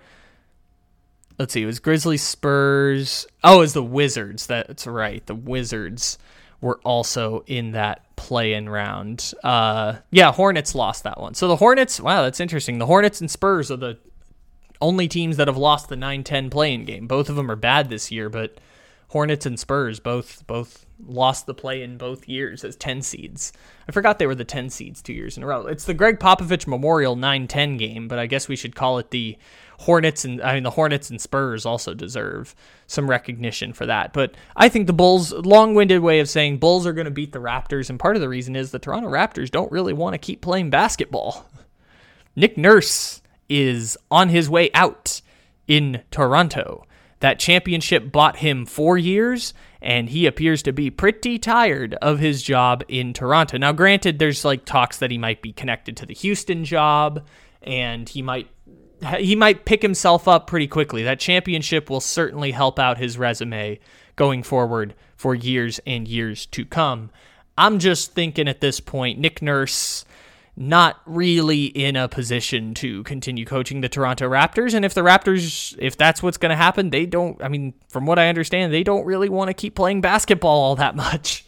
Let's 1.40 1.54
see, 1.54 1.64
it 1.64 1.68
was 1.68 1.80
Grizzlies, 1.80 2.24
Spurs. 2.24 3.28
Oh, 3.44 3.58
it 3.58 3.60
was 3.60 3.74
the 3.74 3.84
Wizards. 3.84 4.48
That's 4.48 4.88
right. 4.88 5.26
The 5.26 5.36
Wizards 5.36 6.18
were 6.62 6.80
also 6.84 7.44
in 7.46 7.72
that 7.72 8.16
play-in 8.16 8.68
round. 8.68 9.34
Uh, 9.44 9.98
yeah, 10.10 10.32
Hornets 10.32 10.74
lost 10.74 11.04
that 11.04 11.22
one. 11.22 11.36
So 11.36 11.48
the 11.48 11.56
Hornets, 11.56 12.00
wow, 12.00 12.24
that's 12.24 12.40
interesting. 12.40 12.80
The 12.80 12.88
Hornets 12.88 13.22
and 13.22 13.30
Spurs 13.30 13.70
are 13.70 13.78
the 13.78 14.00
only 14.82 15.08
teams 15.08 15.38
that 15.38 15.48
have 15.48 15.58
lost 15.58 15.90
the 15.90 15.96
9-10 15.96 16.50
play-in 16.50 16.86
game. 16.86 17.08
Both 17.08 17.30
of 17.30 17.36
them 17.36 17.52
are 17.52 17.56
bad 17.56 17.90
this 17.90 18.12
year, 18.12 18.30
but 18.30 18.58
Hornets 19.10 19.46
and 19.46 19.60
Spurs 19.60 20.00
both 20.00 20.46
both 20.48 20.86
lost 21.06 21.46
the 21.46 21.54
play 21.54 21.84
in 21.84 21.98
both 21.98 22.28
years 22.28 22.64
as 22.64 22.76
10 22.76 23.02
seeds. 23.02 23.54
I 23.88 23.92
forgot 23.92 24.20
they 24.20 24.28
were 24.28 24.36
the 24.36 24.44
10 24.44 24.70
seeds 24.70 25.02
two 25.02 25.14
years 25.14 25.38
in 25.38 25.44
a 25.44 25.46
row. 25.48 25.68
It's 25.68 25.86
the 25.86 25.94
Gregg 25.94 26.20
Popovich 26.20 26.68
Memorial 26.68 27.16
9-10 27.16 27.78
game, 27.78 28.08
but 28.08 28.20
I 28.20 28.26
guess 28.26 28.48
we 28.48 28.56
should 28.56 28.76
call 28.76 28.98
it 28.98 29.12
the 29.12 29.38
Hornets 29.80 30.26
and 30.26 30.42
I 30.42 30.56
mean 30.56 30.64
the 30.64 30.72
Hornets 30.72 31.10
and 31.10 31.22
Spurs 31.22 31.66
also 31.66 31.94
deserve 31.94 32.56
some 32.88 33.10
recognition 33.10 33.74
for 33.74 33.86
that. 33.86 34.12
But 34.12 34.34
I 34.56 34.70
think 34.70 34.88
the 34.88 34.94
Bulls 34.94 35.32
long-winded 35.32 36.02
way 36.02 36.20
of 36.20 36.28
saying 36.28 36.58
Bulls 36.58 36.88
are 36.88 36.94
going 36.94 37.06
to 37.06 37.12
beat 37.12 37.32
the 37.32 37.40
Raptors 37.40 37.90
and 37.90 38.00
part 38.00 38.16
of 38.16 38.22
the 38.22 38.30
reason 38.30 38.56
is 38.56 38.72
the 38.72 38.80
Toronto 38.80 39.10
Raptors 39.10 39.52
don't 39.52 39.72
really 39.72 39.94
want 39.94 40.16
to 40.16 40.18
keep 40.18 40.42
playing 40.42 40.70
basketball. 40.72 41.46
Nick 42.36 42.58
Nurse 42.58 43.22
is 43.48 43.98
on 44.10 44.30
his 44.30 44.50
way 44.50 44.72
out 44.74 45.22
in 45.68 46.02
Toronto. 46.12 46.87
That 47.20 47.40
championship 47.40 48.12
bought 48.12 48.38
him 48.38 48.66
4 48.66 48.98
years 48.98 49.54
and 49.82 50.10
he 50.10 50.26
appears 50.26 50.64
to 50.64 50.74
be 50.74 50.90
pretty 50.90 51.40
tired 51.40 51.94
of 51.96 52.20
his 52.20 52.44
job 52.44 52.84
in 52.88 53.14
Toronto. 53.14 53.58
Now 53.58 53.72
granted 53.72 54.20
there's 54.20 54.46
like 54.46 54.66
talks 54.66 54.98
that 54.98 55.12
he 55.12 55.18
might 55.18 55.42
be 55.42 55.54
connected 55.54 55.98
to 55.98 56.06
the 56.06 56.14
Houston 56.14 56.66
job 56.66 57.26
and 57.62 58.08
he 58.10 58.22
might 58.22 58.50
he 59.20 59.36
might 59.36 59.66
pick 59.66 59.84
himself 59.84 60.28
up 60.28 60.48
pretty 60.48 60.68
quickly. 60.68 61.04
That 61.04 61.20
championship 61.20 61.90
will 61.90 62.02
certainly 62.02 62.52
help 62.52 62.80
out 62.80 62.98
his 62.98 63.18
resume 63.18 63.80
going 64.16 64.42
forward 64.42 64.96
for 65.16 65.36
years 65.36 65.80
and 65.86 66.08
years 66.08 66.48
to 66.48 66.66
come. 66.66 67.12
I'm 67.60 67.78
just 67.80 68.14
thinking 68.14 68.48
at 68.48 68.62
this 68.62 68.80
point, 68.80 69.20
Nick 69.20 69.42
Nurse 69.42 70.06
not 70.60 71.00
really 71.06 71.66
in 71.66 71.96
a 71.96 72.08
position 72.08 72.74
to 72.74 73.04
continue 73.04 73.46
coaching 73.46 73.82
the 73.82 73.90
Toronto 73.90 74.28
Raptors. 74.28 74.74
And 74.74 74.84
if 74.84 74.96
the 74.96 75.02
Raptors, 75.02 75.78
if 75.80 75.96
that's 75.96 76.24
what's 76.24 76.38
going 76.38 76.50
to 76.50 76.56
happen, 76.56 76.90
they 76.90 77.06
don't, 77.06 77.42
I 77.44 77.48
mean, 77.48 77.76
from 77.90 78.08
what 78.08 78.18
I 78.18 78.28
understand, 78.28 78.74
they 78.74 78.84
don't 78.84 79.06
really 79.06 79.30
want 79.30 79.50
to 79.50 79.54
keep 79.54 79.76
playing 79.76 80.02
basketball 80.02 80.64
all 80.64 80.76
that 80.76 80.96
much. 80.96 81.46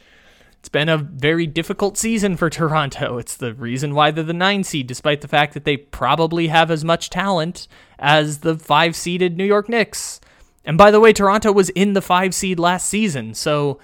It's 0.59 0.69
been 0.69 0.89
a 0.89 0.97
very 0.97 1.47
difficult 1.47 1.97
season 1.97 2.37
for 2.37 2.49
Toronto. 2.49 3.17
It's 3.17 3.35
the 3.35 3.53
reason 3.55 3.95
why 3.95 4.11
they're 4.11 4.23
the 4.23 4.33
nine 4.33 4.63
seed, 4.63 4.85
despite 4.85 5.21
the 5.21 5.27
fact 5.27 5.55
that 5.55 5.63
they 5.63 5.77
probably 5.77 6.49
have 6.49 6.69
as 6.69 6.85
much 6.85 7.09
talent 7.09 7.67
as 7.97 8.39
the 8.39 8.57
five 8.57 8.95
seeded 8.95 9.37
New 9.37 9.45
York 9.45 9.69
Knicks. 9.69 10.21
And 10.65 10.77
by 10.77 10.91
the 10.91 10.99
way, 10.99 11.13
Toronto 11.13 11.51
was 11.51 11.69
in 11.69 11.93
the 11.93 12.01
five 12.01 12.35
seed 12.35 12.59
last 12.59 12.87
season. 12.87 13.33
So, 13.33 13.79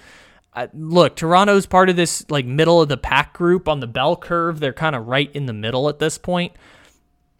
uh, 0.56 0.68
look, 0.72 1.16
Toronto's 1.16 1.66
part 1.66 1.90
of 1.90 1.96
this 1.96 2.24
like 2.30 2.46
middle 2.46 2.80
of 2.80 2.88
the 2.88 2.96
pack 2.96 3.34
group 3.34 3.68
on 3.68 3.80
the 3.80 3.86
bell 3.86 4.16
curve. 4.16 4.58
They're 4.58 4.72
kind 4.72 4.96
of 4.96 5.06
right 5.06 5.30
in 5.34 5.44
the 5.44 5.52
middle 5.52 5.88
at 5.90 5.98
this 5.98 6.16
point. 6.16 6.54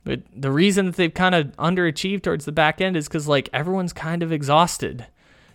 But 0.04 0.20
the 0.32 0.52
reason 0.52 0.86
that 0.86 0.96
they've 0.96 1.12
kind 1.12 1.34
of 1.34 1.46
underachieved 1.56 2.22
towards 2.22 2.44
the 2.44 2.52
back 2.52 2.80
end 2.80 2.94
is 2.94 3.08
because 3.08 3.26
like 3.26 3.48
everyone's 3.52 3.94
kind 3.94 4.22
of 4.22 4.30
exhausted. 4.30 5.06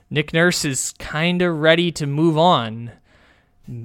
Nick 0.10 0.34
Nurse 0.34 0.66
is 0.66 0.94
kind 1.00 1.42
of 1.42 1.60
ready 1.60 1.92
to 1.94 2.08
move 2.08 2.38
on. 2.38 2.92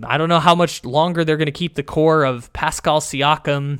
I 0.03 0.16
don't 0.16 0.31
know 0.31 0.41
how 0.41 0.55
much 0.55 0.85
longer 0.85 1.22
they're 1.22 1.37
going 1.37 1.47
to 1.47 1.53
keep 1.53 1.74
the 1.74 1.85
core 1.85 2.24
of 2.24 2.53
Pascal 2.55 3.01
Siakam 3.01 3.79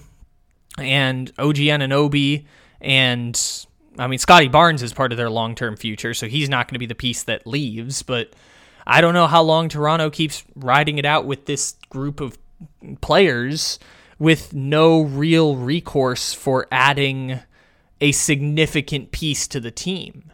and 0.79 1.33
OG 1.39 1.57
Anunoby 1.57 2.45
and 2.83 3.67
I 3.99 4.07
mean 4.09 4.19
Scottie 4.19 4.49
Barnes 4.49 4.83
is 4.83 4.93
part 4.93 5.11
of 5.11 5.17
their 5.17 5.31
long-term 5.31 5.77
future, 5.77 6.13
so 6.13 6.29
he's 6.29 6.51
not 6.51 6.69
going 6.69 6.75
to 6.75 6.79
be 6.79 6.87
the 6.87 6.95
piece 6.95 7.23
that 7.23 7.47
leaves, 7.47 8.03
but 8.03 8.35
I 8.87 9.01
don't 9.01 9.15
know 9.15 9.27
how 9.27 9.43
long 9.43 9.69
Toronto 9.69 10.11
keeps 10.11 10.45
riding 10.55 10.99
it 10.99 11.05
out 11.05 11.27
with 11.27 11.47
this 11.47 11.77
group 11.91 12.21
of 12.21 12.39
players 13.01 13.79
with 14.19 14.55
no 14.55 15.03
real 15.03 15.57
recourse 15.57 16.33
for 16.33 16.67
adding 16.71 17.41
a 18.01 18.13
significant 18.13 19.11
piece 19.11 19.49
to 19.49 19.61
the 19.61 19.71
team. 19.71 20.33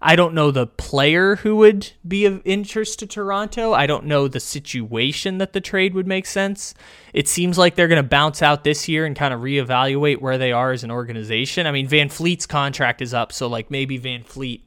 I 0.00 0.14
don't 0.14 0.34
know 0.34 0.50
the 0.50 0.66
player 0.66 1.36
who 1.36 1.56
would 1.56 1.90
be 2.06 2.26
of 2.26 2.42
interest 2.44 2.98
to 2.98 3.06
Toronto. 3.06 3.72
I 3.72 3.86
don't 3.86 4.04
know 4.04 4.28
the 4.28 4.40
situation 4.40 5.38
that 5.38 5.52
the 5.52 5.60
trade 5.60 5.94
would 5.94 6.06
make 6.06 6.26
sense. 6.26 6.74
It 7.14 7.28
seems 7.28 7.56
like 7.56 7.74
they're 7.74 7.88
going 7.88 8.02
to 8.02 8.08
bounce 8.08 8.42
out 8.42 8.62
this 8.62 8.88
year 8.88 9.06
and 9.06 9.16
kind 9.16 9.32
of 9.32 9.40
reevaluate 9.40 10.20
where 10.20 10.38
they 10.38 10.52
are 10.52 10.70
as 10.70 10.84
an 10.84 10.90
organization. 10.90 11.66
I 11.66 11.72
mean, 11.72 11.88
VanVleet's 11.88 12.46
contract 12.46 13.00
is 13.00 13.14
up, 13.14 13.32
so 13.32 13.46
like 13.46 13.70
maybe 13.70 13.98
VanVleet 13.98 14.60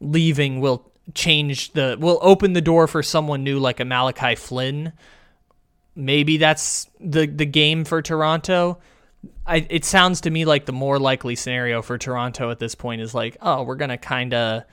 leaving 0.00 0.60
will 0.60 0.92
change 1.14 1.72
the 1.72 1.96
will 1.98 2.18
open 2.22 2.52
the 2.52 2.60
door 2.60 2.86
for 2.86 3.02
someone 3.02 3.44
new 3.44 3.58
like 3.58 3.80
a 3.80 3.84
Malachi 3.84 4.34
Flynn. 4.34 4.92
Maybe 5.94 6.36
that's 6.36 6.88
the 7.00 7.26
the 7.26 7.46
game 7.46 7.84
for 7.84 8.02
Toronto. 8.02 8.78
I, 9.46 9.66
it 9.70 9.84
sounds 9.84 10.20
to 10.22 10.30
me 10.30 10.44
like 10.44 10.66
the 10.66 10.72
more 10.72 10.98
likely 10.98 11.36
scenario 11.36 11.82
for 11.82 11.98
Toronto 11.98 12.50
at 12.50 12.58
this 12.58 12.74
point 12.74 13.00
is 13.00 13.14
like, 13.14 13.36
oh, 13.40 13.62
we're 13.62 13.76
to 13.90 13.96
kind 13.96 14.34
of 14.34 14.64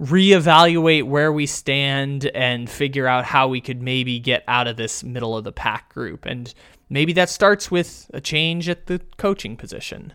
reevaluate 0.00 1.04
where 1.04 1.32
we 1.32 1.46
stand 1.46 2.26
and 2.26 2.68
figure 2.68 3.06
out 3.06 3.24
how 3.24 3.48
we 3.48 3.60
could 3.60 3.82
maybe 3.82 4.18
get 4.18 4.42
out 4.48 4.66
of 4.66 4.76
this 4.76 5.04
middle 5.04 5.36
of 5.36 5.44
the 5.44 5.52
pack 5.52 5.92
group. 5.92 6.24
And 6.26 6.52
maybe 6.88 7.12
that 7.12 7.30
starts 7.30 7.70
with 7.70 8.10
a 8.12 8.20
change 8.20 8.68
at 8.68 8.86
the 8.86 9.00
coaching 9.16 9.56
position. 9.56 10.14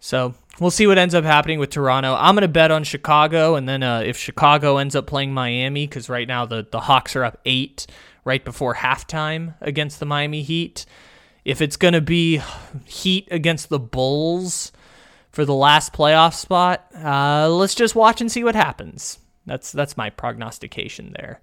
So 0.00 0.34
we'll 0.60 0.70
see 0.70 0.86
what 0.86 0.98
ends 0.98 1.14
up 1.14 1.24
happening 1.24 1.58
with 1.58 1.70
Toronto. 1.70 2.14
I'm 2.14 2.34
going 2.34 2.42
to 2.42 2.48
bet 2.48 2.70
on 2.70 2.84
Chicago, 2.84 3.54
and 3.54 3.68
then 3.68 3.82
uh, 3.82 4.00
if 4.00 4.16
Chicago 4.16 4.76
ends 4.78 4.94
up 4.94 5.06
playing 5.06 5.32
Miami, 5.34 5.86
because 5.86 6.08
right 6.08 6.28
now 6.28 6.46
the, 6.46 6.66
the 6.70 6.80
Hawks 6.80 7.16
are 7.16 7.24
up 7.24 7.40
eight 7.44 7.86
right 8.24 8.44
before 8.44 8.74
halftime 8.74 9.54
against 9.60 10.00
the 10.00 10.06
Miami 10.06 10.42
Heat. 10.42 10.84
If 11.44 11.60
it's 11.60 11.76
going 11.76 11.94
to 11.94 12.00
be 12.00 12.42
Heat 12.84 13.28
against 13.30 13.68
the 13.68 13.78
Bulls 13.78 14.72
for 15.30 15.44
the 15.44 15.54
last 15.54 15.92
playoff 15.92 16.34
spot, 16.34 16.86
uh, 16.94 17.48
let's 17.48 17.74
just 17.74 17.94
watch 17.94 18.20
and 18.20 18.30
see 18.30 18.42
what 18.42 18.56
happens. 18.56 19.18
That's 19.46 19.70
that's 19.70 19.96
my 19.96 20.10
prognostication 20.10 21.14
there. 21.16 21.40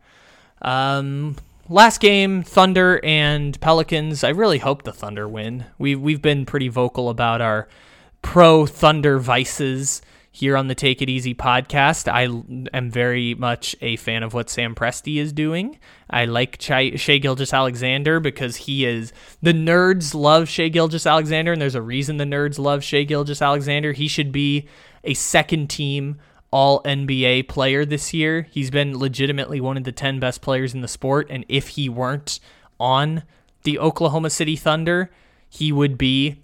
Um, 0.61 1.37
last 1.69 2.01
game, 2.01 2.43
Thunder 2.43 2.99
and 3.03 3.59
Pelicans. 3.61 4.23
I 4.25 4.29
really 4.29 4.57
hope 4.59 4.83
the 4.83 4.91
Thunder 4.91 5.27
win. 5.27 5.65
We 5.77 5.95
we've 5.95 6.21
been 6.21 6.45
pretty 6.45 6.67
vocal 6.67 7.09
about 7.09 7.39
our 7.39 7.69
pro 8.23 8.65
Thunder 8.65 9.19
vices 9.19 10.01
here 10.31 10.57
on 10.57 10.67
the 10.67 10.73
Take 10.73 11.03
It 11.03 11.09
Easy 11.09 11.35
podcast. 11.35 12.11
I 12.11 12.23
am 12.75 12.89
very 12.89 13.35
much 13.35 13.75
a 13.81 13.97
fan 13.97 14.23
of 14.23 14.33
what 14.33 14.49
Sam 14.49 14.73
Presti 14.73 15.17
is 15.17 15.31
doing. 15.31 15.77
I 16.09 16.25
like 16.25 16.59
Shai, 16.59 16.95
Shai 16.95 17.19
Gilgeous 17.19 17.53
Alexander 17.53 18.19
because 18.19 18.55
he 18.55 18.85
is 18.85 19.13
the 19.43 19.53
nerds 19.53 20.15
love 20.15 20.49
Shai 20.49 20.69
Gilgeous 20.69 21.05
Alexander, 21.05 21.51
and 21.51 21.61
there's 21.61 21.75
a 21.75 21.81
reason 21.83 22.17
the 22.17 22.23
nerds 22.23 22.57
love 22.57 22.83
Shai 22.83 23.03
Gilgeous 23.03 23.43
Alexander. 23.43 23.91
He 23.91 24.07
should 24.07 24.31
be 24.31 24.67
a 25.03 25.13
second 25.13 25.69
team 25.69 26.19
all 26.49 26.81
NBA 26.83 27.47
player 27.47 27.85
this 27.85 28.13
year. 28.13 28.47
He's 28.49 28.71
been 28.71 28.97
legitimately 28.97 29.61
one 29.61 29.77
of 29.77 29.83
the 29.83 29.91
10 29.91 30.19
best 30.19 30.41
players 30.41 30.73
in 30.73 30.81
the 30.81 30.87
sport, 30.87 31.27
and 31.29 31.45
if 31.47 31.69
he 31.69 31.89
weren't 31.89 32.39
on 32.79 33.23
the 33.61 33.77
Oklahoma 33.77 34.31
City 34.31 34.55
Thunder, 34.55 35.11
he 35.47 35.71
would 35.71 35.97
be 35.97 36.42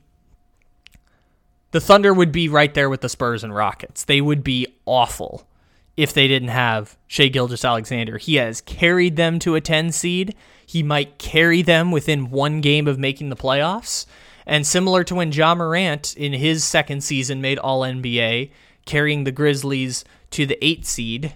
the 1.71 1.81
Thunder 1.81 2.13
would 2.13 2.31
be 2.31 2.49
right 2.49 2.73
there 2.73 2.89
with 2.89 3.01
the 3.01 3.09
Spurs 3.09 3.43
and 3.43 3.53
Rockets. 3.53 4.03
They 4.03 4.21
would 4.21 4.43
be 4.43 4.67
awful 4.85 5.47
if 5.95 6.13
they 6.13 6.27
didn't 6.27 6.49
have 6.49 6.97
Shai 7.07 7.27
Gilgeous 7.27 7.65
Alexander. 7.65 8.17
He 8.17 8.35
has 8.35 8.61
carried 8.61 9.15
them 9.15 9.37
to 9.39 9.55
a 9.55 9.61
10 9.61 9.91
seed. 9.91 10.35
He 10.65 10.81
might 10.81 11.17
carry 11.17 11.61
them 11.61 11.91
within 11.91 12.31
one 12.31 12.61
game 12.61 12.87
of 12.87 12.97
making 12.97 13.29
the 13.29 13.35
playoffs. 13.35 14.05
And 14.45 14.65
similar 14.65 15.03
to 15.03 15.15
when 15.15 15.31
Ja 15.31 15.53
Morant 15.53 16.15
in 16.17 16.33
his 16.33 16.63
second 16.63 17.03
season 17.03 17.41
made 17.41 17.59
All 17.59 17.81
NBA, 17.81 18.49
carrying 18.85 19.23
the 19.23 19.31
Grizzlies 19.31 20.03
to 20.31 20.45
the 20.45 20.57
8 20.65 20.85
seed, 20.85 21.35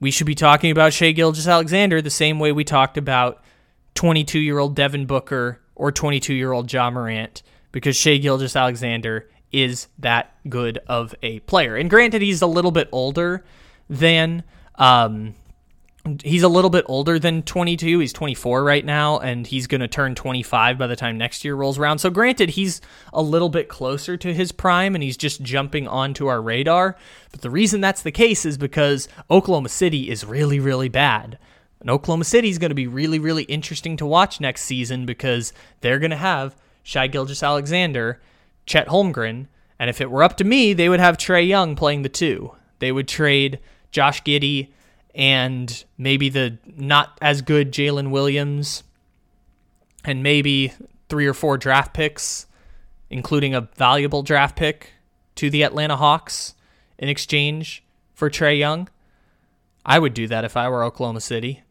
we 0.00 0.10
should 0.10 0.26
be 0.26 0.34
talking 0.34 0.70
about 0.70 0.94
Shai 0.94 1.12
Gilgeous 1.12 1.46
Alexander 1.46 2.00
the 2.00 2.10
same 2.10 2.38
way 2.38 2.52
we 2.52 2.64
talked 2.64 2.96
about 2.96 3.42
22 3.94 4.38
year 4.38 4.58
old 4.58 4.74
Devin 4.74 5.04
Booker 5.04 5.60
or 5.74 5.92
22 5.92 6.32
year 6.32 6.52
old 6.52 6.72
Ja 6.72 6.90
Morant 6.90 7.42
because 7.72 7.96
Shai 7.96 8.16
Gilgeous 8.16 8.56
Alexander 8.56 9.28
is 9.52 9.88
that 9.98 10.34
good 10.48 10.78
of 10.86 11.14
a 11.22 11.40
player. 11.40 11.76
And 11.76 11.90
granted, 11.90 12.22
he's 12.22 12.42
a 12.42 12.46
little 12.46 12.70
bit 12.70 12.88
older 12.92 13.44
than 13.88 14.44
um, 14.76 15.34
he's 16.22 16.42
a 16.42 16.48
little 16.48 16.70
bit 16.70 16.84
older 16.88 17.18
than 17.18 17.42
22. 17.42 17.98
He's 17.98 18.12
24 18.12 18.64
right 18.64 18.84
now, 18.84 19.18
and 19.18 19.46
he's 19.46 19.66
going 19.66 19.80
to 19.80 19.88
turn 19.88 20.14
25 20.14 20.78
by 20.78 20.86
the 20.86 20.96
time 20.96 21.18
next 21.18 21.44
year 21.44 21.54
rolls 21.54 21.78
around. 21.78 21.98
So, 21.98 22.10
granted, 22.10 22.50
he's 22.50 22.80
a 23.12 23.22
little 23.22 23.48
bit 23.48 23.68
closer 23.68 24.16
to 24.16 24.34
his 24.34 24.52
prime, 24.52 24.94
and 24.94 25.02
he's 25.02 25.16
just 25.16 25.42
jumping 25.42 25.86
onto 25.86 26.26
our 26.26 26.40
radar. 26.40 26.96
But 27.30 27.42
the 27.42 27.50
reason 27.50 27.80
that's 27.80 28.02
the 28.02 28.12
case 28.12 28.44
is 28.44 28.56
because 28.56 29.08
Oklahoma 29.30 29.68
City 29.68 30.10
is 30.10 30.24
really, 30.24 30.60
really 30.60 30.88
bad. 30.88 31.38
And 31.80 31.90
Oklahoma 31.90 32.24
City 32.24 32.50
is 32.50 32.58
going 32.58 32.70
to 32.70 32.74
be 32.74 32.86
really, 32.86 33.18
really 33.18 33.44
interesting 33.44 33.96
to 33.98 34.06
watch 34.06 34.40
next 34.40 34.62
season 34.62 35.06
because 35.06 35.52
they're 35.80 35.98
going 35.98 36.10
to 36.10 36.16
have 36.16 36.54
Shai 36.82 37.06
Gilgeous 37.06 37.42
Alexander, 37.42 38.20
Chet 38.66 38.88
Holmgren, 38.88 39.46
and 39.78 39.88
if 39.88 40.00
it 40.00 40.10
were 40.10 40.22
up 40.22 40.36
to 40.36 40.44
me, 40.44 40.72
they 40.72 40.88
would 40.88 41.00
have 41.00 41.16
Trae 41.16 41.46
Young 41.46 41.74
playing 41.74 42.02
the 42.02 42.08
two. 42.08 42.54
They 42.80 42.92
would 42.92 43.08
trade 43.08 43.58
Josh 43.90 44.22
Giddey 44.22 44.68
and 45.14 45.84
maybe 45.98 46.28
the 46.28 46.58
not 46.76 47.18
as 47.20 47.42
good 47.42 47.72
Jalen 47.72 48.10
Williams 48.10 48.84
and 50.04 50.22
maybe 50.22 50.72
three 51.08 51.26
or 51.26 51.34
four 51.34 51.58
draft 51.58 51.94
picks, 51.94 52.46
including 53.08 53.54
a 53.54 53.68
valuable 53.76 54.22
draft 54.22 54.56
pick 54.56 54.92
to 55.36 55.50
the 55.50 55.62
Atlanta 55.62 55.96
Hawks 55.96 56.54
in 56.98 57.08
exchange 57.08 57.82
for 58.14 58.30
Trae 58.30 58.58
Young. 58.58 58.88
I 59.84 59.98
would 59.98 60.14
do 60.14 60.26
that 60.28 60.44
if 60.44 60.56
I 60.56 60.68
were 60.68 60.84
Oklahoma 60.84 61.20
City. 61.20 61.62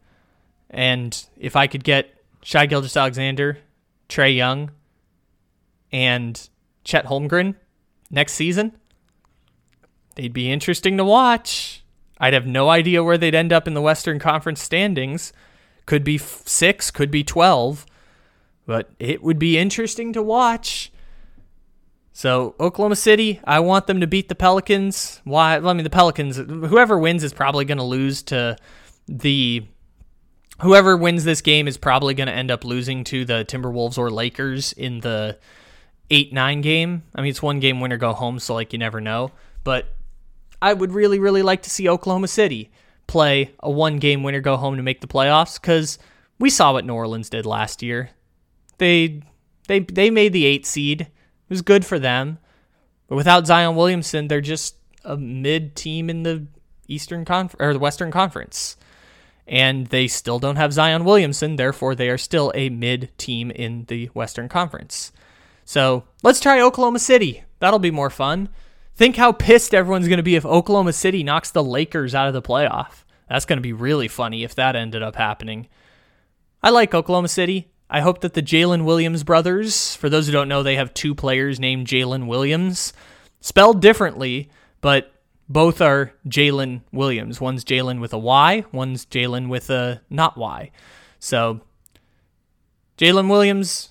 And 0.69 1.25
if 1.37 1.55
I 1.55 1.67
could 1.67 1.83
get 1.83 2.13
Shai 2.43 2.65
Gilgeous 2.65 2.97
Alexander, 2.97 3.59
Trae 4.07 4.35
Young, 4.35 4.71
and 5.91 6.49
Chet 6.83 7.05
Holmgren 7.05 7.55
next 8.09 8.33
season, 8.33 8.77
they'd 10.15 10.33
be 10.33 10.51
interesting 10.51 10.97
to 10.97 11.05
watch. 11.05 11.83
I'd 12.19 12.33
have 12.33 12.45
no 12.45 12.69
idea 12.69 13.03
where 13.03 13.17
they'd 13.17 13.35
end 13.35 13.53
up 13.53 13.67
in 13.67 13.73
the 13.73 13.81
Western 13.81 14.19
Conference 14.19 14.61
standings. 14.61 15.31
Could 15.85 16.03
be 16.03 16.17
six, 16.17 16.91
could 16.91 17.09
be 17.09 17.23
12, 17.23 17.85
but 18.65 18.91
it 18.99 19.23
would 19.23 19.39
be 19.39 19.57
interesting 19.57 20.13
to 20.13 20.21
watch. 20.21 20.91
So, 22.11 22.53
Oklahoma 22.59 22.97
City, 22.97 23.39
I 23.45 23.61
want 23.61 23.87
them 23.87 24.01
to 24.01 24.07
beat 24.07 24.27
the 24.27 24.35
Pelicans. 24.35 25.21
Why? 25.23 25.55
I 25.55 25.73
mean, 25.73 25.85
the 25.85 25.89
Pelicans, 25.89 26.35
whoever 26.35 26.99
wins 26.99 27.23
is 27.23 27.31
probably 27.31 27.63
going 27.63 27.77
to 27.77 27.83
lose 27.83 28.23
to 28.23 28.57
the. 29.07 29.63
Whoever 30.61 30.97
wins 30.97 31.23
this 31.23 31.39
game 31.39 31.69
is 31.69 31.77
probably 31.77 32.13
going 32.13 32.27
to 32.27 32.33
end 32.33 32.51
up 32.51 32.65
losing 32.65 33.05
to 33.05 33.23
the 33.23 33.45
Timberwolves 33.45 33.97
or 33.97 34.11
Lakers 34.11 34.73
in 34.73 34.99
the 34.99 35.37
8 36.09 36.33
9 36.33 36.61
game. 36.61 37.03
I 37.15 37.21
mean, 37.21 37.29
it's 37.29 37.41
one 37.41 37.59
game 37.59 37.79
winner 37.79 37.97
go 37.97 38.13
home, 38.13 38.39
so, 38.39 38.53
like, 38.53 38.73
you 38.73 38.79
never 38.79 39.01
know. 39.01 39.31
But 39.63 39.93
I 40.61 40.73
would 40.73 40.91
really, 40.91 41.19
really 41.19 41.41
like 41.41 41.61
to 41.63 41.69
see 41.69 41.87
Oklahoma 41.87 42.27
City 42.27 42.71
play 43.07 43.51
a 43.59 43.69
one 43.69 43.97
game 43.97 44.23
winner 44.23 44.41
go 44.41 44.57
home 44.57 44.77
to 44.77 44.83
make 44.83 45.01
the 45.01 45.07
playoffs 45.07 45.59
because 45.59 45.97
we 46.37 46.49
saw 46.49 46.73
what 46.73 46.85
New 46.85 46.93
Orleans 46.93 47.29
did 47.29 47.45
last 47.45 47.81
year. 47.81 48.11
They 48.77 49.21
they 49.67 49.79
they 49.79 50.09
made 50.09 50.33
the 50.33 50.45
eight 50.45 50.65
seed. 50.65 51.01
It 51.01 51.09
was 51.49 51.61
good 51.61 51.85
for 51.85 51.99
them. 51.99 52.39
But 53.07 53.15
without 53.15 53.47
Zion 53.47 53.75
Williamson, 53.75 54.27
they're 54.27 54.41
just 54.41 54.75
a 55.03 55.17
mid 55.17 55.75
team 55.75 56.09
in 56.09 56.23
the 56.23 56.47
Eastern 56.87 57.25
Conf- 57.25 57.55
or 57.59 57.73
the 57.73 57.79
Western 57.79 58.11
Conference. 58.11 58.77
And 59.47 59.87
they 59.87 60.07
still 60.07 60.37
don't 60.37 60.57
have 60.57 60.73
Zion 60.73 61.05
Williamson, 61.05 61.55
therefore 61.55 61.95
they 61.95 62.09
are 62.09 62.19
still 62.19 62.51
a 62.53 62.69
mid 62.69 63.09
team 63.17 63.49
in 63.49 63.85
the 63.85 64.05
Western 64.07 64.47
Conference. 64.47 65.11
So, 65.69 66.05
let's 66.23 66.39
try 66.39 66.59
Oklahoma 66.59 66.97
City. 66.97 67.43
That'll 67.59 67.77
be 67.77 67.91
more 67.91 68.09
fun. 68.09 68.49
Think 68.95 69.17
how 69.17 69.31
pissed 69.31 69.75
everyone's 69.75 70.07
going 70.07 70.17
to 70.17 70.23
be 70.23 70.33
if 70.33 70.43
Oklahoma 70.43 70.93
City 70.93 71.21
knocks 71.21 71.51
the 71.51 71.63
Lakers 71.63 72.15
out 72.15 72.27
of 72.27 72.33
the 72.33 72.41
playoff. 72.41 73.03
That's 73.29 73.45
going 73.45 73.57
to 73.57 73.61
be 73.61 73.71
really 73.71 74.07
funny 74.07 74.43
if 74.43 74.55
that 74.55 74.75
ended 74.75 75.03
up 75.03 75.15
happening. 75.15 75.67
I 76.63 76.71
like 76.71 76.95
Oklahoma 76.95 77.27
City. 77.27 77.69
I 77.87 78.01
hope 78.01 78.21
that 78.21 78.33
the 78.33 78.41
Jalen 78.41 78.83
Williams 78.83 79.23
brothers, 79.23 79.95
for 79.95 80.09
those 80.09 80.25
who 80.25 80.33
don't 80.33 80.47
know, 80.47 80.63
they 80.63 80.75
have 80.75 80.91
two 80.95 81.13
players 81.13 81.59
named 81.59 81.85
Jalen 81.85 82.25
Williams, 82.25 82.91
spelled 83.39 83.79
differently, 83.79 84.49
but 84.81 85.13
both 85.47 85.81
are 85.81 86.13
Jalen 86.27 86.81
Williams. 86.91 87.39
One's 87.39 87.63
Jalen 87.63 88.01
with 88.01 88.11
a 88.11 88.17
Y, 88.17 88.65
one's 88.71 89.05
Jalen 89.05 89.49
with 89.49 89.69
a 89.69 90.01
not 90.09 90.35
Y. 90.35 90.71
So, 91.19 91.61
Jalen 92.97 93.29
Williams 93.29 93.88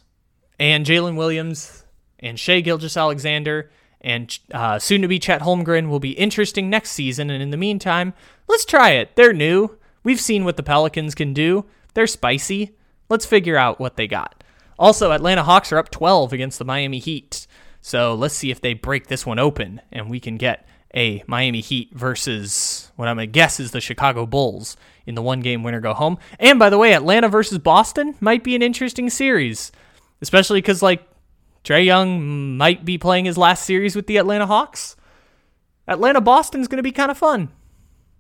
and 0.59 0.85
Jalen 0.85 1.17
Williams 1.17 1.85
and 2.21 2.39
Shai 2.39 2.61
Gilgeous 2.61 2.97
Alexander 2.97 3.71
and 4.01 4.39
uh, 4.53 4.79
soon 4.79 5.03
to 5.03 5.09
be 5.09 5.19
Chet 5.19 5.43
Holmgren 5.43 5.89
will 5.89 6.01
be 6.01 6.13
interesting 6.13 6.71
next 6.71 6.93
season. 6.93 7.31
And 7.31 7.43
in 7.43 7.51
the 7.51 7.57
meantime, 7.57 8.15
let's 8.47 8.65
try 8.65 8.91
it. 8.91 9.17
They're 9.17 9.33
new. 9.33 9.77
We've 10.05 10.21
seen 10.21 10.45
what 10.45 10.57
the 10.57 10.63
Pelicans 10.63 11.15
can 11.15 11.35
do. 11.35 11.65
They're 11.95 12.07
spicy. 12.07 12.77
Let's 13.09 13.27
figure 13.27 13.57
out 13.57 13.81
what 13.81 13.97
they 13.97 14.07
got. 14.07 14.45
Also, 14.79 15.11
Atlanta 15.11 15.43
Hawks 15.43 15.73
are 15.73 15.79
up 15.79 15.91
12 15.91 16.33
against 16.33 16.59
the 16.59 16.65
Miami 16.65 17.01
Heat. 17.01 17.47
So 17.81 18.15
let's 18.15 18.35
see 18.35 18.51
if 18.51 18.61
they 18.61 18.75
break 18.75 19.09
this 19.09 19.27
one 19.27 19.39
open 19.39 19.81
and 19.91 20.09
we 20.09 20.21
can 20.21 20.37
get 20.37 20.69
a 20.95 21.23
Miami 21.27 21.61
Heat 21.61 21.93
versus 21.93 22.91
what 22.97 23.09
I'm 23.09 23.17
going 23.17 23.29
to 23.29 23.33
guess 23.33 23.61
is 23.61 23.73
the 23.73 23.81
Chicago 23.81 24.27
Bulls 24.27 24.77
in 25.07 25.15
the 25.15 25.23
one 25.23 25.41
game 25.41 25.63
winner 25.63 25.81
go 25.81 25.95
home. 25.95 26.19
And 26.39 26.59
by 26.59 26.71
the 26.71 26.79
way, 26.79 26.95
Atlanta 26.95 27.29
versus 27.29 27.59
Boston 27.59 28.15
might 28.21 28.45
be 28.45 28.55
an 28.55 28.63
interesting 28.63 29.11
series, 29.11 29.73
especially 30.21 30.61
because, 30.61 30.83
like, 30.83 31.07
Trae 31.65 31.85
Young 31.85 32.57
might 32.57 32.85
be 32.85 32.99
playing 32.99 33.25
his 33.25 33.39
last 33.39 33.65
series 33.65 33.97
with 33.97 34.07
the 34.07 34.17
Atlanta 34.17 34.47
Hawks. 34.47 34.97
Atlanta 35.87 36.21
Boston's 36.21 36.69
going 36.69 36.79
to 36.79 36.83
be 36.83 36.93
kind 36.93 37.11
of 37.11 37.19
fun. 37.19 37.51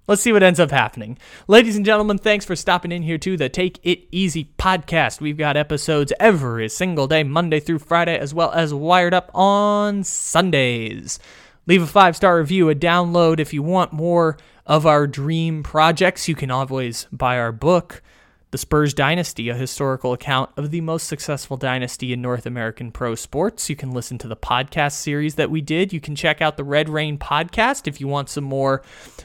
Let's 0.08 0.22
see 0.22 0.32
what 0.32 0.42
ends 0.42 0.58
up 0.58 0.70
happening. 0.70 1.18
Ladies 1.48 1.76
and 1.76 1.84
gentlemen, 1.84 2.16
thanks 2.16 2.46
for 2.46 2.56
stopping 2.56 2.92
in 2.92 3.02
here 3.02 3.18
to 3.18 3.36
the 3.36 3.50
Take 3.50 3.78
It 3.82 4.08
Easy 4.10 4.52
podcast. 4.58 5.20
We've 5.20 5.36
got 5.36 5.58
episodes 5.58 6.14
every 6.18 6.70
single 6.70 7.06
day, 7.06 7.24
Monday 7.24 7.60
through 7.60 7.80
Friday, 7.80 8.18
as 8.18 8.32
well 8.32 8.50
as 8.52 8.72
Wired 8.72 9.12
Up 9.12 9.30
on 9.34 10.04
Sundays. 10.04 11.18
Leave 11.66 11.82
a 11.82 11.86
five 11.86 12.16
star 12.16 12.38
review, 12.38 12.70
a 12.70 12.74
download. 12.74 13.38
If 13.38 13.52
you 13.52 13.62
want 13.62 13.92
more 13.92 14.38
of 14.64 14.86
our 14.86 15.06
dream 15.06 15.62
projects, 15.62 16.26
you 16.26 16.34
can 16.34 16.50
always 16.50 17.06
buy 17.12 17.38
our 17.38 17.52
book. 17.52 18.02
The 18.50 18.56
Spurs 18.56 18.94
Dynasty, 18.94 19.50
a 19.50 19.54
historical 19.54 20.14
account 20.14 20.48
of 20.56 20.70
the 20.70 20.80
most 20.80 21.06
successful 21.06 21.58
dynasty 21.58 22.14
in 22.14 22.22
North 22.22 22.46
American 22.46 22.90
pro 22.90 23.14
sports. 23.14 23.68
You 23.68 23.76
can 23.76 23.90
listen 23.90 24.16
to 24.18 24.28
the 24.28 24.38
podcast 24.38 24.92
series 24.92 25.34
that 25.34 25.50
we 25.50 25.60
did. 25.60 25.92
You 25.92 26.00
can 26.00 26.16
check 26.16 26.40
out 26.40 26.56
the 26.56 26.64
Red 26.64 26.88
Rain 26.88 27.18
podcast 27.18 27.86
if 27.86 28.00
you 28.00 28.08
want 28.08 28.30
some 28.30 28.44
more 28.44 28.82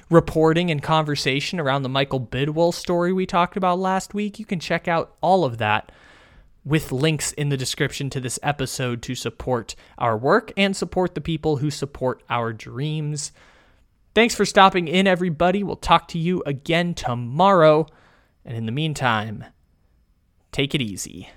reporting 0.10 0.70
and 0.70 0.84
conversation 0.84 1.58
around 1.58 1.84
the 1.84 1.90
Michael 1.90 2.20
Bidwell 2.20 2.74
story 2.74 3.14
we 3.14 3.26
talked 3.26 3.56
about 3.56 3.80
last 3.80 4.14
week. 4.14 4.40
You 4.40 4.46
can 4.46 4.60
check 4.60 4.90
out 4.90 5.16
all 5.22 5.46
of 5.46 5.58
that 5.58 5.94
with 6.66 6.92
links 6.92 7.32
in 7.32 7.48
the 7.48 7.56
description 7.56 8.10
to 8.10 8.20
this 8.20 8.40
episode 8.44 9.02
to 9.04 9.16
support 9.16 9.74
our 9.98 10.18
work 10.18 10.52
and 10.58 10.76
support 10.76 11.16
the 11.16 11.22
people 11.22 11.58
who 11.58 11.72
support 11.72 12.22
our 12.30 12.52
dreams. 12.52 13.32
Thanks 14.14 14.36
for 14.36 14.44
stopping 14.44 14.90
in, 14.90 15.08
everybody. 15.08 15.64
We'll 15.64 15.78
talk 15.78 16.10
to 16.10 16.20
you 16.20 16.44
again 16.46 16.94
tomorrow. 16.94 17.88
And 18.46 18.58
in 18.58 18.66
the 18.66 18.72
meantime, 18.72 19.46
take 20.52 20.76
it 20.76 20.82
easy. 20.82 21.30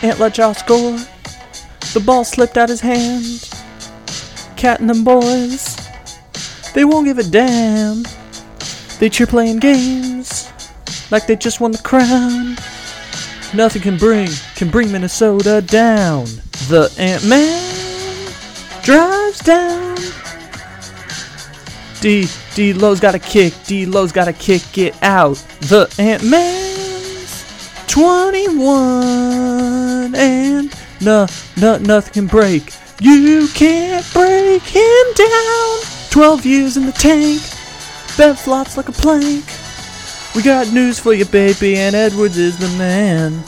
Ant 0.00 0.20
let 0.20 0.38
y'all 0.38 0.54
score. 0.54 0.96
The 1.92 2.02
ball 2.04 2.22
slipped 2.22 2.56
out 2.56 2.68
his 2.68 2.80
hand. 2.80 3.50
Cat 4.56 4.78
and 4.78 4.88
them 4.88 5.02
boys, 5.02 5.76
they 6.74 6.84
won't 6.84 7.06
give 7.06 7.18
a 7.18 7.24
damn. 7.24 8.04
They 9.00 9.08
cheer 9.08 9.26
playing 9.26 9.58
games 9.58 10.52
like 11.10 11.26
they 11.26 11.34
just 11.34 11.60
won 11.60 11.72
the 11.72 11.78
crown. 11.78 12.56
Nothing 13.54 13.82
can 13.82 13.96
bring 13.96 14.28
can 14.58 14.68
bring 14.70 14.90
Minnesota 14.90 15.62
down. 15.62 16.24
The 16.66 16.92
Ant 16.98 17.24
Man 17.28 17.62
drives 18.82 19.38
down. 19.38 19.96
D 22.00 22.26
D'Lo's 22.56 22.98
got 22.98 23.14
a 23.14 23.20
kick. 23.20 23.54
D'Lo's 23.68 24.10
got 24.10 24.24
to 24.24 24.32
kick 24.32 24.76
it 24.76 25.00
out. 25.00 25.36
The 25.60 25.86
Ant 26.00 26.24
Man's 26.24 27.44
21 27.86 30.16
and 30.16 30.74
no 31.00 31.28
no 31.56 31.78
nothing 31.78 32.12
can 32.12 32.26
break. 32.26 32.74
You 33.00 33.46
can't 33.54 34.04
break 34.12 34.62
him 34.62 35.06
down. 35.14 35.78
12 36.10 36.44
years 36.44 36.76
in 36.76 36.86
the 36.86 36.90
tank. 36.90 37.40
Bev 38.16 38.40
flops 38.40 38.76
like 38.76 38.88
a 38.88 38.92
plank. 38.92 39.44
We 40.34 40.42
got 40.42 40.72
news 40.72 40.98
for 40.98 41.14
you, 41.14 41.26
baby, 41.26 41.76
and 41.76 41.94
Edwards 41.94 42.38
is 42.38 42.58
the 42.58 42.66
man. 42.76 43.40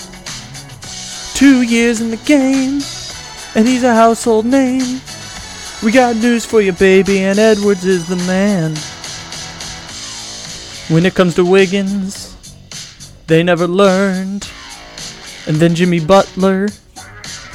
Two 1.41 1.62
years 1.62 2.03
in 2.03 2.11
the 2.11 2.18
game, 2.18 2.82
and 3.55 3.66
he's 3.66 3.82
a 3.82 3.95
household 3.95 4.45
name. 4.45 5.01
We 5.82 5.91
got 5.91 6.16
news 6.16 6.45
for 6.45 6.61
you, 6.61 6.72
baby, 6.72 7.20
and 7.20 7.38
Edwards 7.38 7.86
is 7.86 8.07
the 8.07 8.16
man. 8.26 8.76
When 10.95 11.07
it 11.07 11.14
comes 11.14 11.36
to 11.36 11.45
Wiggins, 11.47 12.36
they 13.26 13.43
never 13.43 13.66
learned. 13.66 14.51
And 15.47 15.57
then 15.57 15.74
Jimmy 15.74 15.99
Butler 15.99 16.68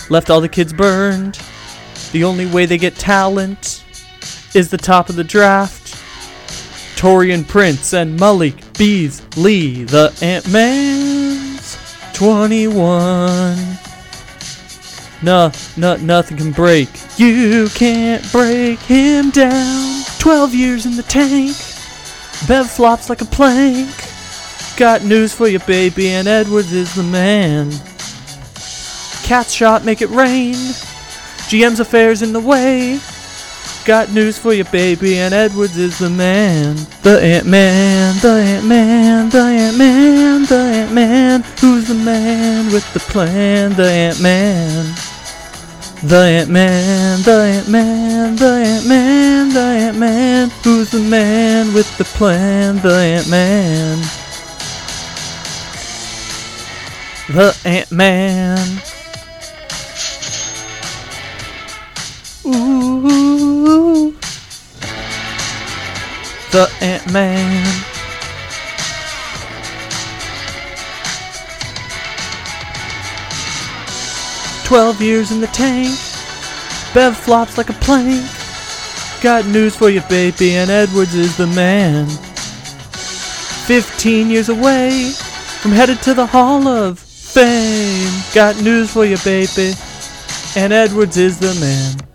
left 0.09 0.31
all 0.31 0.41
the 0.41 0.49
kids 0.49 0.73
burned. 0.73 1.39
The 2.11 2.23
only 2.23 2.47
way 2.47 2.65
they 2.65 2.79
get 2.79 2.95
talent 2.95 3.85
is 4.55 4.71
the 4.71 4.79
top 4.79 5.09
of 5.09 5.15
the 5.15 5.23
draft. 5.23 5.93
Taurean 6.97 7.47
Prince 7.47 7.93
and 7.93 8.19
Malik 8.19 8.55
Beasley, 8.79 9.83
the 9.83 10.11
Ant 10.23 10.51
Man's 10.51 11.14
21. 12.15 13.57
No, 15.21 15.51
no, 15.75 15.97
nothing 15.97 16.37
can 16.37 16.53
break. 16.53 16.87
You 17.17 17.67
can't 17.75 18.31
break 18.31 18.79
him 18.79 19.31
down. 19.31 20.03
12 20.19 20.55
years 20.55 20.85
in 20.85 20.95
the 20.95 21.03
tank. 21.03 21.57
Bev 22.47 22.71
flops 22.71 23.09
like 23.09 23.21
a 23.21 23.25
plank. 23.25 23.89
Got 24.77 25.03
news 25.03 25.33
for 25.33 25.49
you, 25.49 25.59
baby, 25.59 26.07
and 26.07 26.27
Edwards 26.27 26.71
is 26.71 26.95
the 26.95 27.03
man. 27.03 27.69
Cat 29.23 29.47
shot, 29.49 29.83
make 29.83 30.01
it 30.01 30.09
rain. 30.09 30.55
GM's 31.49 31.81
affairs 31.81 32.21
in 32.21 32.31
the 32.31 32.39
way. 32.39 32.99
Got 33.85 34.11
news 34.11 34.37
for 34.39 34.53
you, 34.53 34.63
baby, 34.63 35.17
and 35.19 35.33
Edwards 35.33 35.77
is 35.77 35.99
the 35.99 36.09
man. 36.09 36.75
The 37.03 37.19
Ant 37.21 37.45
Man, 37.45 38.15
the 38.21 38.29
Ant 38.29 38.65
Man, 38.65 39.29
the 39.29 39.41
Ant 39.41 39.77
Man, 39.77 40.45
the 40.45 40.55
Ant 40.55 40.74
Ant 40.85 40.93
Man. 40.93 41.41
Who's 41.59 41.87
the 41.87 41.95
man 41.95 42.71
with 42.71 42.93
the 42.93 42.99
plan? 42.99 43.73
The 43.73 43.89
Ant 43.89 44.21
Man. 44.21 44.85
The 46.03 46.15
Ant 46.15 46.49
Man, 46.51 47.23
the 47.23 47.31
Ant 47.31 47.67
Man, 47.67 48.35
the 48.35 48.45
Ant 48.45 48.85
Man, 48.85 49.49
the 49.49 49.59
Ant 49.59 49.97
Man. 49.97 50.49
Who's 50.63 50.91
the 50.91 50.99
man 50.99 51.73
with 51.73 51.97
the 51.97 52.03
plan? 52.03 52.75
The 52.83 52.93
Ant 52.93 53.27
Man. 53.27 53.97
The 57.33 57.57
Ant 57.65 57.91
Man. 57.91 58.81
Ooh. 62.45 64.11
The 66.51 66.69
Ant 66.81 67.11
Man. 67.11 67.94
Twelve 74.65 74.99
years 74.99 75.31
in 75.31 75.41
the 75.41 75.47
tank. 75.47 75.95
Bev 76.93 77.15
flops 77.15 77.55
like 77.57 77.69
a 77.69 77.73
plank. 77.73 78.25
Got 79.21 79.45
news 79.45 79.75
for 79.75 79.91
you, 79.91 80.01
baby, 80.09 80.55
and 80.55 80.71
Edwards 80.71 81.13
is 81.13 81.37
the 81.37 81.45
man. 81.45 82.07
Fifteen 83.67 84.29
years 84.29 84.49
away 84.49 85.11
from 85.61 85.71
headed 85.71 86.01
to 86.01 86.15
the 86.15 86.25
Hall 86.25 86.67
of 86.67 86.97
Fame. 86.97 88.11
Got 88.33 88.59
news 88.61 88.91
for 88.91 89.05
you, 89.05 89.17
baby, 89.23 89.73
and 90.55 90.73
Edwards 90.73 91.17
is 91.17 91.37
the 91.37 91.53
man. 91.61 92.14